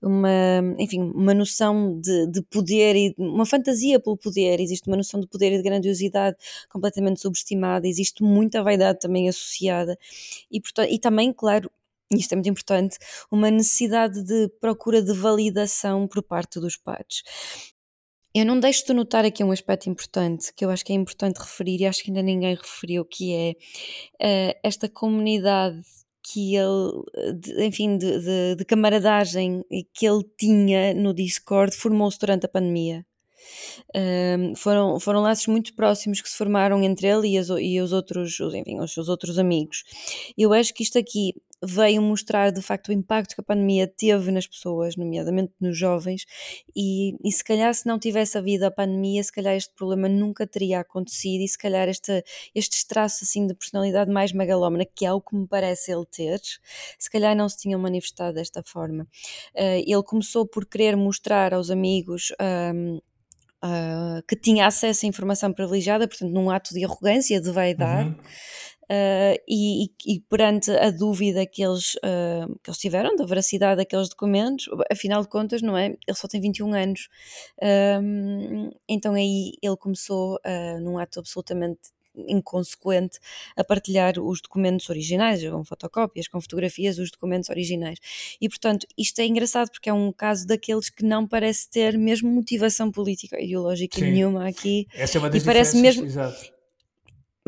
uma, 0.00 0.30
enfim, 0.78 1.02
uma 1.14 1.34
noção 1.34 2.00
de, 2.00 2.26
de 2.28 2.40
poder 2.40 2.77
e 2.94 3.14
uma 3.18 3.46
fantasia 3.46 4.00
pelo 4.00 4.16
poder, 4.16 4.60
existe 4.60 4.88
uma 4.88 4.96
noção 4.96 5.20
de 5.20 5.26
poder 5.26 5.52
e 5.52 5.56
de 5.56 5.62
grandiosidade 5.62 6.36
completamente 6.68 7.20
subestimada, 7.20 7.86
existe 7.86 8.22
muita 8.22 8.62
vaidade 8.62 9.00
também 9.00 9.28
associada. 9.28 9.98
E, 10.50 10.60
portanto, 10.60 10.90
e 10.90 10.98
também, 10.98 11.32
claro, 11.32 11.70
isto 12.10 12.32
é 12.32 12.36
muito 12.36 12.48
importante, 12.48 12.98
uma 13.30 13.50
necessidade 13.50 14.22
de 14.22 14.48
procura 14.60 15.02
de 15.02 15.12
validação 15.12 16.06
por 16.06 16.22
parte 16.22 16.58
dos 16.58 16.76
pares. 16.76 17.22
Eu 18.34 18.44
não 18.44 18.60
deixo 18.60 18.86
de 18.86 18.92
notar 18.92 19.24
aqui 19.24 19.42
um 19.42 19.50
aspecto 19.50 19.88
importante 19.90 20.52
que 20.54 20.64
eu 20.64 20.70
acho 20.70 20.84
que 20.84 20.92
é 20.92 20.96
importante 20.96 21.38
referir 21.38 21.80
e 21.80 21.86
acho 21.86 22.02
que 22.02 22.10
ainda 22.10 22.22
ninguém 22.22 22.54
referiu, 22.54 23.04
que 23.04 23.34
é 23.34 24.52
uh, 24.52 24.58
esta 24.62 24.88
comunidade 24.88 25.82
que 26.30 26.54
ele, 26.54 27.02
de, 27.34 27.64
enfim, 27.64 27.96
de, 27.96 28.18
de, 28.20 28.54
de, 28.56 28.64
camaradagem 28.64 29.64
que 29.94 30.06
ele 30.06 30.22
tinha 30.38 30.92
no 30.94 31.14
Discord 31.14 31.74
formou-se 31.74 32.18
durante 32.18 32.46
a 32.46 32.48
pandemia. 32.48 33.04
Um, 33.94 34.54
foram, 34.54 35.00
foram 35.00 35.20
laços 35.20 35.46
muito 35.46 35.74
próximos 35.74 36.20
que 36.20 36.28
se 36.28 36.36
formaram 36.36 36.82
entre 36.82 37.06
ele 37.06 37.28
e, 37.28 37.38
as, 37.38 37.48
e 37.48 37.80
os 37.80 37.92
outros, 37.92 38.38
enfim, 38.40 38.78
os 38.78 38.92
seus 38.92 39.08
outros 39.08 39.38
amigos. 39.38 39.84
Eu 40.36 40.52
acho 40.52 40.74
que 40.74 40.82
isto 40.82 40.98
aqui 40.98 41.32
veio 41.62 42.00
mostrar 42.00 42.50
de 42.50 42.62
facto 42.62 42.88
o 42.88 42.92
impacto 42.92 43.34
que 43.34 43.40
a 43.40 43.44
pandemia 43.44 43.86
teve 43.86 44.30
nas 44.30 44.46
pessoas, 44.46 44.96
nomeadamente 44.96 45.52
nos 45.60 45.76
jovens, 45.76 46.24
e, 46.74 47.16
e 47.26 47.32
se 47.32 47.42
calhar 47.42 47.72
se 47.74 47.86
não 47.86 47.98
tivesse 47.98 48.38
havido 48.38 48.66
a 48.66 48.70
pandemia, 48.70 49.22
se 49.22 49.32
calhar 49.32 49.54
este 49.54 49.74
problema 49.74 50.08
nunca 50.08 50.46
teria 50.46 50.80
acontecido 50.80 51.42
e 51.42 51.48
se 51.48 51.58
calhar 51.58 51.88
este, 51.88 52.24
estes 52.54 52.84
traços 52.84 53.28
assim 53.28 53.46
de 53.46 53.54
personalidade 53.54 54.10
mais 54.10 54.32
megalómana, 54.32 54.84
que 54.84 55.04
é 55.04 55.12
o 55.12 55.20
que 55.20 55.34
me 55.34 55.46
parece 55.46 55.92
ele 55.92 56.06
ter, 56.06 56.40
se 56.98 57.10
calhar 57.10 57.34
não 57.34 57.48
se 57.48 57.58
tinham 57.58 57.80
manifestado 57.80 58.34
desta 58.34 58.62
forma. 58.62 59.04
Uh, 59.54 59.82
ele 59.86 60.02
começou 60.02 60.46
por 60.46 60.64
querer 60.66 60.96
mostrar 60.96 61.52
aos 61.52 61.70
amigos 61.70 62.32
um, 62.74 63.00
uh, 63.64 64.22
que 64.26 64.36
tinha 64.36 64.66
acesso 64.66 65.06
à 65.06 65.08
informação 65.08 65.52
privilegiada, 65.52 66.06
portanto, 66.06 66.30
num 66.30 66.50
ato 66.50 66.74
de 66.74 66.84
arrogância, 66.84 67.40
de 67.40 67.50
vaidade. 67.50 68.10
Uhum. 68.10 68.16
Uh, 68.90 69.36
e, 69.46 69.90
e, 70.06 70.20
perante 70.30 70.70
a 70.70 70.90
dúvida 70.90 71.44
que 71.44 71.62
eles, 71.62 71.94
uh, 71.96 72.58
que 72.62 72.70
eles 72.70 72.78
tiveram 72.78 73.14
da 73.16 73.26
veracidade 73.26 73.76
daqueles 73.76 74.08
documentos, 74.08 74.66
afinal 74.90 75.20
de 75.20 75.28
contas, 75.28 75.60
não 75.60 75.76
é? 75.76 75.88
Ele 76.06 76.16
só 76.16 76.26
tem 76.26 76.40
21 76.40 76.72
anos, 76.74 77.08
uh, 77.62 78.74
então 78.88 79.12
aí 79.12 79.52
ele 79.62 79.76
começou 79.76 80.40
num 80.80 80.98
ato 80.98 81.18
absolutamente 81.20 81.90
inconsequente 82.26 83.18
a 83.56 83.62
partilhar 83.62 84.18
os 84.18 84.40
documentos 84.40 84.88
originais, 84.90 85.44
com 85.48 85.64
fotocópias, 85.64 86.26
com 86.26 86.40
fotografias 86.40 86.96
dos 86.96 87.10
documentos 87.10 87.50
originais. 87.50 87.98
E 88.40 88.48
portanto, 88.48 88.86
isto 88.96 89.20
é 89.20 89.26
engraçado 89.26 89.70
porque 89.70 89.88
é 89.90 89.92
um 89.92 90.10
caso 90.10 90.46
daqueles 90.46 90.90
que 90.90 91.04
não 91.04 91.26
parece 91.26 91.68
ter 91.70 91.96
mesmo 91.96 92.30
motivação 92.30 92.90
política 92.90 93.40
ideológica 93.40 93.98
Sim. 93.98 94.10
nenhuma 94.10 94.48
aqui. 94.48 94.88
Essa 94.94 95.18
é 95.18 95.20
uma 95.20 95.30
das 95.30 95.42
e 95.42 95.44
parece 95.44 95.76
mesmo 95.76 96.04
exato. 96.04 96.57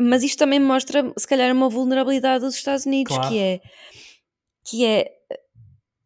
Mas 0.01 0.23
isto 0.23 0.39
também 0.39 0.59
mostra, 0.59 1.13
se 1.17 1.27
calhar, 1.27 1.51
uma 1.53 1.69
vulnerabilidade 1.69 2.43
dos 2.43 2.55
Estados 2.55 2.85
Unidos, 2.85 3.15
claro. 3.15 3.29
que 3.29 3.39
é 3.39 3.61
que 4.63 4.85
é 4.85 5.11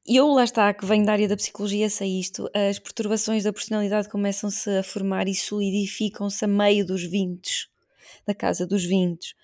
eu 0.08 0.28
lá 0.28 0.44
está, 0.44 0.72
que 0.74 0.86
venho 0.86 1.06
da 1.06 1.14
área 1.14 1.28
da 1.28 1.36
psicologia, 1.36 1.90
sei 1.90 2.20
isto, 2.20 2.50
as 2.54 2.78
perturbações 2.78 3.44
da 3.44 3.52
personalidade 3.52 4.08
começam-se 4.08 4.70
a 4.70 4.84
formar 4.84 5.28
e 5.28 5.34
solidificam-se 5.34 6.46
a 6.46 6.48
meio 6.48 6.86
dos 6.86 7.04
20 7.04 7.68
da 8.26 8.36
casa 8.36 8.68
dos 8.68 8.84
20. 8.84 9.36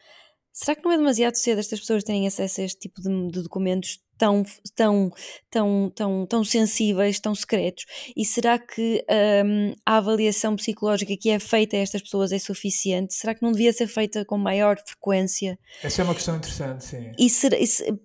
Será 0.53 0.75
que 0.75 0.83
não 0.83 0.91
é 0.91 0.97
demasiado 0.97 1.35
cedo 1.35 1.59
estas 1.59 1.79
pessoas 1.79 2.03
terem 2.03 2.27
acesso 2.27 2.61
a 2.61 2.63
este 2.63 2.79
tipo 2.79 3.01
de, 3.01 3.09
de 3.31 3.41
documentos 3.41 3.99
tão, 4.21 4.45
tão, 4.75 5.11
tão, 5.49 5.91
tão, 5.95 6.25
tão 6.27 6.43
sensíveis, 6.43 7.19
tão 7.19 7.33
secretos? 7.33 7.85
E 8.15 8.23
será 8.23 8.59
que 8.59 9.03
um, 9.43 9.73
a 9.83 9.97
avaliação 9.97 10.55
psicológica 10.55 11.17
que 11.19 11.31
é 11.31 11.39
feita 11.39 11.75
a 11.75 11.79
estas 11.79 12.03
pessoas 12.03 12.31
é 12.31 12.37
suficiente? 12.37 13.15
Será 13.15 13.33
que 13.33 13.41
não 13.41 13.51
devia 13.51 13.73
ser 13.73 13.87
feita 13.87 14.23
com 14.23 14.37
maior 14.37 14.77
frequência? 14.85 15.57
Essa 15.81 16.03
é 16.03 16.05
uma 16.05 16.13
questão 16.13 16.35
interessante, 16.35 16.85
sim. 16.85 17.11
E 17.17 17.27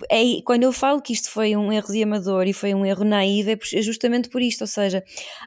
é, 0.09 0.43
quando 0.43 0.63
eu 0.63 0.73
falo 0.73 1.03
que 1.03 1.13
isto 1.13 1.29
foi 1.31 1.55
um 1.55 1.71
erro 1.71 1.93
de 1.93 2.03
amador 2.03 2.47
e 2.47 2.55
foi 2.55 2.73
um 2.73 2.87
erro 2.87 3.05
naivo, 3.05 3.51
é, 3.51 3.59
é 3.75 3.83
justamente 3.83 4.31
por 4.31 4.41
isto, 4.41 4.63
ou 4.63 4.67
seja, 4.67 5.05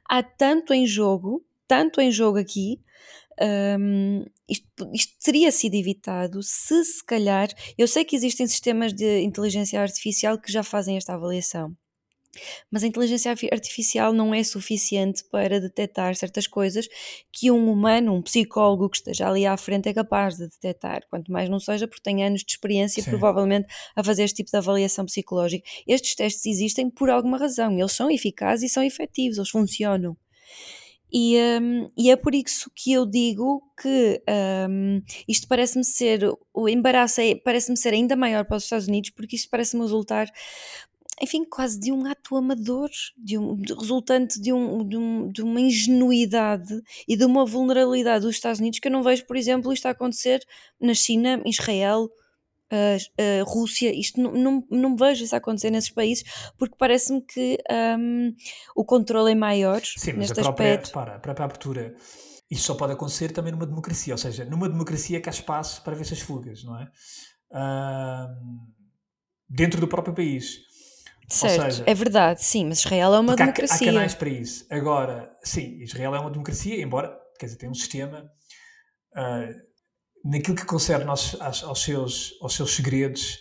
há 0.08 0.22
tanto 0.22 0.72
em 0.72 0.86
jogo, 0.86 1.44
tanto 1.68 2.00
em 2.00 2.12
jogo 2.12 2.38
aqui, 2.38 2.80
um, 3.42 4.26
isto, 4.50 4.92
isto, 4.94 5.14
teria 5.24 5.52
sido 5.52 5.76
evitado 5.76 6.42
se, 6.44 6.84
se 6.84 7.06
calhar, 7.06 7.50
eu 7.78 7.88
sei 7.88 8.04
que 8.04 8.16
existem 8.16 8.48
sistemas 8.48 8.94
de 8.94 9.22
inteligência 9.22 9.82
artificial 9.82 10.40
que 10.40 10.52
já 10.52 10.64
fazem 10.64 10.98
esta 10.98 11.14
avaliação, 11.14 11.76
mas 12.72 12.84
a 12.84 12.88
inteligência 12.88 13.32
artificial 13.32 14.14
não 14.14 14.34
é 14.34 14.44
suficiente 14.44 15.24
para 15.32 15.60
detectar 15.60 16.16
certas 16.16 16.48
coisas 16.48 16.88
que 17.32 17.50
um 17.50 17.72
humano, 17.72 18.14
um 18.14 18.22
psicólogo 18.22 18.90
que 18.90 18.98
esteja 18.98 19.28
ali 19.28 19.46
à 19.46 19.58
frente 19.58 19.90
é 19.90 19.94
capaz 19.94 20.38
de 20.38 20.48
detectar, 20.48 21.02
quanto 21.10 21.32
mais 21.32 21.50
não 21.50 21.60
seja 21.60 21.88
porque 21.88 22.04
tem 22.04 22.24
anos 22.24 22.44
de 22.44 22.52
experiência 22.52 23.02
Sim. 23.02 23.10
provavelmente 23.10 23.68
a 23.96 24.04
fazer 24.04 24.24
este 24.24 24.38
tipo 24.38 24.52
de 24.52 24.58
avaliação 24.58 25.06
psicológica. 25.06 25.68
Estes 25.88 26.16
testes 26.16 26.46
existem 26.46 26.90
por 26.90 27.10
alguma 27.10 27.38
razão, 27.38 27.78
eles 27.78 27.94
são 27.94 28.12
eficazes 28.12 28.70
e 28.70 28.74
são 28.74 28.84
efetivos, 28.84 29.38
eles 29.38 29.50
funcionam. 29.50 30.16
E, 31.12 31.38
um, 31.62 31.90
e, 31.98 32.12
é 32.12 32.16
por 32.16 32.36
isso 32.36 32.72
que 32.76 32.94
eu 32.94 33.06
digo 33.06 33.64
que 33.82 34.22
um, 34.70 35.02
isto 35.28 35.48
parece-me 35.48 35.84
ser, 35.84 36.22
o 36.54 36.70
embaraço 36.70 37.20
é, 37.20 37.36
parece-me 37.36 37.78
ser 37.78 37.94
ainda 37.94 38.16
maior 38.16 38.46
para 38.46 38.58
os 38.58 38.64
Estados 38.64 38.88
Unidos, 38.88 39.10
porque 39.10 39.36
isto 39.36 39.50
parece-me 39.50 39.82
resultar, 39.82 40.28
enfim, 41.20 41.44
quase 41.44 41.80
de 41.80 41.92
um 41.92 42.06
ato 42.06 42.36
amador, 42.36 42.90
de 43.18 43.38
um, 43.40 43.56
de, 43.56 43.74
resultante 43.74 44.40
de, 44.40 44.54
um, 44.54 44.88
de, 44.88 44.98
um, 44.98 45.32
de 45.32 45.42
uma 45.42 45.60
ingenuidade 45.60 46.80
e 47.08 47.18
de 47.18 47.26
uma 47.26 47.44
vulnerabilidade 47.44 48.26
dos 48.26 48.36
Estados 48.36 48.60
Unidos 48.60 48.80
que 48.80 48.88
eu 48.88 48.92
não 48.92 49.02
vejo, 49.02 49.26
por 49.26 49.36
exemplo, 49.36 49.74
isto 49.74 49.88
a 49.88 49.92
acontecer 49.92 50.46
na 50.80 50.94
China, 50.94 51.42
Israel, 51.46 52.10
a, 52.72 53.44
Rússia, 53.44 53.92
isto 53.94 54.22
não, 54.22 54.32
não, 54.32 54.68
não 54.70 54.96
vejo 54.96 55.24
isso 55.24 55.36
acontecer 55.36 55.72
nesses 55.72 55.90
países 55.90 56.24
porque 56.58 56.76
parece-me 56.78 57.22
que 57.22 57.58
um, 57.98 58.34
o 58.76 58.86
controle 58.86 59.32
é 59.32 59.36
maior 59.36 59.82
Sim, 59.82 60.14
mas 60.14 60.30
neste 60.30 60.40
a 60.40 60.44
própria, 60.44 60.70
aspecto. 60.72 60.88
Repara, 60.88 61.16
a 61.16 61.20
própria 61.20 61.46
abertura, 61.46 61.96
isso 62.50 62.64
só 62.64 62.76
pode 62.76 62.94
acontecer 62.94 63.32
também 63.32 63.52
numa 63.52 63.66
democracia, 63.66 64.14
ou 64.14 64.18
seja, 64.18 64.46
numa 64.46 64.70
democracia 64.70 65.20
que 65.20 65.30
há 65.30 65.32
espaço 65.32 65.84
para 65.84 65.96
ver 65.96 66.02
essas 66.02 66.20
fugas, 66.20 66.64
não 66.64 66.80
é? 66.80 66.88
Uh, 67.52 68.28
dentro 69.50 69.82
do 69.82 69.88
próprio 69.88 70.14
país. 70.14 70.60
Certo, 71.28 71.64
seja, 71.64 71.84
é 71.86 71.94
verdade, 71.94 72.44
sim, 72.44 72.66
mas 72.66 72.80
Israel 72.80 73.14
é 73.14 73.20
uma 73.20 73.36
democracia. 73.36 73.88
Há, 73.88 73.92
há 73.92 73.94
canais 73.94 74.16
para 74.16 74.30
isso. 74.30 74.66
Agora, 74.70 75.32
sim, 75.44 75.80
Israel 75.82 76.16
é 76.16 76.20
uma 76.20 76.32
democracia, 76.32 76.82
embora, 76.82 77.16
quer 77.40 77.48
dizer, 77.48 77.58
tem 77.58 77.70
um 77.70 77.74
sistema... 77.74 78.30
Uh, 79.16 79.69
naquilo 80.30 80.56
que 80.56 80.66
concerne 80.66 81.10
aos, 81.10 81.40
aos, 81.42 81.82
seus, 81.82 82.38
aos 82.42 82.54
seus 82.54 82.76
segredos, 82.76 83.40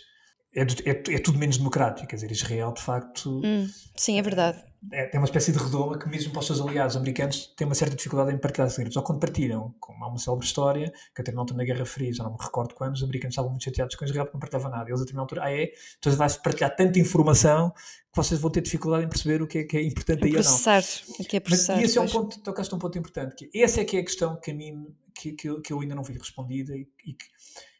é, 0.55 0.61
é, 0.61 1.15
é, 1.15 1.19
tudo 1.19 1.37
menos 1.37 1.57
democrático. 1.57 2.07
Quer 2.07 2.15
dizer, 2.15 2.31
Israel, 2.31 2.73
de 2.73 2.81
facto. 2.81 3.41
Hum, 3.43 3.69
sim, 3.95 4.17
é 4.17 4.21
verdade. 4.21 4.63
É, 4.91 5.15
é 5.15 5.19
uma 5.19 5.25
espécie 5.25 5.51
de 5.51 5.59
redoma 5.59 5.99
que, 5.99 6.07
mesmo 6.07 6.31
para 6.31 6.39
os 6.39 6.47
seus 6.47 6.61
aliados 6.61 6.95
americanos, 6.95 7.53
tem 7.55 7.67
uma 7.67 7.75
certa 7.75 7.95
dificuldade 7.95 8.33
em 8.33 8.37
partilhar 8.37 8.69
segredos. 8.69 8.95
Ou 8.97 9.03
quando 9.03 9.19
partilham, 9.19 9.75
como 9.79 10.03
há 10.03 10.07
uma 10.07 10.17
célebre 10.17 10.45
história, 10.45 10.91
que 11.13 11.21
até 11.21 11.31
na 11.31 11.41
altura 11.41 11.59
da 11.59 11.65
Guerra 11.65 11.85
Fria, 11.85 12.13
já 12.13 12.23
não 12.23 12.31
me 12.31 12.37
recordo 12.39 12.73
quando, 12.73 12.95
os 12.95 13.03
americanos 13.03 13.33
estavam 13.33 13.51
muito 13.51 13.63
chateados 13.63 13.95
com 13.95 14.05
Israel 14.05 14.25
porque 14.25 14.37
não 14.37 14.39
partilhava 14.39 14.69
nada. 14.69 14.89
Eles, 14.89 15.01
a 15.01 15.03
determinada 15.03 15.23
altura, 15.25 15.43
ah, 15.43 15.51
é? 15.51 15.71
Então 15.99 16.11
vai-se 16.13 16.41
partilhar 16.41 16.75
tanta 16.75 16.97
informação 16.97 17.71
que 17.71 18.15
vocês 18.15 18.39
vão 18.39 18.49
ter 18.49 18.61
dificuldade 18.61 19.05
em 19.05 19.09
perceber 19.09 19.41
o 19.41 19.47
que 19.47 19.59
é, 19.59 19.63
que 19.65 19.77
é 19.77 19.83
importante 19.83 20.23
aí 20.23 20.31
processar, 20.31 20.81
ou 20.81 21.09
não. 21.09 21.25
O 21.25 21.27
que 21.27 21.37
é 21.37 21.39
processar. 21.39 21.73
Mas, 21.75 21.83
e 21.83 21.85
esse 21.85 21.97
é 21.97 22.01
um 22.01 22.07
ponto, 22.07 22.39
tocaste 22.39 22.73
um 22.73 22.79
ponto 22.79 22.97
importante. 22.97 23.35
Que 23.35 23.61
essa 23.61 23.81
é 23.81 23.85
que 23.85 23.97
é 23.97 23.99
a 23.99 24.03
questão 24.03 24.39
que 24.39 24.49
a 24.49 24.53
mim 24.53 24.87
que, 25.19 25.33
que, 25.33 25.49
eu, 25.49 25.61
que 25.61 25.73
eu 25.73 25.79
ainda 25.81 25.95
não 25.95 26.03
vi 26.03 26.13
respondida 26.13 26.75
e, 26.75 26.87
e 27.05 27.13
que, 27.13 27.25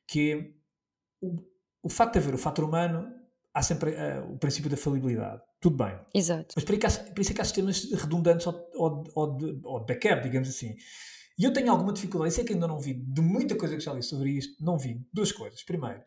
que 0.05 0.31
é 0.31 0.51
o, 1.21 1.41
o 1.81 1.89
facto 1.89 2.13
de 2.13 2.19
haver 2.19 2.33
o 2.33 2.37
fator 2.37 2.65
humano 2.65 3.09
há 3.53 3.63
sempre 3.63 3.91
uh, 3.91 4.33
o 4.33 4.37
princípio 4.37 4.69
da 4.69 4.75
falibilidade. 4.75 5.41
Tudo 5.61 5.77
bem. 5.77 5.97
Exato. 6.13 6.53
Mas 6.55 6.63
por, 6.63 6.73
isso 7.21 7.31
é 7.31 7.35
que 7.35 7.41
há 7.41 7.45
sistemas 7.45 7.91
redundantes 7.91 8.45
ou, 8.47 8.69
ou, 8.75 9.03
ou, 9.15 9.37
de, 9.37 9.59
ou 9.63 9.79
de 9.79 9.93
backup, 9.93 10.21
digamos 10.21 10.49
assim. 10.49 10.75
E 11.37 11.43
eu 11.43 11.53
tenho 11.53 11.71
alguma 11.71 11.93
dificuldade, 11.93 12.31
isso 12.31 12.41
é 12.41 12.43
que 12.43 12.53
ainda 12.53 12.67
não 12.67 12.79
vi, 12.79 12.93
de 12.93 13.21
muita 13.21 13.55
coisa 13.55 13.75
que 13.75 13.83
já 13.83 13.93
li 13.93 14.03
sobre 14.03 14.31
isto, 14.31 14.61
não 14.63 14.77
vi 14.77 15.01
duas 15.13 15.31
coisas. 15.31 15.63
Primeiro, 15.63 16.01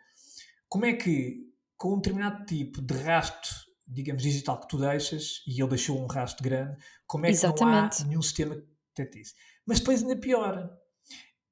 como 0.68 0.85
é 0.85 0.93
que 0.93 1.51
com 1.76 1.95
um 1.95 1.97
determinado 1.97 2.45
tipo 2.45 2.83
de 2.83 2.95
rastro, 2.95 3.51
digamos, 3.89 4.22
digital 4.22 4.61
que 4.61 4.68
tu 4.68 4.78
deixas, 4.78 5.43
e 5.47 5.61
ele 5.61 5.70
deixou 5.70 5.99
um 5.99 6.07
rastro 6.07 6.45
grande, 6.45 6.76
como 7.07 7.24
é 7.24 7.28
que 7.30 7.35
Exatamente. 7.35 8.01
não 8.01 8.05
há 8.05 8.09
nenhum 8.09 8.22
sistema 8.22 8.62
até 8.93 9.07
disse. 9.07 9.35
Mas 9.66 9.78
depois 9.80 10.03
ainda 10.03 10.16
pior. 10.16 10.70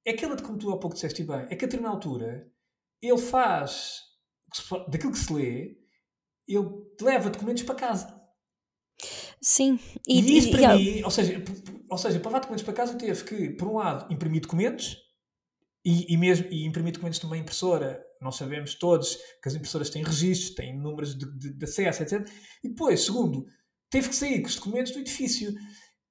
É 0.05 0.13
aquela 0.13 0.37
de 0.37 0.43
como 0.43 0.59
tu 0.59 0.71
há 0.71 0.79
pouco 0.79 0.95
disseste 0.95 1.23
bem, 1.23 1.47
é 1.51 1.57
que 1.57 1.65
a 1.65 1.69
determinada 1.69 1.95
altura 1.95 2.51
ele 3.03 3.19
faz 3.19 4.01
daquilo 4.89 5.13
que 5.13 5.19
se 5.19 5.33
lê, 5.33 5.77
ele 6.47 6.69
leva 7.01 7.31
documentos 7.31 7.63
para 7.63 7.75
casa. 7.75 8.21
Sim. 9.41 9.79
E, 10.07 10.21
e 10.21 10.39
isso 10.39 10.51
para 10.51 10.77
e, 10.77 10.97
mim, 10.97 11.03
ou 11.03 11.11
seja, 11.11 11.43
ou 11.89 11.99
seja, 11.99 12.21
para 12.21 12.29
levar 12.29 12.41
documentos 12.41 12.65
para 12.65 12.75
casa 12.75 12.99
teve 12.99 13.25
que, 13.25 13.51
por 13.51 13.69
um 13.69 13.77
lado, 13.77 14.13
imprimir 14.13 14.43
documentos 14.43 14.97
e, 15.85 16.13
e, 16.13 16.17
mesmo, 16.17 16.47
e 16.51 16.67
imprimir 16.67 16.93
documentos 16.93 17.23
numa 17.23 17.39
impressora. 17.39 18.05
Nós 18.21 18.37
sabemos 18.37 18.75
todos 18.75 19.17
que 19.43 19.49
as 19.49 19.55
impressoras 19.55 19.89
têm 19.89 20.03
registros, 20.03 20.55
têm 20.55 20.79
números 20.79 21.17
de, 21.17 21.39
de, 21.39 21.57
de 21.57 21.65
acesso, 21.65 22.03
etc. 22.03 22.29
E 22.63 22.69
depois, 22.69 23.01
segundo, 23.01 23.47
teve 23.89 24.11
que 24.11 24.15
sair 24.15 24.43
com 24.43 24.49
os 24.49 24.57
documentos 24.57 24.93
do 24.93 24.99
edifício. 24.99 25.55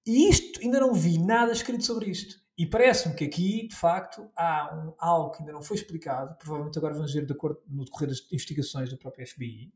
E 0.07 0.27
isto, 0.27 0.59
ainda 0.61 0.79
não 0.79 0.93
vi 0.93 1.19
nada 1.19 1.51
escrito 1.51 1.85
sobre 1.85 2.09
isto. 2.09 2.35
E 2.59 2.65
parece-me 2.65 3.15
que 3.15 3.23
aqui, 3.23 3.69
de 3.69 3.75
facto, 3.75 4.29
há 4.35 4.75
um, 4.75 4.93
algo 4.99 5.31
que 5.31 5.39
ainda 5.39 5.53
não 5.53 5.61
foi 5.61 5.77
explicado, 5.77 6.35
provavelmente 6.37 6.77
agora 6.77 6.93
vamos 6.93 7.13
ver 7.13 7.25
de 7.25 7.31
acordo, 7.31 7.61
no 7.65 7.85
decorrer 7.85 8.09
das 8.09 8.21
investigações 8.33 8.89
do 8.89 8.97
próprio 8.97 9.25
FBI. 9.25 9.71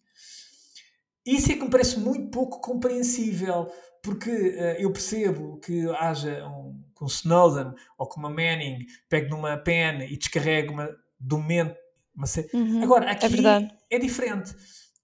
Isso 1.25 1.53
é 1.53 1.55
que 1.55 1.63
me 1.63 1.69
parece 1.69 1.97
muito 1.97 2.29
pouco 2.29 2.59
compreensível, 2.59 3.71
porque 4.01 4.29
uh, 4.29 4.81
eu 4.81 4.91
percebo 4.91 5.61
que 5.61 5.87
haja 5.91 6.45
um, 6.45 6.83
com 6.93 7.05
Snowden 7.05 7.73
ou 7.97 8.05
com 8.05 8.19
uma 8.19 8.29
Manning, 8.29 8.85
pegue 9.07 9.29
numa 9.29 9.55
pen 9.55 10.03
e 10.03 10.17
descarregue 10.17 10.67
uma 10.67 10.93
documento. 11.17 11.77
Uma 12.13 12.27
uhum, 12.53 12.83
Agora, 12.83 13.09
aqui 13.09 13.47
é, 13.47 13.95
é 13.95 13.97
diferente. 13.97 14.53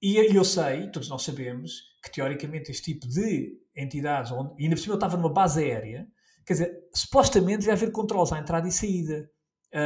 E 0.01 0.17
eu 0.17 0.43
sei, 0.43 0.91
todos 0.91 1.07
nós 1.07 1.23
sabemos, 1.23 1.83
que 2.03 2.11
teoricamente 2.11 2.71
este 2.71 2.93
tipo 2.93 3.07
de 3.07 3.57
entidades, 3.73 4.33
onde, 4.33 4.53
e 4.59 4.63
ainda 4.65 4.75
por 4.75 4.81
cima 4.81 4.95
eu 4.95 4.97
estava 4.97 5.15
numa 5.15 5.31
base 5.31 5.63
aérea, 5.63 6.05
quer 6.49 6.53
dizer, 6.53 6.89
supostamente 6.91 7.59
devia 7.59 7.73
haver 7.73 7.91
controles 7.91 8.33
à 8.33 8.39
entrada 8.39 8.67
e 8.67 8.71
saída. 8.71 9.29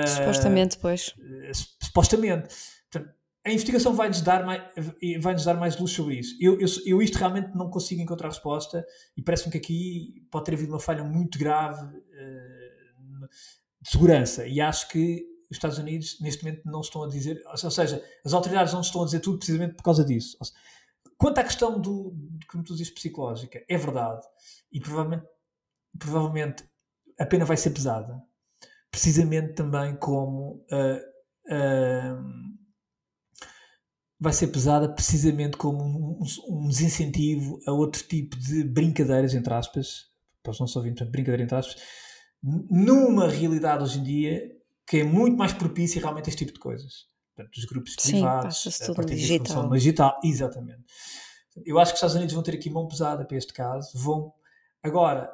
Supostamente, 0.07 0.77
uh, 0.77 0.79
pois. 0.79 1.09
Uh, 1.09 1.83
supostamente. 1.83 2.55
Portanto, 2.89 3.13
a 3.45 3.51
investigação 3.51 3.93
vai-nos 3.93 4.21
dar, 4.21 4.45
mais, 4.45 4.63
vai 5.19 5.33
-nos 5.33 5.43
dar 5.43 5.55
mais 5.55 5.77
luz 5.77 5.91
sobre 5.91 6.19
isso. 6.19 6.37
Eu, 6.39 6.57
eu, 6.61 6.67
eu 6.85 7.01
isto 7.01 7.17
realmente 7.17 7.53
não 7.53 7.69
consigo 7.69 8.01
encontrar 8.01 8.29
resposta 8.29 8.85
e 9.17 9.21
parece-me 9.21 9.51
que 9.51 9.57
aqui 9.57 10.25
pode 10.31 10.45
ter 10.45 10.53
havido 10.53 10.71
uma 10.71 10.79
falha 10.79 11.03
muito 11.03 11.37
grave 11.37 11.85
uh, 11.85 13.27
de 13.81 13.89
segurança. 13.89 14.47
E 14.47 14.61
acho 14.61 14.87
que 14.87 15.21
os 15.51 15.57
Estados 15.57 15.77
Unidos, 15.77 16.17
neste 16.21 16.45
momento, 16.45 16.61
não 16.63 16.79
estão 16.79 17.03
a 17.03 17.09
dizer, 17.09 17.43
ou 17.45 17.71
seja, 17.71 18.01
as 18.23 18.31
autoridades 18.31 18.71
não 18.71 18.79
estão 18.79 19.01
a 19.01 19.05
dizer 19.05 19.19
tudo 19.19 19.37
precisamente 19.37 19.75
por 19.75 19.83
causa 19.83 20.05
disso. 20.05 20.37
Quanto 21.17 21.39
à 21.39 21.43
questão 21.43 21.77
do, 21.77 22.11
do 22.13 22.47
como 22.47 22.63
tu 22.63 22.73
dizes, 22.73 22.93
psicológica, 22.93 23.61
é 23.67 23.77
verdade. 23.77 24.25
E 24.71 24.79
provavelmente, 24.79 25.25
provavelmente 25.97 26.63
a 27.19 27.25
pena 27.25 27.45
vai 27.45 27.57
ser 27.57 27.71
pesada. 27.71 28.21
Precisamente 28.89 29.53
também 29.53 29.95
como. 29.95 30.65
Uh, 30.71 31.53
uh, 31.53 32.53
vai 34.19 34.31
ser 34.31 34.47
pesada 34.47 34.87
precisamente 34.87 35.57
como 35.57 35.83
um, 35.83 36.19
um, 36.47 36.67
desincentivo 36.67 37.59
a 37.67 37.73
outro 37.73 38.01
tipo 38.07 38.37
de 38.37 38.63
brincadeiras, 38.63 39.33
entre 39.33 39.53
aspas, 39.53 40.05
para 40.41 40.51
os 40.51 40.59
nossos 40.61 40.75
ouvintes, 40.77 41.05
brincadeira 41.09 41.43
entre 41.43 41.57
aspas, 41.57 41.75
numa 42.41 43.27
realidade 43.27 43.83
hoje 43.83 43.99
em 43.99 44.03
dia 44.03 44.51
que 44.87 44.97
é 44.97 45.03
muito 45.03 45.35
mais 45.35 45.51
propícia 45.51 45.99
realmente 45.99 46.27
a 46.27 46.29
este 46.29 46.45
tipo 46.45 46.53
de 46.53 46.59
coisas. 46.59 47.07
Portanto, 47.35 47.57
os 47.57 47.65
grupos 47.65 47.95
Sim, 47.99 48.11
privados, 48.11 48.81
a 48.81 48.93
partir 48.93 49.15
de 49.15 49.33
informação 49.33 49.69
digital, 49.71 50.19
exatamente. 50.23 50.83
Eu 51.65 51.79
acho 51.79 51.91
que 51.91 51.95
os 51.95 51.97
Estados 51.97 52.15
Unidos 52.15 52.33
vão 52.33 52.43
ter 52.43 52.53
aqui 52.53 52.69
mão 52.69 52.87
pesada 52.87 53.25
para 53.25 53.37
este 53.37 53.53
caso. 53.53 53.91
Vão 53.95 54.33
agora 54.81 55.29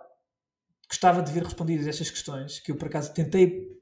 gostava 0.89 1.21
de 1.21 1.31
ver 1.31 1.43
respondidas 1.43 1.87
estas 1.87 2.09
questões 2.09 2.59
que 2.59 2.71
eu 2.71 2.75
por 2.75 2.87
acaso 2.87 3.13
tentei 3.13 3.79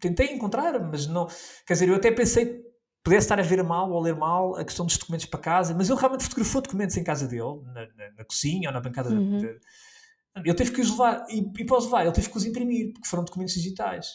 tentei 0.00 0.32
encontrar, 0.32 0.78
mas 0.80 1.06
não. 1.06 1.26
Quer 1.66 1.74
dizer, 1.74 1.88
eu 1.88 1.96
até 1.96 2.10
pensei 2.10 2.64
pudesse 3.02 3.26
estar 3.26 3.38
a 3.38 3.42
ver 3.42 3.62
mal 3.62 3.88
ou 3.90 3.98
a 3.98 4.02
ler 4.02 4.16
mal 4.16 4.56
a 4.56 4.64
questão 4.64 4.84
dos 4.84 4.98
documentos 4.98 5.26
para 5.26 5.38
casa, 5.38 5.72
mas 5.74 5.88
ele 5.88 5.98
realmente 5.98 6.24
fotografou 6.24 6.60
documentos 6.60 6.96
em 6.96 7.04
casa 7.04 7.28
dele, 7.28 7.62
na, 7.66 7.86
na, 7.94 8.12
na 8.18 8.24
cozinha 8.24 8.68
ou 8.68 8.74
na 8.74 8.80
bancada 8.80 9.10
uhum. 9.10 9.38
de, 9.38 9.46
de, 9.46 9.60
Ele 10.44 10.54
teve 10.54 10.72
que 10.72 10.80
os 10.80 10.90
levar, 10.90 11.24
e, 11.30 11.38
e 11.38 11.64
para 11.64 11.78
os 11.78 11.84
levar, 11.84 12.02
ele 12.02 12.12
teve 12.12 12.28
que 12.28 12.36
os 12.36 12.44
imprimir, 12.44 12.92
porque 12.92 13.06
foram 13.06 13.24
documentos 13.24 13.54
digitais. 13.54 14.08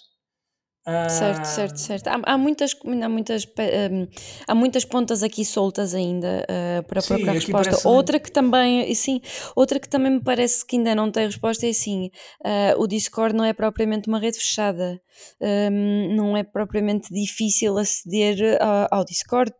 Certo, 0.83 1.45
certo, 1.45 1.77
certo. 1.77 2.07
Há, 2.07 2.19
há 2.23 2.37
muitas, 2.39 2.75
há, 3.03 3.09
muitas, 3.09 3.45
um, 3.45 4.07
há 4.47 4.55
muitas 4.55 4.83
pontas 4.83 5.21
aqui 5.21 5.45
soltas 5.45 5.93
ainda 5.93 6.43
uh, 6.49 6.83
para 6.87 7.01
sim, 7.01 7.09
procurar 7.09 7.33
resposta. 7.33 7.87
Outra 7.87 8.19
que 8.19 8.31
também, 8.31 8.93
sim, 8.95 9.21
outra 9.55 9.79
que 9.79 9.87
também 9.87 10.13
me 10.13 10.23
parece 10.23 10.65
que 10.65 10.77
ainda 10.77 10.95
não 10.95 11.11
tem 11.11 11.27
resposta 11.27 11.67
é 11.67 11.69
assim: 11.69 12.09
uh, 12.43 12.81
o 12.81 12.87
Discord 12.87 13.35
não 13.35 13.45
é 13.45 13.53
propriamente 13.53 14.09
uma 14.09 14.19
rede 14.19 14.39
fechada, 14.39 14.99
um, 15.39 16.15
não 16.15 16.35
é 16.35 16.43
propriamente 16.43 17.13
difícil 17.13 17.77
aceder 17.77 18.57
ao, 18.59 18.99
ao 18.99 19.05
Discord. 19.05 19.53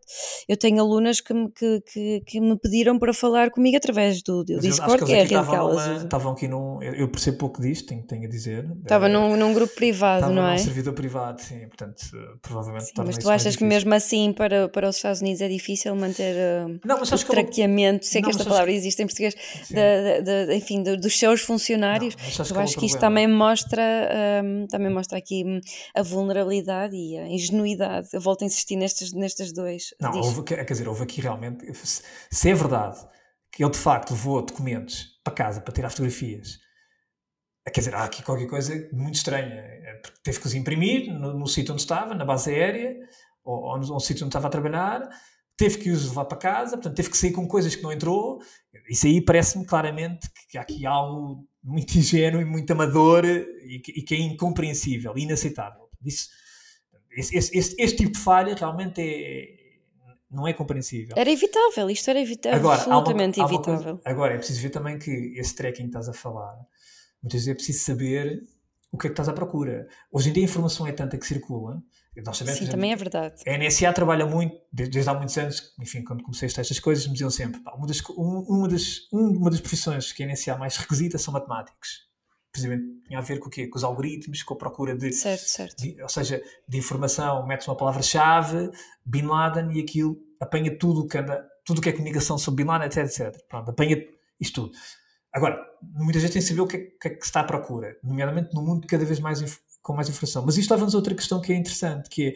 Eu 0.49 0.57
tenho 0.57 0.82
alunas 0.82 1.22
que 1.22 1.36
me, 1.36 1.51
que, 1.51 1.82
que, 1.82 2.22
que, 2.26 2.41
me 2.41 2.57
pediram 2.57 2.97
para 2.97 3.13
falar 3.13 3.51
comigo 3.51 3.78
através 3.78 4.24
do, 4.24 4.43
do 4.43 4.59
Discord, 4.59 5.05
que, 5.05 5.13
é 5.13 5.22
a 5.22 5.24
rede 5.24 5.30
que 5.30 5.55
elas 5.55 5.82
usam. 5.82 6.03
Estavam 6.03 6.32
aqui 6.32 6.47
num. 6.47 6.82
Eu 6.82 7.07
percebo 7.09 7.38
pouco 7.38 7.61
disto, 7.61 7.88
tenho, 7.88 8.01
tenho 8.03 8.26
a 8.26 8.30
dizer. 8.30 8.67
Estava 8.82 9.07
num, 9.07 9.38
num 9.38 9.53
grupo 9.53 9.76
privado, 9.76 10.32
não 10.32 10.47
é? 10.47 10.53
Num 10.53 10.57
servidor 10.57 10.93
privado 11.12 11.41
sim, 11.41 11.68
portanto, 11.68 12.01
provavelmente 12.41 12.86
sim, 12.86 12.93
Mas 12.97 13.18
tu 13.18 13.30
achas 13.30 13.55
que 13.55 13.64
mesmo 13.64 13.93
assim 13.93 14.32
para, 14.32 14.70
para 14.70 14.88
os 14.88 14.95
Estados 14.95 15.22
Unidos 15.22 15.41
é 15.41 15.49
difícil 15.49 15.93
manter 15.95 16.36
uh, 16.36 16.80
não, 16.86 16.99
mas 16.99 17.12
o 17.12 17.26
traqueamento, 17.26 18.05
sei 18.05 18.22
não, 18.22 18.30
que 18.30 18.36
esta 18.36 18.45
palavra 18.47 18.72
que... 18.72 18.78
existe 18.78 19.01
em 19.01 19.05
português, 19.05 19.36
de, 19.70 20.22
de, 20.22 20.47
de, 20.47 20.55
enfim, 20.55 20.82
dos 20.82 21.20
seus 21.20 21.41
funcionários, 21.41 22.16
não, 22.16 22.45
eu 22.45 22.62
acho 22.62 22.78
que, 22.78 22.86
isto 22.86 22.99
também 22.99 23.28
mostra, 23.28 23.84
um, 24.43 24.68
também 24.68 24.91
mostra 24.91 25.18
aqui 25.18 25.43
hum, 25.45 25.59
a 25.93 26.01
vulnerabilidade 26.01 26.95
e 26.95 27.18
a 27.18 27.28
ingenuidade, 27.28 28.07
eu 28.14 28.22
volto 28.22 28.43
a 28.43 28.45
insistir 28.45 28.78
nestes, 28.78 29.12
nestes 29.12 29.51
dois. 29.51 29.93
Não, 29.99 30.12
houve, 30.14 30.43
quer 30.43 30.64
dizer, 30.64 30.88
houve 30.88 31.03
aqui 31.03 31.20
realmente, 31.20 31.66
se 32.32 32.49
é 32.49 32.53
verdade 32.53 32.97
que 33.51 33.64
ele 33.64 33.72
de 33.72 33.78
facto 33.78 34.12
levou 34.12 34.41
documentos 34.41 35.20
para 35.24 35.34
casa 35.34 35.59
para 35.59 35.74
tirar 35.74 35.89
fotografias 35.89 36.59
Quer 37.66 37.80
dizer, 37.80 37.95
há 37.95 38.03
aqui 38.03 38.24
qualquer 38.24 38.47
coisa 38.47 38.89
muito 38.91 39.16
estranha. 39.16 39.64
Porque 40.01 40.18
teve 40.24 40.39
que 40.39 40.47
os 40.47 40.55
imprimir 40.55 41.14
no, 41.14 41.34
no 41.34 41.47
sítio 41.47 41.74
onde 41.74 41.82
estava, 41.82 42.16
na 42.16 42.26
base 42.26 42.49
aérea, 42.49 42.95
ou, 43.43 43.55
ou 43.55 43.78
no, 43.78 43.88
no 43.88 43.99
sítio 43.99 44.26
onde 44.26 44.30
estava 44.30 44.47
a 44.47 44.49
trabalhar, 44.49 45.07
teve 45.55 45.78
que 45.78 45.91
os 45.91 46.07
levar 46.09 46.26
para 46.26 46.38
casa, 46.38 46.72
portanto, 46.72 46.95
teve 46.95 47.12
que 47.12 47.18
sair 47.18 47.32
com 47.32 47.47
coisas 47.47 47.76
que 47.76 47.84
não 47.84 47.91
entrou. 47.91 48.39
Isso 48.89 49.05
aí 49.05 49.22
parece-me 49.22 49.64
claramente 49.64 50.28
que 50.49 50.57
há 50.57 50.62
aqui 50.62 50.86
algo 50.88 51.45
muito 51.64 51.95
ingênuo 51.95 52.41
e 52.41 52.45
muito 52.45 52.72
amador 52.72 53.26
e 53.26 53.80
que, 53.80 53.91
e 53.91 54.01
que 54.01 54.16
é 54.16 54.20
incompreensível, 54.20 55.14
inaceitável. 55.16 55.88
Isso, 56.03 56.30
esse, 57.12 57.38
esse, 57.38 57.76
este 57.78 57.97
tipo 57.97 58.14
de 58.14 58.20
falha 58.20 58.55
realmente 58.55 59.01
é, 59.01 59.45
não 60.32 60.47
é 60.47 60.53
compreensível. 60.53 61.14
Era 61.16 61.30
evitável, 61.30 61.89
isto 61.91 62.09
era 62.09 62.20
evitável, 62.20 62.57
agora, 62.57 62.82
absolutamente 62.82 63.39
uma, 63.39 63.47
evitável. 63.47 63.84
Coisa, 63.84 64.01
agora, 64.05 64.34
é 64.34 64.38
preciso 64.38 64.62
ver 64.62 64.70
também 64.70 64.97
que 64.97 65.12
esse 65.38 65.53
tracking 65.53 65.84
que 65.84 65.89
estás 65.89 66.09
a 66.09 66.14
falar 66.14 66.57
Muitas 67.22 67.41
vezes 67.41 67.47
é 67.47 67.53
preciso 67.53 67.86
saber 67.86 68.43
o 68.91 68.97
que 68.97 69.07
é 69.07 69.09
que 69.09 69.13
estás 69.13 69.30
à 69.30 69.34
procura. 69.34 69.88
Hoje 70.11 70.30
em 70.30 70.34
dia 70.34 70.43
a 70.43 70.45
informação 70.45 70.86
é 70.86 70.91
tanta 70.91 71.17
que 71.17 71.26
circula. 71.26 71.82
Nós 72.17 72.38
sabemos, 72.38 72.57
Sim, 72.57 72.65
exemplo, 72.65 72.72
também 72.72 72.91
é 72.91 72.95
verdade. 72.95 73.41
A 73.47 73.57
NSA 73.57 73.93
trabalha 73.93 74.26
muito, 74.26 74.57
desde, 74.72 74.91
desde, 74.91 75.09
há 75.09 75.13
muitos 75.13 75.38
anos, 75.38 75.74
enfim, 75.80 76.03
quando 76.03 76.22
comecei 76.24 76.45
a 76.45 76.49
estar 76.49 76.61
estas 76.61 76.80
coisas, 76.80 77.07
me 77.07 77.13
diziam 77.13 77.30
sempre: 77.30 77.61
pá, 77.61 77.72
uma, 77.74 77.88
das, 77.88 78.01
uma, 78.01 78.67
das, 78.67 79.07
uma 79.13 79.49
das 79.49 79.61
profissões 79.61 80.11
que 80.11 80.22
a 80.22 80.28
NSA 80.28 80.57
mais 80.57 80.76
requisita 80.76 81.17
são 81.17 81.34
matemáticos. 81.34 82.09
Precisamente 82.51 82.84
tinha 83.07 83.17
a 83.17 83.22
ver 83.22 83.39
com 83.39 83.47
o 83.47 83.49
quê? 83.49 83.65
Com 83.67 83.78
os 83.78 83.84
algoritmos, 83.86 84.43
com 84.43 84.55
a 84.55 84.57
procura 84.57 84.93
de. 84.93 85.13
Certo, 85.13 85.43
certo. 85.43 85.82
De, 85.82 86.01
ou 86.01 86.09
seja, 86.09 86.43
de 86.67 86.78
informação, 86.78 87.47
metes 87.47 87.65
uma 87.65 87.78
palavra-chave, 87.78 88.69
Bin 89.05 89.22
Laden, 89.22 89.72
e 89.72 89.82
aquilo 89.82 90.17
apanha 90.38 90.78
tudo 90.78 91.01
o 91.01 91.07
que 91.07 91.17
anda, 91.17 91.47
tudo 91.63 91.78
o 91.78 91.82
que 91.82 91.88
é 91.88 91.93
comunicação 91.93 92.38
sobre 92.38 92.65
Bin 92.65 92.69
Laden, 92.69 92.88
etc, 92.88 93.05
etc. 93.05 93.47
Pronto, 93.47 93.72
apanha 93.72 94.05
isto 94.38 94.63
tudo. 94.63 94.78
Agora, 95.34 95.58
muitas 95.82 96.22
vezes 96.22 96.34
tem 96.34 96.42
saber 96.42 96.62
o 96.62 96.68
que 96.68 96.78
é, 96.78 96.80
que, 96.80 97.08
é 97.08 97.18
está 97.22 97.40
à 97.40 97.44
procura, 97.44 97.98
nomeadamente 98.04 98.54
no 98.54 98.62
mundo 98.62 98.86
cada 98.88 99.06
vez 99.06 99.20
mais 99.20 99.42
com 99.82 99.94
mais 99.94 100.10
informação. 100.10 100.46
Mas 100.46 100.58
isto 100.58 100.72
leva-nos 100.72 100.94
a 100.94 100.98
outra 100.98 101.16
questão 101.16 101.42
que 101.42 101.52
é 101.52 101.56
interessante, 101.56 102.10
que 102.10 102.28
é, 102.28 102.34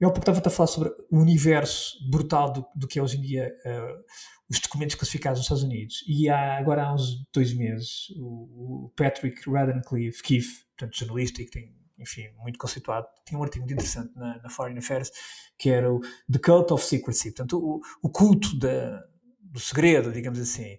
eu 0.00 0.08
estava 0.10 0.40
a 0.44 0.50
falar 0.50 0.66
sobre 0.68 0.90
o 1.10 1.18
universo 1.18 1.98
brutal 2.08 2.52
do, 2.52 2.66
do 2.74 2.86
que 2.86 2.98
é 2.98 3.02
hoje 3.02 3.18
em 3.18 3.20
dia 3.20 3.52
uh, 3.66 4.04
os 4.48 4.60
documentos 4.60 4.94
classificados 4.94 5.38
nos 5.38 5.44
Estados 5.44 5.64
Unidos. 5.64 6.04
E 6.06 6.28
há, 6.28 6.56
agora 6.56 6.84
há 6.84 6.94
uns 6.94 7.26
dois 7.32 7.52
meses, 7.52 8.08
o, 8.16 8.86
o 8.86 8.92
Patrick 8.96 9.50
Radcliffe, 9.50 10.22
Keefe, 10.22 10.64
portanto, 10.76 10.96
jornalista 10.96 11.42
e 11.42 11.44
que 11.44 11.50
tem, 11.50 11.74
enfim, 11.98 12.28
muito 12.38 12.58
conceituado, 12.58 13.06
tinha 13.26 13.38
um 13.38 13.42
artigo 13.42 13.64
muito 13.64 13.74
interessante 13.74 14.14
na, 14.16 14.40
na 14.40 14.48
Foreign 14.48 14.78
Affairs, 14.78 15.10
que 15.58 15.68
era 15.68 15.92
o 15.92 16.00
The 16.30 16.38
Cult 16.38 16.72
of 16.72 16.84
Secrecy, 16.84 17.32
portanto, 17.32 17.58
o, 17.58 17.80
o 18.00 18.08
culto 18.08 18.56
da, 18.56 19.02
do 19.42 19.60
segredo, 19.60 20.12
digamos 20.12 20.38
assim. 20.38 20.78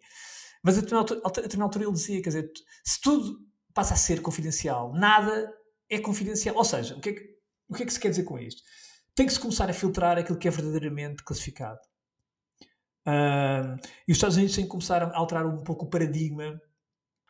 Mas 0.62 0.78
a 0.78 0.82
determinada 0.82 1.64
altura 1.64 1.86
ele 1.86 1.93
dizia, 1.93 2.22
quer 2.22 2.30
dizer, 2.30 2.51
se 2.84 2.99
tudo 2.99 3.39
passa 3.74 3.93
a 3.93 3.97
ser 3.97 4.22
confidencial, 4.22 4.93
nada 4.93 5.53
é 5.89 5.99
confidencial. 5.99 6.55
Ou 6.55 6.66
seja, 6.66 6.95
o 6.95 6.99
que 6.99 7.10
é 7.10 7.14
que, 7.14 7.39
o 7.70 7.74
que, 7.74 7.84
é 7.84 7.86
que 7.86 7.93
se 7.93 7.99
quer 7.99 8.10
dizer 8.10 8.24
com 8.24 8.38
isto? 8.38 8.62
Tem 9.16 9.26
que 9.26 9.34
se 9.34 9.39
começar 9.39 9.70
a 9.70 9.74
filtrar 9.74 10.18
aquilo 10.18 10.38
que 10.38 10.47
é 10.47 10.51
verdadeiramente 10.51 11.24
classificado. 11.24 11.80
Uh, 13.07 13.80
e 14.07 14.12
os 14.12 14.18
Estados 14.18 14.38
Unidos 14.38 14.55
têm 14.55 14.66
que 14.66 14.70
começar 14.70 15.01
a 15.01 15.18
alterar 15.18 15.45
um 15.45 15.64
pouco 15.64 15.86
o 15.86 15.89
paradigma 15.89 16.62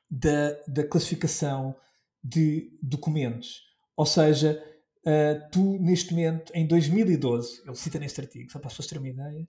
da, 0.10 0.52
da 0.68 0.84
classificação 0.88 1.76
de 2.24 2.78
documentos. 2.82 3.62
Ou 3.96 4.06
seja, 4.06 4.62
uh, 5.06 5.50
tu, 5.52 5.78
neste 5.80 6.12
momento, 6.14 6.52
em 6.56 6.68
2012, 6.68 7.62
ele 7.66 7.76
cita 7.76 8.00
neste 8.00 8.20
artigo, 8.20 8.52
só 8.52 8.60
para 8.60 8.68
as 8.68 8.74
pessoas 8.74 8.88
terem 8.88 9.04
uma 9.04 9.10
ideia, 9.10 9.48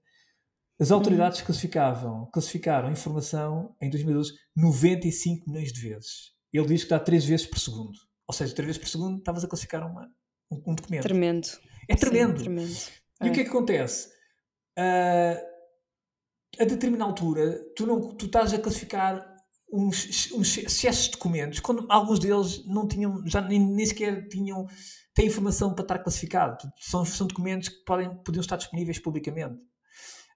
as 0.81 0.91
autoridades 0.91 1.43
classificavam, 1.43 2.27
classificaram 2.33 2.91
informação 2.91 3.77
em 3.83 3.91
2012 3.91 4.33
95 4.57 5.51
milhões 5.51 5.73
de 5.73 5.81
vezes. 5.81 6.33
Ele 6.51 6.67
diz 6.67 6.85
que 6.85 6.91
dá 6.91 6.99
3 6.99 7.23
vezes 7.25 7.47
por 7.47 7.59
segundo. 7.59 7.99
Ou 8.27 8.35
seja, 8.35 8.55
3 8.55 8.67
vezes 8.67 8.81
por 8.81 8.89
segundo 8.89 9.19
estavas 9.19 9.45
a 9.45 9.49
classificar 9.49 9.87
uma, 9.87 10.09
um, 10.51 10.71
um, 10.71 10.75
documento. 10.75 11.03
Tremendo. 11.03 11.49
É 11.87 11.95
tremendo. 11.95 12.39
Sim, 12.39 12.45
tremendo. 12.45 12.73
E 13.23 13.27
é. 13.27 13.31
o 13.31 13.33
que 13.33 13.41
é 13.41 13.45
que 13.45 13.51
acontece? 13.51 14.09
Uh, 14.79 15.51
a 16.59 16.65
determinada 16.65 17.11
altura, 17.11 17.61
tu, 17.77 17.87
não, 17.87 18.15
tu 18.17 18.25
estás 18.25 18.55
a 18.55 18.59
classificar 18.59 19.23
uns, 19.71 20.33
uns 20.33 20.57
excessos 20.59 21.05
de 21.05 21.11
documentos, 21.13 21.61
quando 21.61 21.87
alguns 21.91 22.19
deles 22.19 22.65
não 22.67 22.89
tinham, 22.89 23.23
já 23.27 23.43
nem, 23.43 23.61
nem 23.61 23.85
sequer 23.87 24.27
tinham, 24.29 24.67
têm 25.15 25.27
informação 25.27 25.75
para 25.75 25.85
estar 25.85 25.99
classificado. 25.99 26.57
São, 26.79 27.05
são 27.05 27.27
documentos 27.27 27.69
que 27.69 27.85
podem, 27.85 28.11
podiam 28.25 28.41
estar 28.41 28.57
disponíveis 28.57 28.99
publicamente. 28.99 29.63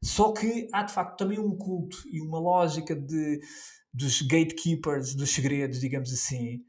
Só 0.04 0.32
que 0.32 0.68
há 0.70 0.82
de 0.82 0.92
facto 0.92 1.16
também 1.16 1.38
um 1.38 1.56
culto 1.56 1.96
e 2.12 2.20
uma 2.20 2.38
lógica 2.38 2.94
de, 2.94 3.40
dos 3.90 4.20
gatekeepers, 4.20 5.14
dos 5.14 5.30
segredos, 5.30 5.80
digamos 5.80 6.12
assim, 6.12 6.62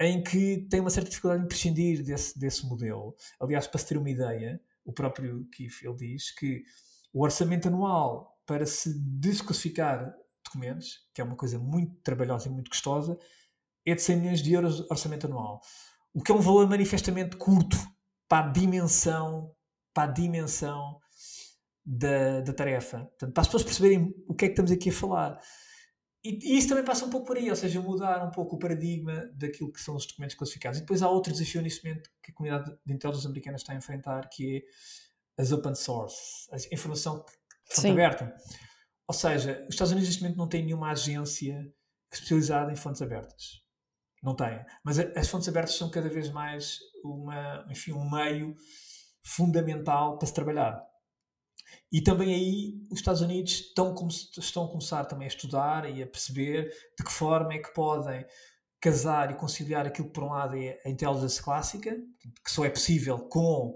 em 0.00 0.20
que 0.24 0.66
tem 0.68 0.80
uma 0.80 0.90
certa 0.90 1.08
dificuldade 1.08 1.44
em 1.44 1.46
prescindir 1.46 2.02
desse, 2.02 2.36
desse 2.36 2.66
modelo. 2.66 3.14
Aliás, 3.40 3.68
para 3.68 3.78
se 3.78 3.86
ter 3.86 3.96
uma 3.96 4.10
ideia, 4.10 4.60
o 4.84 4.92
próprio 4.92 5.46
Keith 5.52 5.84
ele 5.84 5.94
diz 5.94 6.34
que 6.34 6.64
o 7.12 7.22
orçamento 7.22 7.68
anual 7.68 8.36
para 8.44 8.66
se 8.66 8.92
desclassificar 8.98 10.12
documentos, 10.44 10.98
que 11.14 11.20
é 11.20 11.24
uma 11.24 11.36
coisa 11.36 11.60
muito 11.60 11.94
trabalhosa 12.02 12.48
e 12.48 12.50
muito 12.50 12.70
custosa, 12.70 13.16
é 13.86 13.94
de 13.94 14.02
100 14.02 14.16
milhões 14.16 14.42
de 14.42 14.52
euros 14.52 14.76
de 14.78 14.86
orçamento 14.90 15.28
anual. 15.28 15.60
O 16.12 16.20
que 16.20 16.32
é 16.32 16.34
um 16.34 16.40
valor 16.40 16.68
manifestamente 16.68 17.36
curto 17.36 17.76
para 18.28 18.48
a 18.48 18.50
dimensão, 18.50 19.54
para 19.94 20.10
a 20.10 20.12
dimensão 20.12 20.98
da, 21.84 22.40
da 22.40 22.52
tarefa. 22.52 22.98
Portanto, 22.98 23.32
para 23.32 23.40
as 23.42 23.48
pessoas 23.48 23.62
perceberem 23.62 24.14
o 24.26 24.34
que 24.34 24.46
é 24.46 24.48
que 24.48 24.52
estamos 24.52 24.70
aqui 24.70 24.90
a 24.90 24.92
falar. 24.92 25.40
E, 26.24 26.38
e, 26.42 26.58
isso 26.58 26.68
também 26.68 26.84
passa 26.84 27.04
um 27.04 27.10
pouco 27.10 27.26
por 27.26 27.36
aí, 27.36 27.50
ou 27.50 27.56
seja, 27.56 27.80
mudar 27.80 28.26
um 28.26 28.30
pouco 28.30 28.56
o 28.56 28.58
paradigma 28.58 29.30
daquilo 29.34 29.70
que 29.70 29.80
são 29.80 29.94
os 29.94 30.06
documentos 30.06 30.34
classificados. 30.36 30.78
E 30.78 30.82
depois 30.82 31.02
há 31.02 31.10
outro 31.10 31.32
desafio 31.32 31.60
neste 31.60 31.84
momento 31.84 32.10
que 32.22 32.30
a 32.30 32.34
comunidade 32.34 32.74
de 32.84 32.94
inteligência 32.94 33.28
americana 33.28 33.56
está 33.56 33.72
a 33.74 33.76
enfrentar, 33.76 34.28
que 34.30 34.56
é 34.56 35.42
as 35.42 35.52
open 35.52 35.74
source, 35.74 36.48
a 36.50 36.74
informação 36.74 37.22
que, 37.22 37.32
fonte 37.74 37.88
aberta. 37.88 38.34
Ou 39.06 39.14
seja, 39.14 39.64
os 39.68 39.74
Estados 39.74 39.92
Unidos 39.92 40.08
neste 40.08 40.22
momento 40.22 40.38
não 40.38 40.48
têm 40.48 40.64
nenhuma 40.64 40.90
agência 40.90 41.70
especializada 42.10 42.72
em 42.72 42.76
fontes 42.76 43.02
abertas. 43.02 43.62
Não 44.22 44.34
têm. 44.34 44.64
Mas 44.82 44.98
as 44.98 45.28
fontes 45.28 45.46
abertas 45.48 45.74
são 45.74 45.90
cada 45.90 46.08
vez 46.08 46.30
mais 46.30 46.78
uma, 47.04 47.66
enfim, 47.68 47.92
um 47.92 48.08
meio 48.10 48.54
fundamental 49.22 50.16
para 50.16 50.26
se 50.26 50.32
trabalhar. 50.32 50.82
E 51.92 52.02
também 52.02 52.34
aí 52.34 52.74
os 52.90 52.98
Estados 52.98 53.20
Unidos 53.20 53.52
estão, 53.52 53.94
estão 54.38 54.64
a 54.64 54.68
começar 54.68 55.04
também 55.04 55.26
a 55.26 55.28
estudar 55.28 55.88
e 55.88 56.02
a 56.02 56.06
perceber 56.06 56.70
de 56.98 57.04
que 57.04 57.12
forma 57.12 57.54
é 57.54 57.58
que 57.58 57.72
podem 57.72 58.24
casar 58.80 59.30
e 59.30 59.34
conciliar 59.34 59.86
aquilo 59.86 60.08
que 60.08 60.12
por 60.12 60.24
um 60.24 60.30
lado 60.30 60.56
é 60.56 60.78
a 60.84 60.90
inteligência 60.90 61.42
clássica, 61.42 61.96
que 62.44 62.50
só 62.50 62.66
é 62.66 62.70
possível 62.70 63.18
com 63.18 63.74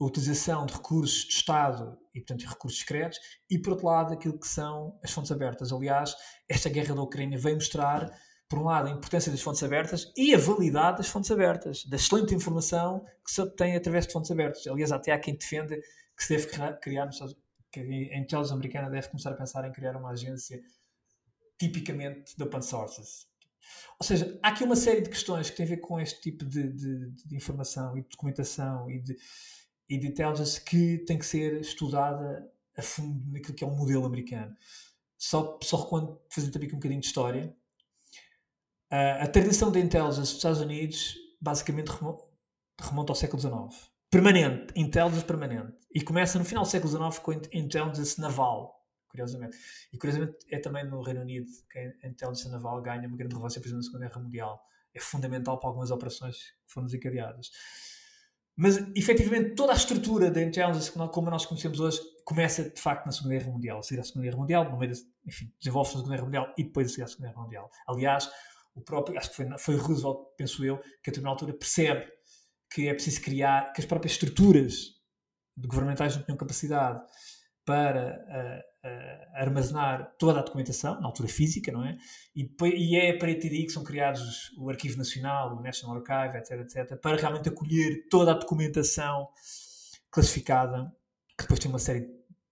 a 0.00 0.04
utilização 0.06 0.64
de 0.64 0.72
recursos 0.72 1.26
de 1.26 1.34
Estado 1.34 1.98
e, 2.14 2.20
portanto, 2.20 2.48
recursos 2.48 2.80
secretos, 2.80 3.18
e 3.50 3.58
por 3.58 3.72
outro 3.72 3.86
lado 3.86 4.12
aquilo 4.12 4.38
que 4.38 4.48
são 4.48 4.98
as 5.04 5.10
fontes 5.10 5.30
abertas. 5.30 5.72
Aliás, 5.72 6.14
esta 6.48 6.68
guerra 6.68 6.94
da 6.94 7.02
Ucrânia 7.02 7.38
vem 7.38 7.54
mostrar, 7.54 8.10
por 8.48 8.58
um 8.58 8.64
lado, 8.64 8.88
a 8.88 8.90
importância 8.90 9.30
das 9.30 9.40
fontes 9.40 9.62
abertas 9.62 10.10
e 10.16 10.34
a 10.34 10.38
validade 10.38 10.98
das 10.98 11.08
fontes 11.08 11.30
abertas, 11.30 11.84
da 11.84 11.96
excelente 11.96 12.34
informação 12.34 13.04
que 13.24 13.30
se 13.30 13.40
obtém 13.40 13.76
através 13.76 14.06
de 14.06 14.12
fontes 14.12 14.30
abertas. 14.30 14.66
Aliás, 14.66 14.92
até 14.92 15.12
há 15.12 15.18
quem 15.18 15.36
defenda 15.36 15.76
que 16.16 16.24
se 16.24 16.36
deve 16.36 16.46
criar, 16.48 16.78
que 17.70 17.80
a 17.80 18.18
inteligência 18.18 18.54
americana 18.54 18.90
deve 18.90 19.08
começar 19.08 19.30
a 19.30 19.34
pensar 19.34 19.66
em 19.66 19.72
criar 19.72 19.96
uma 19.96 20.10
agência 20.10 20.62
tipicamente 21.58 22.36
de 22.36 22.42
open 22.42 22.62
sources. 22.62 23.26
Ou 23.98 24.06
seja, 24.06 24.38
há 24.42 24.48
aqui 24.48 24.64
uma 24.64 24.76
série 24.76 25.00
de 25.00 25.08
questões 25.08 25.48
que 25.48 25.56
têm 25.56 25.66
a 25.66 25.68
ver 25.68 25.76
com 25.78 26.00
este 26.00 26.20
tipo 26.20 26.44
de, 26.44 26.72
de, 26.72 27.10
de 27.10 27.36
informação 27.36 27.96
e 27.96 28.02
de 28.02 28.08
documentação 28.08 28.90
e 28.90 28.98
de, 28.98 29.16
e 29.88 29.96
de 29.96 30.06
intelligence 30.08 30.60
que 30.60 30.98
tem 30.98 31.18
que 31.18 31.26
ser 31.26 31.60
estudada 31.60 32.50
a 32.76 32.82
fundo 32.82 33.30
naquilo 33.30 33.54
que 33.54 33.64
é 33.64 33.66
o 33.66 33.70
um 33.70 33.76
modelo 33.76 34.04
americano. 34.04 34.56
Só, 35.16 35.58
só 35.62 35.84
quando 35.86 36.20
fazer 36.28 36.50
também 36.50 36.66
aqui 36.66 36.74
um 36.74 36.78
bocadinho 36.78 37.00
de 37.00 37.06
história. 37.06 37.54
A 38.90 39.26
tradição 39.26 39.70
da 39.72 39.78
intelligence 39.78 40.20
dos 40.20 40.36
Estados 40.36 40.60
Unidos 40.60 41.16
basicamente 41.40 41.90
remonta 42.80 43.12
ao 43.12 43.16
século 43.16 43.40
XIX. 43.40 43.90
Permanente, 44.10 44.72
intelligence 44.76 45.24
permanente. 45.24 45.81
E 45.94 46.00
começa 46.00 46.38
no 46.38 46.44
final 46.44 46.64
do 46.64 46.70
século 46.70 46.90
XIX 46.90 47.18
com 47.18 47.32
intelligence 47.32 48.20
naval, 48.20 48.74
curiosamente. 49.08 49.56
E 49.92 49.98
curiosamente 49.98 50.36
é 50.50 50.58
também 50.58 50.88
no 50.88 51.02
Reino 51.02 51.20
Unido 51.20 51.50
que 51.70 51.78
a 51.78 52.08
intelligence 52.08 52.48
naval 52.50 52.80
ganha 52.80 53.06
uma 53.06 53.16
grande 53.16 53.34
relevância, 53.34 53.60
por 53.60 53.66
exemplo, 53.66 53.82
na 53.82 53.84
Segunda 53.84 54.08
Guerra 54.08 54.20
Mundial. 54.20 54.62
É 54.94 55.00
fundamental 55.00 55.58
para 55.58 55.68
algumas 55.68 55.90
operações 55.90 56.36
que 56.36 56.72
foram 56.72 56.86
desencadeadas. 56.86 57.50
Mas, 58.54 58.76
efetivamente, 58.94 59.54
toda 59.54 59.72
a 59.72 59.76
estrutura 59.76 60.30
da 60.30 60.42
intelligence, 60.42 60.92
como 60.92 61.30
nós 61.30 61.46
conhecemos 61.46 61.80
hoje, 61.80 62.00
começa, 62.24 62.68
de 62.68 62.80
facto, 62.80 63.06
na 63.06 63.12
Segunda 63.12 63.36
Guerra 63.36 63.50
Mundial. 63.50 63.78
A 63.78 63.82
seguir 63.82 64.00
à 64.00 64.04
Segunda 64.04 64.24
Guerra 64.24 64.38
Mundial, 64.38 64.70
no 64.70 64.78
meio, 64.78 64.92
de, 64.92 65.00
enfim, 65.26 65.52
desenvolve-se 65.58 65.94
na 65.94 66.00
Segunda 66.00 66.16
Guerra 66.16 66.26
Mundial 66.26 66.54
e 66.58 66.64
depois 66.64 66.86
a 66.86 66.90
seguir 66.90 67.02
à 67.02 67.06
Segunda 67.06 67.28
Guerra 67.28 67.42
Mundial. 67.42 67.70
Aliás, 67.86 68.30
o 68.74 68.80
próprio, 68.82 69.18
acho 69.18 69.30
que 69.30 69.36
foi, 69.36 69.58
foi 69.58 69.76
Roosevelt, 69.76 70.18
penso 70.36 70.64
eu, 70.64 70.78
que 70.78 70.84
a 70.84 71.12
determinada 71.12 71.34
altura 71.34 71.54
percebe 71.54 72.06
que 72.70 72.88
é 72.88 72.94
preciso 72.94 73.20
criar, 73.20 73.72
que 73.72 73.80
as 73.80 73.86
próprias 73.86 74.12
estruturas 74.12 75.01
governamentais 75.56 76.16
não 76.16 76.22
tinham 76.22 76.36
capacidade 76.36 77.00
para 77.64 78.18
uh, 78.26 78.88
uh, 78.88 79.36
armazenar 79.36 80.14
toda 80.18 80.40
a 80.40 80.42
documentação, 80.42 81.00
na 81.00 81.06
altura 81.06 81.28
física, 81.28 81.70
não 81.70 81.84
é? 81.84 81.96
E, 82.34 82.50
e 82.74 82.96
é 82.96 83.10
a 83.10 83.18
partir 83.18 83.48
daí 83.48 83.64
que 83.64 83.72
são 83.72 83.84
criados 83.84 84.50
o 84.58 84.68
Arquivo 84.68 84.98
Nacional, 84.98 85.56
o 85.56 85.62
National 85.62 85.96
Archive, 85.96 86.38
etc, 86.38 86.60
etc, 86.60 87.00
para 87.00 87.16
realmente 87.16 87.48
acolher 87.48 88.08
toda 88.10 88.32
a 88.32 88.34
documentação 88.34 89.28
classificada, 90.10 90.92
que 91.38 91.44
depois 91.44 91.60
tem 91.60 91.70
uma 91.70 91.78
série 91.78 92.00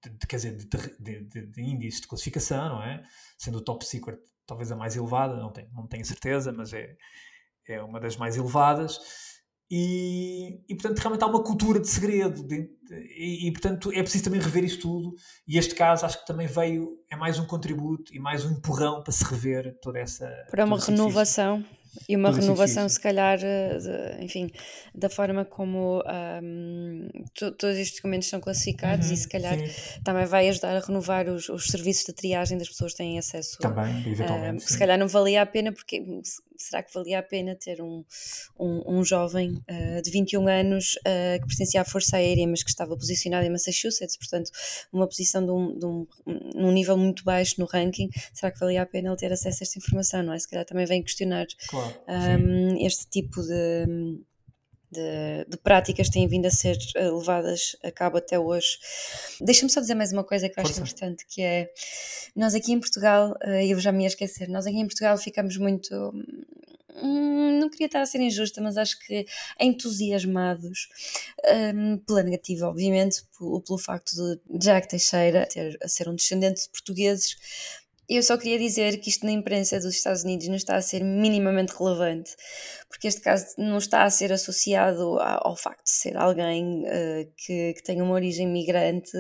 de, 0.03 0.11
de 0.11 0.27
quer 0.27 0.37
dizer, 0.37 0.57
de, 0.57 1.25
de, 1.25 1.47
de, 1.47 1.63
índices 1.63 2.01
de 2.01 2.07
classificação, 2.07 2.69
não 2.69 2.83
é? 2.83 3.03
Sendo 3.37 3.59
o 3.59 3.61
Top 3.61 3.85
Secret 3.85 4.19
talvez 4.47 4.73
a 4.73 4.77
mais 4.77 4.97
elevada, 4.97 5.37
não 5.37 5.53
tenho, 5.53 5.71
não 5.73 5.87
tenho 5.87 6.05
certeza, 6.05 6.53
mas 6.53 6.73
é, 6.73 6.97
é 7.69 7.83
uma 7.83 8.01
das 8.01 8.17
mais 8.17 8.37
elevadas 8.37 8.99
e, 9.71 10.65
e, 10.69 10.75
portanto, 10.75 10.99
realmente 10.99 11.23
há 11.23 11.27
uma 11.29 11.45
cultura 11.45 11.79
de 11.79 11.87
segredo. 11.87 12.43
De, 12.43 12.63
de, 12.63 12.95
e, 13.17 13.47
e, 13.47 13.53
portanto, 13.53 13.93
é 13.93 14.03
preciso 14.03 14.25
também 14.25 14.41
rever 14.41 14.65
isto 14.65 14.83
tudo. 14.83 15.15
E 15.47 15.57
este 15.57 15.77
caso, 15.77 16.05
acho 16.05 16.19
que 16.21 16.27
também 16.27 16.49
veio, 16.49 16.99
é 17.09 17.15
mais 17.15 17.39
um 17.39 17.47
contributo 17.47 18.13
e 18.13 18.19
mais 18.19 18.45
um 18.45 18.51
empurrão 18.51 19.01
para 19.03 19.13
se 19.13 19.25
rever 19.25 19.79
toda 19.81 20.01
essa. 20.01 20.29
Para 20.51 20.65
uma 20.65 20.79
renovação. 20.79 21.65
E 22.09 22.17
uma 22.17 22.31
renovação, 22.31 22.89
se 22.89 23.01
calhar, 23.01 23.39
eh, 23.43 23.79
de, 23.79 24.25
enfim, 24.25 24.51
da 24.95 25.09
forma 25.09 25.45
como 25.45 26.03
um, 26.43 27.09
todos 27.35 27.77
estes 27.77 27.97
documentos 27.97 28.29
são 28.29 28.41
classificados 28.41 29.09
uhum, 29.09 29.15
e 29.15 29.17
se 29.17 29.29
calhar 29.29 29.59
sim. 29.59 30.01
também 30.05 30.25
vai 30.27 30.49
ajudar 30.49 30.77
a 30.77 30.81
renovar 30.81 31.29
os, 31.29 31.49
os, 31.49 31.67
serviços 31.67 32.05
de 32.07 32.13
triagem 32.13 32.59
das 32.59 32.69
pessoas 32.69 32.93
que 32.93 32.99
têm 32.99 33.19
acesso. 33.19 33.59
Também, 33.59 33.99
eventualmente. 34.07 34.65
Um, 34.65 34.67
se 34.67 34.79
calhar 34.79 34.99
não 34.99 35.09
valia 35.09 35.43
a 35.43 35.47
pena, 35.47 35.73
porque 35.73 36.03
será 36.61 36.83
que 36.83 36.93
valia 36.93 37.19
a 37.19 37.23
pena 37.23 37.57
ter 37.57 37.81
um, 37.81 38.05
um, 38.59 38.99
um 38.99 39.05
jovem 39.05 39.63
uh, 39.71 40.03
de 40.03 40.11
21 40.11 40.47
anos 40.47 40.97
uh, 40.97 41.41
que 41.41 41.47
pertencia 41.47 41.81
à 41.81 41.85
Força 41.85 42.19
Aérea, 42.19 42.47
mas 42.47 42.63
que 42.63 42.71
estava 42.71 42.97
posicionado 42.97 43.47
em 43.47 43.51
Massachusetts, 43.51 44.17
portanto, 44.17 44.51
uma 44.93 45.07
posição 45.07 45.45
de 45.45 45.51
um, 45.51 45.79
de 45.79 45.87
um, 45.87 46.07
um 46.55 46.71
nível 46.71 46.97
muito 46.97 47.25
baixo 47.25 47.55
no 47.59 47.65
ranking, 47.65 48.11
será 48.33 48.53
que 48.53 48.61
valia 48.61 48.83
a 48.83 48.87
pena 48.87 49.09
ele 49.09 49.17
ter 49.17 49.33
acesso 49.33 49.63
a 49.63 49.65
esta 49.65 49.79
informação, 49.79 50.23
não 50.23 50.35
é? 50.35 50.39
Se 50.39 50.49
calhar 50.49 50.65
também 50.65 50.85
vem 50.85 51.03
questionar 51.03 51.47
claro, 51.69 51.80
este 52.79 53.07
tipo 53.09 53.43
de. 53.43 54.21
De, 54.93 55.45
de, 55.49 55.57
práticas 55.59 56.09
têm 56.09 56.27
vindo 56.27 56.47
a 56.47 56.51
ser 56.51 56.77
eh, 56.97 57.09
levadas 57.09 57.77
a 57.81 57.93
cabo 57.93 58.19
até 58.19 58.37
hoje. 58.37 58.77
Deixa-me 59.41 59.71
só 59.71 59.81
dizer 59.81 59.95
mais 59.95 60.13
uma 60.13 60.25
coisa 60.25 60.49
que 60.49 60.59
eu 60.59 60.65
acho 60.65 60.75
Força. 60.75 60.81
importante, 60.81 61.25
que 61.29 61.41
é 61.41 61.71
nós 62.35 62.57
aqui 62.57 62.73
em 62.73 62.81
Portugal, 62.81 63.37
eu 63.69 63.79
já 63.79 63.93
me 63.93 64.03
ia 64.03 64.09
esquecer, 64.09 64.49
nós 64.49 64.67
aqui 64.67 64.79
em 64.79 64.87
Portugal 64.89 65.17
ficamos 65.17 65.57
muito 65.57 66.13
Hum, 67.03 67.59
não 67.59 67.71
queria 67.71 67.87
estar 67.87 68.03
a 68.03 68.07
ser 68.07 68.21
injusta, 68.21 68.61
mas 68.61 68.77
acho 68.77 68.99
que 69.01 69.27
entusiasmados 69.59 70.89
um, 71.75 71.99
pela 71.99 72.23
negativa, 72.23 72.67
obviamente, 72.67 73.25
pelo, 73.39 73.61
pelo 73.63 73.79
facto 73.79 74.13
de 74.15 74.59
Jack 74.59 74.89
Teixeira 74.89 75.47
ter, 75.47 75.79
ser 75.87 76.09
um 76.09 76.15
descendente 76.15 76.63
de 76.63 76.71
portugueses 76.71 77.37
eu 78.17 78.23
só 78.23 78.37
queria 78.37 78.59
dizer 78.59 78.99
que 78.99 79.09
isto 79.09 79.25
na 79.25 79.33
imprensa 79.33 79.79
dos 79.79 79.95
Estados 79.95 80.25
Unidos 80.25 80.49
não 80.49 80.57
está 80.57 80.77
a 80.77 80.83
ser 80.83 81.05
minimamente 81.05 81.73
relevante, 81.79 82.35
porque 82.89 83.07
este 83.07 83.21
caso 83.21 83.47
não 83.57 83.79
está 83.79 84.03
a 84.03 84.11
ser 84.11 84.33
associado 84.33 85.19
ao 85.21 85.57
facto 85.57 85.85
de 85.85 85.91
ser 85.93 86.17
alguém 86.17 86.83
uh, 86.83 87.33
que, 87.37 87.75
que 87.75 87.83
tem 87.83 88.03
uma 88.03 88.15
origem 88.15 88.49
migrante 88.49 89.17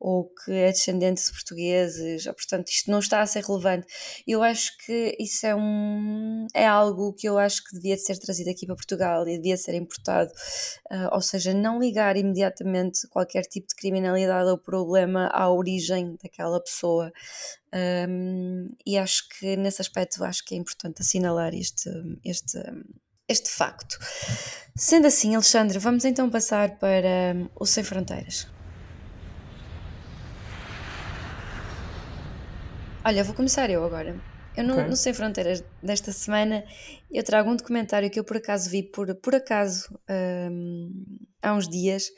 ou 0.00 0.24
que 0.24 0.52
é 0.52 0.70
descendente 0.70 1.24
de 1.24 1.30
portugueses, 1.32 2.24
portanto 2.24 2.68
isto 2.68 2.90
não 2.90 2.98
está 2.98 3.22
a 3.22 3.26
ser 3.26 3.42
relevante. 3.42 3.86
Eu 4.26 4.42
acho 4.42 4.76
que 4.84 5.16
isso 5.18 5.46
é, 5.46 5.54
um, 5.54 6.46
é 6.54 6.66
algo 6.66 7.14
que 7.14 7.26
eu 7.26 7.38
acho 7.38 7.64
que 7.64 7.74
devia 7.74 7.96
ser 7.96 8.18
trazido 8.18 8.50
aqui 8.50 8.66
para 8.66 8.74
Portugal 8.74 9.26
e 9.26 9.36
devia 9.38 9.56
ser 9.56 9.74
importado, 9.74 10.30
uh, 10.90 11.08
ou 11.12 11.22
seja, 11.22 11.54
não 11.54 11.78
ligar 11.78 12.16
imediatamente 12.18 13.08
qualquer 13.08 13.42
tipo 13.42 13.68
de 13.68 13.74
criminalidade 13.74 14.50
ou 14.50 14.58
problema 14.58 15.28
à 15.28 15.50
origem 15.50 16.16
daquela 16.22 16.60
pessoa. 16.60 17.10
Um, 17.74 18.68
e 18.86 18.96
acho 18.96 19.28
que 19.30 19.56
nesse 19.56 19.82
aspecto 19.82 20.22
acho 20.22 20.44
que 20.44 20.54
é 20.54 20.58
importante 20.58 21.02
assinalar 21.02 21.52
este, 21.54 21.90
este, 22.24 22.58
este 23.28 23.50
facto. 23.50 23.98
Sendo 24.76 25.08
assim, 25.08 25.34
Alexandre, 25.34 25.78
vamos 25.80 26.04
então 26.04 26.30
passar 26.30 26.78
para 26.78 27.34
o 27.56 27.66
Sem 27.66 27.82
Fronteiras. 27.82 28.46
Olha, 33.04 33.24
vou 33.24 33.34
começar 33.34 33.68
eu 33.70 33.84
agora. 33.84 34.18
Eu 34.56 34.62
no, 34.62 34.80
okay. 34.80 34.96
Sem 34.96 35.12
Fronteiras 35.12 35.64
desta 35.82 36.12
semana 36.12 36.64
eu 37.10 37.24
trago 37.24 37.50
um 37.50 37.56
documentário 37.56 38.08
que 38.08 38.20
eu 38.20 38.24
por 38.24 38.36
acaso 38.36 38.70
vi 38.70 38.84
por, 38.84 39.12
por 39.16 39.34
acaso 39.34 39.88
um, 40.08 41.04
há 41.42 41.52
uns 41.54 41.68
dias 41.68 42.08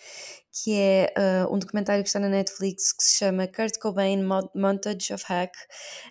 que 0.63 0.75
é 0.75 1.13
uh, 1.19 1.55
um 1.55 1.59
documentário 1.59 2.03
que 2.03 2.09
está 2.09 2.19
na 2.19 2.29
Netflix 2.29 2.93
que 2.93 3.05
se 3.05 3.19
chama 3.19 3.47
Kurt 3.47 3.79
Cobain 3.79 4.23
Montage 4.55 5.13
of 5.13 5.25
Hack. 5.27 5.53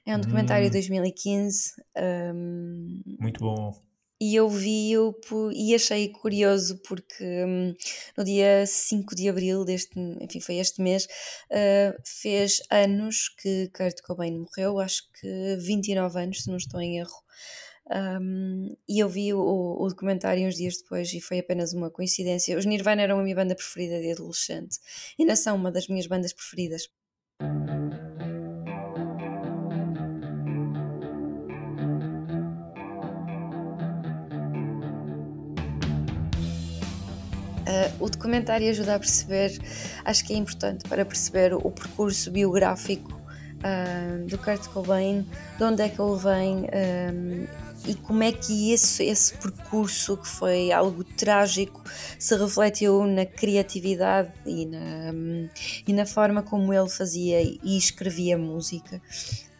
É 0.06 0.16
um 0.16 0.20
documentário 0.20 0.66
de 0.68 0.74
2015. 0.74 1.72
Um, 1.98 3.02
Muito 3.20 3.40
bom. 3.40 3.74
E 4.22 4.36
eu 4.36 4.48
vi-o 4.48 5.14
e 5.54 5.76
achei 5.76 6.10
curioso 6.10 6.80
porque 6.88 7.24
um, 7.46 7.74
no 8.18 8.24
dia 8.24 8.66
5 8.66 9.14
de 9.14 9.28
abril 9.28 9.66
deste, 9.66 10.00
enfim, 10.22 10.40
foi 10.40 10.56
este 10.56 10.82
mês, 10.82 11.06
uh, 11.52 12.02
fez 12.06 12.62
anos 12.72 13.28
que 13.42 13.70
Kurt 13.76 14.02
Cobain 14.04 14.40
morreu, 14.40 14.80
acho 14.80 15.04
que 15.20 15.58
29 15.58 16.22
anos, 16.22 16.44
se 16.44 16.50
não 16.50 16.58
estou 16.58 16.80
em 16.80 17.00
erro. 17.00 17.26
Um, 17.92 18.76
e 18.90 19.00
eu 19.00 19.08
vi 19.08 19.32
o, 19.32 19.40
o, 19.40 19.88
documentário 19.88 20.48
uns 20.48 20.56
dias 20.56 20.78
depois 20.78 21.14
e 21.14 21.22
foi 21.22 21.40
apenas 21.40 21.72
uma 21.72 21.92
coincidência. 21.92 22.58
Os 22.58 22.66
Nirvana 22.66 23.04
eram 23.04 23.20
a 23.20 23.24
minha 23.24 23.36
banda 23.36 23.56
preferida 23.56 24.02
de 24.02 24.12
adolescente, 24.12 24.80
ainda 25.20 25.36
são 25.36 25.56
uma 25.56 25.72
das 25.72 25.88
minhas 25.88 26.08
bandas 26.08 26.34
preferidas. 26.34 26.90
Uh, 37.68 38.04
o 38.04 38.10
documentário 38.10 38.68
ajuda 38.70 38.96
a 38.96 39.00
perceber, 39.00 39.52
acho 40.04 40.26
que 40.26 40.34
é 40.34 40.38
importante 40.38 40.88
para 40.90 41.06
perceber 41.06 41.54
o 41.54 41.70
percurso 41.70 42.32
biográfico 42.32 43.14
uh, 43.14 44.26
do 44.28 44.40
Kurt 44.40 44.68
Cobain, 44.70 45.28
de 45.58 45.64
onde 45.64 45.84
é 45.84 45.90
que 45.90 46.02
ele 46.02 46.18
vem 46.18 46.66
e 47.88 47.96
como 47.96 48.24
é 48.24 48.32
que 48.32 48.72
esse, 48.72 49.04
esse 49.04 49.34
percurso, 49.38 50.18
que 50.18 50.28
foi 50.28 50.72
algo 50.72 51.04
trágico, 51.04 51.82
se 52.18 52.36
refletiu 52.36 53.06
na 53.06 53.26
criatividade 53.26 54.32
e 54.46 54.66
na, 54.66 55.14
e 55.88 55.94
na 55.94 56.06
forma 56.06 56.42
como 56.42 56.74
ele 56.74 56.90
fazia 56.90 57.42
e 57.42 57.78
escrevia 57.78 58.38
música. 58.38 59.02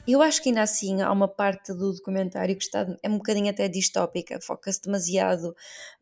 Eu 0.08 0.22
acho 0.22 0.42
que 0.42 0.50
ainda 0.50 0.62
assim 0.62 1.02
há 1.02 1.12
uma 1.12 1.28
parte 1.28 1.74
do 1.74 1.94
documentário 1.94 2.56
que 2.56 2.64
está, 2.64 2.86
é 3.02 3.10
um 3.10 3.18
bocadinho 3.18 3.50
até 3.50 3.68
distópica, 3.68 4.40
foca-se 4.40 4.82
demasiado. 4.82 5.56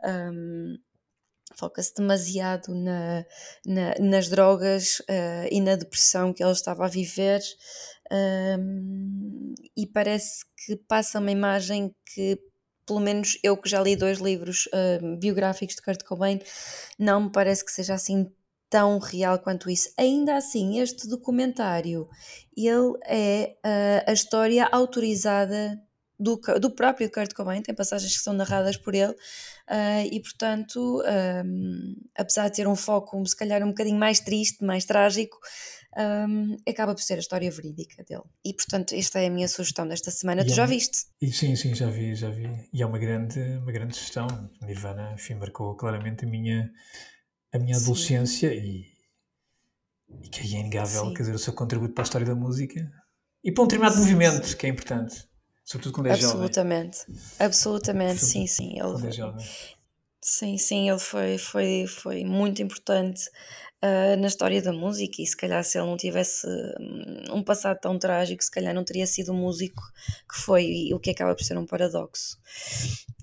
Um, 0.03 0.77
foca-se 1.57 1.93
demasiado 1.95 2.73
na, 2.73 3.25
na, 3.65 3.95
nas 3.99 4.29
drogas 4.29 4.99
uh, 5.01 5.47
e 5.51 5.61
na 5.61 5.75
depressão 5.75 6.33
que 6.33 6.43
ele 6.43 6.51
estava 6.51 6.85
a 6.85 6.89
viver 6.89 7.41
um, 8.11 9.53
e 9.75 9.87
parece 9.87 10.45
que 10.65 10.75
passa 10.75 11.19
uma 11.19 11.31
imagem 11.31 11.93
que 12.13 12.39
pelo 12.85 12.99
menos 12.99 13.39
eu 13.41 13.55
que 13.57 13.69
já 13.69 13.81
li 13.81 13.95
dois 13.95 14.19
livros 14.19 14.67
uh, 14.67 15.17
biográficos 15.17 15.75
de 15.75 15.81
Kurt 15.81 16.03
Cobain 16.03 16.39
não 16.99 17.23
me 17.23 17.31
parece 17.31 17.63
que 17.65 17.71
seja 17.71 17.93
assim 17.93 18.29
tão 18.69 18.97
real 18.97 19.37
quanto 19.37 19.69
isso. 19.69 19.93
Ainda 19.97 20.35
assim, 20.35 20.79
este 20.79 21.07
documentário 21.07 22.09
ele 22.57 22.97
é 23.05 23.55
uh, 23.63 24.09
a 24.09 24.13
história 24.13 24.67
autorizada 24.71 25.79
do, 26.23 26.39
do 26.59 26.71
próprio 26.71 27.11
Kurt 27.11 27.33
Cobain, 27.33 27.61
tem 27.61 27.75
passagens 27.75 28.15
que 28.15 28.23
são 28.23 28.33
narradas 28.33 28.77
por 28.77 28.95
ele, 28.95 29.11
uh, 29.11 30.07
e 30.11 30.19
portanto, 30.21 31.03
um, 31.45 31.95
apesar 32.15 32.49
de 32.49 32.55
ter 32.55 32.67
um 32.67 32.75
foco 32.75 33.23
se 33.25 33.35
calhar 33.35 33.61
um 33.63 33.67
bocadinho 33.67 33.97
mais 33.97 34.19
triste, 34.19 34.63
mais 34.63 34.85
trágico, 34.85 35.37
um, 35.97 36.57
acaba 36.67 36.95
por 36.95 37.01
ser 37.01 37.15
a 37.15 37.19
história 37.19 37.51
verídica 37.51 38.03
dele. 38.03 38.23
E 38.43 38.53
portanto, 38.53 38.95
esta 38.95 39.19
é 39.19 39.27
a 39.27 39.29
minha 39.29 39.47
sugestão 39.47 39.87
desta 39.87 40.09
semana. 40.09 40.41
E 40.41 40.45
tu 40.45 40.51
é 40.51 40.55
já 40.55 40.65
viste? 40.65 41.05
E, 41.21 41.31
sim, 41.31 41.55
sim, 41.55 41.75
já 41.75 41.89
vi, 41.89 42.15
já 42.15 42.29
vi. 42.29 42.49
E 42.73 42.81
é 42.81 42.85
uma 42.85 42.97
grande, 42.97 43.39
uma 43.39 43.71
grande 43.71 43.95
sugestão. 43.95 44.27
Nirvana, 44.61 45.13
enfim, 45.13 45.35
marcou 45.35 45.75
claramente 45.75 46.25
a 46.25 46.27
minha, 46.27 46.71
a 47.53 47.59
minha 47.59 47.77
adolescência 47.77 48.53
e, 48.53 48.85
e 50.23 50.29
que 50.29 50.41
é 50.41 50.59
inegável, 50.59 51.05
sim. 51.05 51.13
quer 51.13 51.23
dizer, 51.23 51.35
o 51.35 51.39
seu 51.39 51.53
contributo 51.53 51.93
para 51.93 52.03
a 52.03 52.05
história 52.05 52.25
da 52.25 52.35
música 52.35 52.89
e 53.43 53.51
para 53.51 53.63
um 53.63 53.67
determinado 53.67 53.95
sim, 53.95 54.01
movimento, 54.01 54.57
que 54.57 54.65
é 54.65 54.69
importante. 54.69 55.27
Sobretudo 55.63 55.93
quando 55.93 56.07
é 56.07 56.13
absolutamente, 56.13 56.97
jovem. 56.99 57.21
Absolutamente, 57.39 58.25
sim, 58.25 58.47
sim. 58.47 58.71
Ele, 58.71 58.91
quando 58.91 59.07
é 59.07 59.11
jovem. 59.11 59.45
Sim, 60.21 60.57
sim, 60.57 60.89
ele 60.89 60.99
foi, 60.99 61.37
foi, 61.37 61.85
foi 61.85 62.23
muito 62.23 62.61
importante 62.61 63.29
uh, 63.83 64.17
na 64.17 64.27
história 64.27 64.61
da 64.61 64.71
música 64.71 65.21
e 65.21 65.27
se 65.27 65.35
calhar 65.35 65.61
se 65.65 65.77
ele 65.77 65.87
não 65.87 65.97
tivesse 65.97 66.47
hum, 66.79 67.35
um 67.35 67.43
passado 67.43 67.77
tão 67.81 67.99
trágico, 67.99 68.41
se 68.41 68.49
calhar 68.49 68.73
não 68.73 68.85
teria 68.85 69.05
sido 69.05 69.33
o 69.33 69.35
músico 69.35 69.83
que 70.29 70.39
foi, 70.39 70.89
o 70.93 70.99
que 70.99 71.09
acaba 71.09 71.35
por 71.35 71.43
ser 71.43 71.57
um 71.57 71.65
paradoxo. 71.65 72.37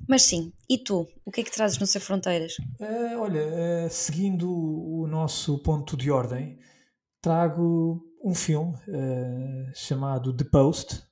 Mas 0.06 0.22
sim, 0.22 0.52
e 0.68 0.76
tu? 0.76 1.08
O 1.24 1.30
que 1.30 1.40
é 1.40 1.44
que 1.44 1.50
trazes 1.50 1.78
no 1.78 1.86
Ser 1.86 2.00
Fronteiras? 2.00 2.58
Uh, 2.78 3.18
olha, 3.18 3.46
uh, 3.46 3.90
seguindo 3.90 4.50
o 4.50 5.06
nosso 5.06 5.58
ponto 5.62 5.96
de 5.96 6.10
ordem, 6.10 6.58
trago 7.22 8.02
um 8.22 8.34
filme 8.34 8.74
chamado 9.74 10.36
The 10.36 10.44
Post, 10.44 11.02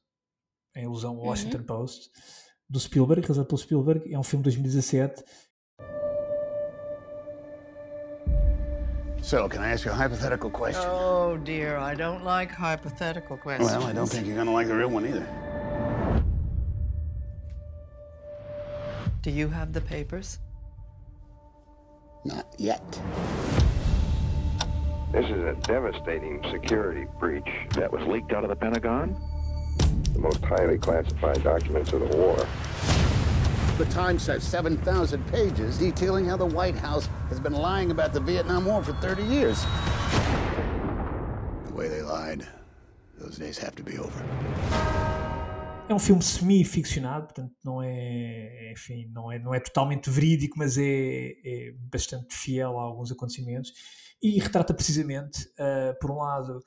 em 0.78 0.86
alusão 0.86 1.10
ao 1.10 1.26
Washington 1.26 1.58
uhum. 1.58 1.64
Post, 1.64 2.10
do 2.68 2.78
Spielberg, 2.78 3.22
realizado 3.22 3.46
pelo 3.46 3.58
Spielberg. 3.58 4.12
É 4.12 4.18
um 4.18 4.22
filme 4.22 4.44
de 4.44 4.50
2017 4.50 5.24
So, 9.20 9.46
can 9.46 9.60
I 9.60 9.72
ask 9.72 9.84
you 9.84 9.90
a 9.90 9.94
hypothetical 9.94 10.48
question? 10.48 10.88
Oh, 10.88 11.36
dear, 11.36 11.76
I 11.76 11.94
don't 11.94 12.24
like 12.24 12.50
hypothetical 12.50 13.36
questions. 13.36 13.70
Well, 13.70 13.82
I 13.82 13.92
don't 13.92 14.08
think 14.08 14.26
you're 14.26 14.36
going 14.36 14.46
to 14.46 14.52
like 14.52 14.68
the 14.68 14.74
real 14.74 14.88
one 14.88 15.04
either. 15.04 15.26
Do 19.20 19.30
you 19.30 19.48
have 19.48 19.74
the 19.74 19.82
papers? 19.82 20.38
Not 22.24 22.46
yet. 22.58 22.80
This 25.12 25.24
is 25.26 25.42
a 25.42 25.56
devastating 25.62 26.42
security 26.50 27.06
breach 27.18 27.50
that 27.72 27.92
was 27.92 28.06
leaked 28.06 28.32
out 28.32 28.44
of 28.44 28.50
the 28.50 28.56
Pentagon. 28.56 29.16
The 30.12 30.18
most 30.18 30.44
highly 30.44 30.78
classified 30.78 31.42
documents 31.42 31.92
of 31.92 32.00
the 32.00 32.16
war. 32.16 32.36
The 33.78 33.84
Times 33.86 34.24
says 34.24 34.42
7,000 34.42 35.24
pages 35.30 35.78
detailing 35.78 36.24
how 36.24 36.36
the 36.36 36.46
White 36.46 36.74
House 36.74 37.08
has 37.28 37.38
been 37.38 37.52
lying 37.52 37.90
about 37.90 38.12
the 38.12 38.20
Vietnam 38.20 38.64
War 38.64 38.82
for 38.82 38.92
30 38.94 39.22
years. 39.22 39.64
The 41.66 41.74
way 41.74 41.88
they 41.88 42.02
lied, 42.02 42.46
those 43.18 43.36
days 43.38 43.58
have 43.58 43.76
to 43.76 43.82
be 43.84 43.98
over. 43.98 44.24
É 45.88 45.94
um 45.94 45.98
filme 45.98 46.22
semi-ficcionado, 46.22 47.26
portanto 47.26 47.54
não 47.64 47.82
é, 47.82 48.72
enfim, 48.72 49.10
não 49.14 49.32
é, 49.32 49.38
não 49.38 49.54
é 49.54 49.60
totalmente 49.60 50.10
verídico, 50.10 50.58
mas 50.58 50.76
é, 50.76 50.82
é 51.44 51.72
bastante 51.90 52.34
fiel 52.34 52.78
a 52.78 52.82
alguns 52.82 53.10
acontecimentos 53.10 53.72
e 54.22 54.38
retrata 54.38 54.74
precisamente, 54.74 55.46
uh, 55.58 55.98
por 56.00 56.10
um 56.10 56.16
lado, 56.16 56.62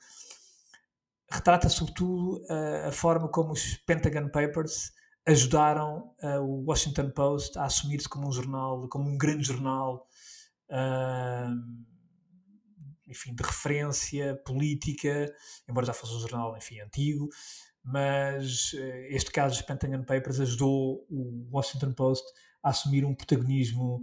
retrata 1.32 1.68
sobretudo 1.68 2.42
uh, 2.44 2.88
a 2.88 2.92
forma 2.92 3.28
como 3.28 3.52
os 3.52 3.76
Pentagon 3.86 4.28
Papers 4.28 4.92
ajudaram 5.26 6.12
uh, 6.22 6.40
o 6.40 6.64
Washington 6.64 7.10
Post 7.10 7.58
a 7.58 7.64
assumir-se 7.64 8.08
como 8.08 8.28
um 8.28 8.32
jornal, 8.32 8.88
como 8.88 9.08
um 9.08 9.16
grande 9.16 9.46
jornal, 9.46 10.06
uh, 10.70 11.54
enfim, 13.06 13.34
de 13.34 13.42
referência 13.42 14.36
política, 14.44 15.32
embora 15.68 15.86
já 15.86 15.92
fosse 15.92 16.14
um 16.14 16.20
jornal, 16.20 16.56
enfim, 16.56 16.80
antigo, 16.80 17.28
mas 17.84 18.72
uh, 18.72 19.06
este 19.10 19.30
caso 19.30 19.56
dos 19.56 19.66
Pentagon 19.66 20.04
Papers 20.04 20.40
ajudou 20.40 21.06
o 21.08 21.48
Washington 21.52 21.92
Post 21.92 22.24
a 22.62 22.70
assumir 22.70 23.04
um 23.04 23.14
protagonismo 23.14 24.00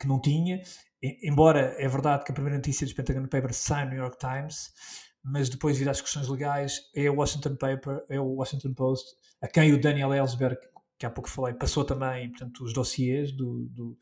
que 0.00 0.08
não 0.08 0.20
tinha, 0.20 0.60
e, 1.00 1.28
embora 1.28 1.76
é 1.78 1.86
verdade 1.86 2.24
que 2.24 2.32
a 2.32 2.34
primeira 2.34 2.56
notícia 2.58 2.84
dos 2.84 2.92
Pentagon 2.92 3.28
Papers 3.28 3.58
sai 3.58 3.84
no 3.84 3.92
New 3.92 4.00
York 4.00 4.18
Times, 4.18 4.72
mas 5.22 5.48
depois 5.48 5.78
vir 5.78 5.88
às 5.88 6.00
questões 6.00 6.28
legais, 6.28 6.90
é 6.94 7.10
o 7.10 7.16
Washington 7.16 7.56
Paper, 7.56 8.04
é 8.08 8.18
o 8.20 8.34
Washington 8.36 8.72
Post, 8.74 9.14
a 9.40 9.48
quem 9.48 9.72
o 9.72 9.80
Daniel 9.80 10.14
Ellsberg, 10.14 10.58
que 10.98 11.06
há 11.06 11.10
pouco 11.10 11.28
falei, 11.28 11.54
passou 11.54 11.84
também, 11.84 12.30
portanto, 12.30 12.64
os 12.64 12.72
dossiês 12.72 13.32
do, 13.32 13.66
do, 13.70 13.98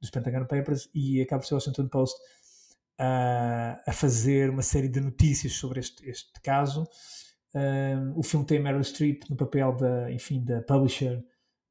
dos 0.00 0.10
Pentagon 0.10 0.46
Papers 0.46 0.88
e 0.94 1.20
acaba 1.20 1.40
por 1.40 1.46
ser 1.46 1.54
o 1.54 1.56
Washington 1.56 1.88
Post 1.88 2.18
uh, 3.00 3.80
a 3.86 3.92
fazer 3.92 4.50
uma 4.50 4.62
série 4.62 4.88
de 4.88 5.00
notícias 5.00 5.52
sobre 5.54 5.80
este, 5.80 6.08
este 6.08 6.40
caso. 6.42 6.86
O 8.14 8.22
filme 8.22 8.46
tem 8.46 8.60
Meryl 8.60 8.84
Streep 8.84 9.24
no 9.28 9.36
papel 9.36 9.76
da, 9.76 10.08
enfim, 10.12 10.44
da 10.44 10.62
publisher 10.62 11.20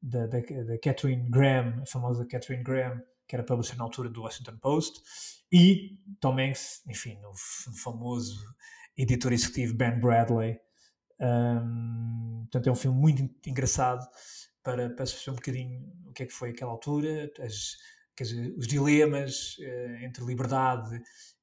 da, 0.01 0.27
da, 0.27 0.39
da 0.39 0.77
Catherine 0.77 1.29
Graham, 1.29 1.81
a 1.81 1.85
famosa 1.85 2.25
Catherine 2.25 2.63
Graham, 2.63 3.01
que 3.25 3.35
era 3.35 3.45
publisher 3.45 3.77
na 3.77 3.85
altura 3.85 4.09
do 4.09 4.21
Washington 4.23 4.57
Post, 4.57 5.01
e 5.51 5.97
Tom 6.19 6.37
Hanks, 6.37 6.81
enfim, 6.85 7.17
no 7.21 7.31
famoso 7.81 8.37
editor 8.99 9.31
executivo 9.31 9.73
Ben 9.73 9.99
Bradley. 9.99 10.59
Um, 11.19 12.41
portanto, 12.43 12.67
é 12.67 12.71
um 12.71 12.75
filme 12.75 12.99
muito 12.99 13.49
engraçado 13.49 14.05
para, 14.61 14.89
para 14.89 15.05
se 15.05 15.13
perceber 15.13 15.31
um 15.31 15.35
bocadinho 15.35 15.93
o 16.05 16.13
que 16.13 16.23
é 16.23 16.25
que 16.25 16.33
foi 16.33 16.49
aquela 16.49 16.71
altura, 16.71 17.31
as, 17.39 17.77
dizer, 18.17 18.53
os 18.57 18.67
dilemas 18.67 19.57
uh, 19.59 20.03
entre 20.03 20.23
liberdade 20.25 21.01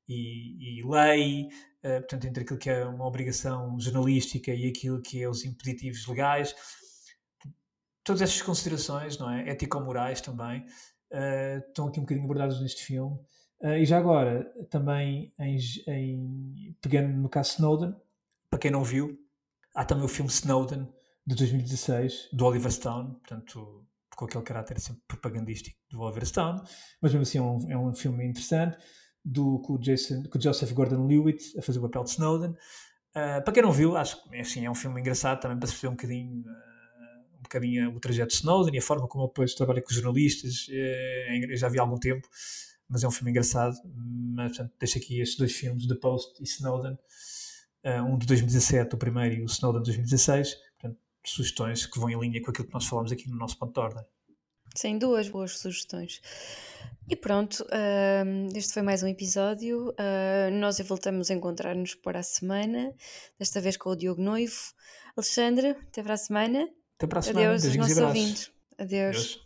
e, 0.09 0.81
e 0.81 0.83
lei, 0.87 1.47
uh, 1.85 2.01
portanto, 2.01 2.27
entre 2.27 2.43
aquilo 2.43 2.59
que 2.59 2.71
é 2.71 2.85
uma 2.85 3.07
obrigação 3.07 3.79
jornalística 3.81 4.53
e 4.53 4.69
aquilo 4.69 5.01
que 5.01 5.23
é 5.23 5.29
os 5.29 5.45
impeditivos 5.45 6.07
legais. 6.07 6.55
Todas 8.05 8.23
estas 8.23 8.43
considerações, 8.43 9.19
não 9.19 9.31
é? 9.31 9.49
Ético-morais 9.49 10.21
também, 10.21 10.61
uh, 11.13 11.59
estão 11.69 11.89
aqui 11.89 11.99
um 11.99 12.03
bocadinho 12.03 12.25
abordadas 12.25 12.61
neste 12.61 12.85
filme. 12.85 13.19
Uh, 13.61 13.79
e 13.79 13.87
já 13.87 13.99
agora, 13.99 14.45
também 14.69 15.33
em, 15.39 15.57
em, 15.89 16.77
pegando 16.81 17.09
no 17.09 17.29
caso 17.29 17.53
Snowden, 17.53 17.95
para 18.51 18.59
quem 18.59 18.71
não 18.71 18.85
viu, 18.85 19.19
há 19.75 19.85
também 19.85 20.05
o 20.05 20.09
filme 20.09 20.31
Snowden 20.31 20.89
de 21.27 21.35
2016, 21.35 22.29
do 22.33 22.45
Oliver 22.45 22.71
Stone, 22.71 23.15
portanto, 23.15 23.85
com 24.15 24.25
aquele 24.25 24.45
caráter 24.45 24.79
sempre 24.81 25.03
propagandístico 25.09 25.79
do 25.91 26.01
Oliver 26.01 26.25
Stone, 26.27 26.61
mas 27.01 27.13
mesmo 27.13 27.23
assim 27.23 27.39
é 27.39 27.43
um, 27.43 27.71
é 27.71 27.79
um 27.79 27.95
filme 27.95 28.25
interessante, 28.25 28.77
do, 29.27 29.59
com, 29.59 29.75
o 29.75 29.79
Jason, 29.79 30.23
com 30.31 30.39
o 30.39 30.41
Joseph 30.41 30.73
Gordon-Lewitt 30.73 31.59
a 31.59 31.63
fazer 31.63 31.81
o 31.81 31.83
papel 31.83 32.05
de 32.05 32.11
Snowden. 32.11 32.51
Uh, 32.51 33.43
para 33.43 33.53
quem 33.53 33.63
não 33.63 33.73
viu, 33.73 33.97
acho 33.97 34.23
que 34.23 34.37
assim, 34.37 34.65
é 34.65 34.71
um 34.71 34.75
filme 34.75 35.01
engraçado 35.01 35.41
também 35.41 35.59
para 35.59 35.67
se 35.67 35.73
perceber 35.73 35.89
um 35.89 35.97
bocadinho, 35.97 36.41
uh, 36.43 37.39
um 37.39 37.43
bocadinho 37.43 37.97
o 37.97 38.01
trajeto 38.01 38.29
de 38.29 38.35
Snowden 38.35 38.75
e 38.75 38.79
a 38.79 38.83
forma 38.83 39.09
como 39.09 39.25
ele 39.25 39.31
depois 39.31 39.55
trabalha 39.55 39.83
com 39.83 39.89
os 39.89 39.97
jornalistas. 39.97 40.69
Uh, 40.69 41.57
já 41.57 41.69
vi 41.69 41.79
há 41.79 41.83
algum 41.83 41.99
tempo 41.99 42.29
mas 42.89 43.03
é 43.03 43.09
um 43.09 43.11
filme 43.11 43.31
engraçado. 43.31 43.77
Mas, 43.85 44.57
portanto, 44.57 44.73
deixo 44.79 44.99
aqui 44.99 45.21
estes 45.21 45.39
dois 45.39 45.53
filmes, 45.53 45.87
The 45.87 45.95
Post 45.95 46.41
e 46.41 46.45
Snowden, 46.45 46.99
uh, 47.85 48.03
um 48.03 48.19
de 48.19 48.27
2017, 48.27 48.95
o 48.95 48.99
primeiro, 48.99 49.35
e 49.35 49.43
o 49.43 49.47
Snowden 49.47 49.83
de 49.83 49.87
2016. 49.87 50.55
Portanto, 50.79 51.01
sugestões 51.25 51.87
que 51.87 51.99
vão 51.99 52.11
em 52.11 52.19
linha 52.19 52.43
com 52.43 52.51
aquilo 52.51 52.69
que 52.69 52.75
nós 52.75 52.87
falamos 52.87 53.13
aqui 53.13 53.29
no 53.29 53.37
nosso 53.37 53.59
ponto 53.59 53.73
de 53.73 53.81
ordem. 53.81 54.05
Sem 54.75 54.99
duas 54.99 55.29
boas 55.29 55.59
sugestões. 55.59 56.21
E 57.09 57.17
pronto, 57.17 57.65
uh, 57.65 58.57
este 58.57 58.75
foi 58.75 58.83
mais 58.83 59.03
um 59.03 59.07
episódio. 59.07 59.91
Uh, 59.91 60.51
nós 60.53 60.79
voltamos 60.81 61.31
a 61.31 61.35
encontrar-nos 61.35 61.95
para 61.95 62.19
a 62.19 62.23
semana, 62.23 62.93
desta 63.39 63.61
vez 63.61 63.77
com 63.77 63.91
o 63.91 63.97
Diogo 63.97 64.21
Noivo. 64.21 64.75
Alexandre, 65.17 65.71
até 65.71 66.03
para 66.03 66.15
a 66.15 66.19
semana. 66.19 66.69
Até 66.97 67.07
para 67.07 67.21
a 67.21 67.23
semana. 67.23 67.47
Adeus 67.47 67.65
aos 67.65 67.77
nossos 67.77 67.99
ouvintes. 67.99 68.51
Adeus. 68.79 69.17
Adeus. 69.17 69.46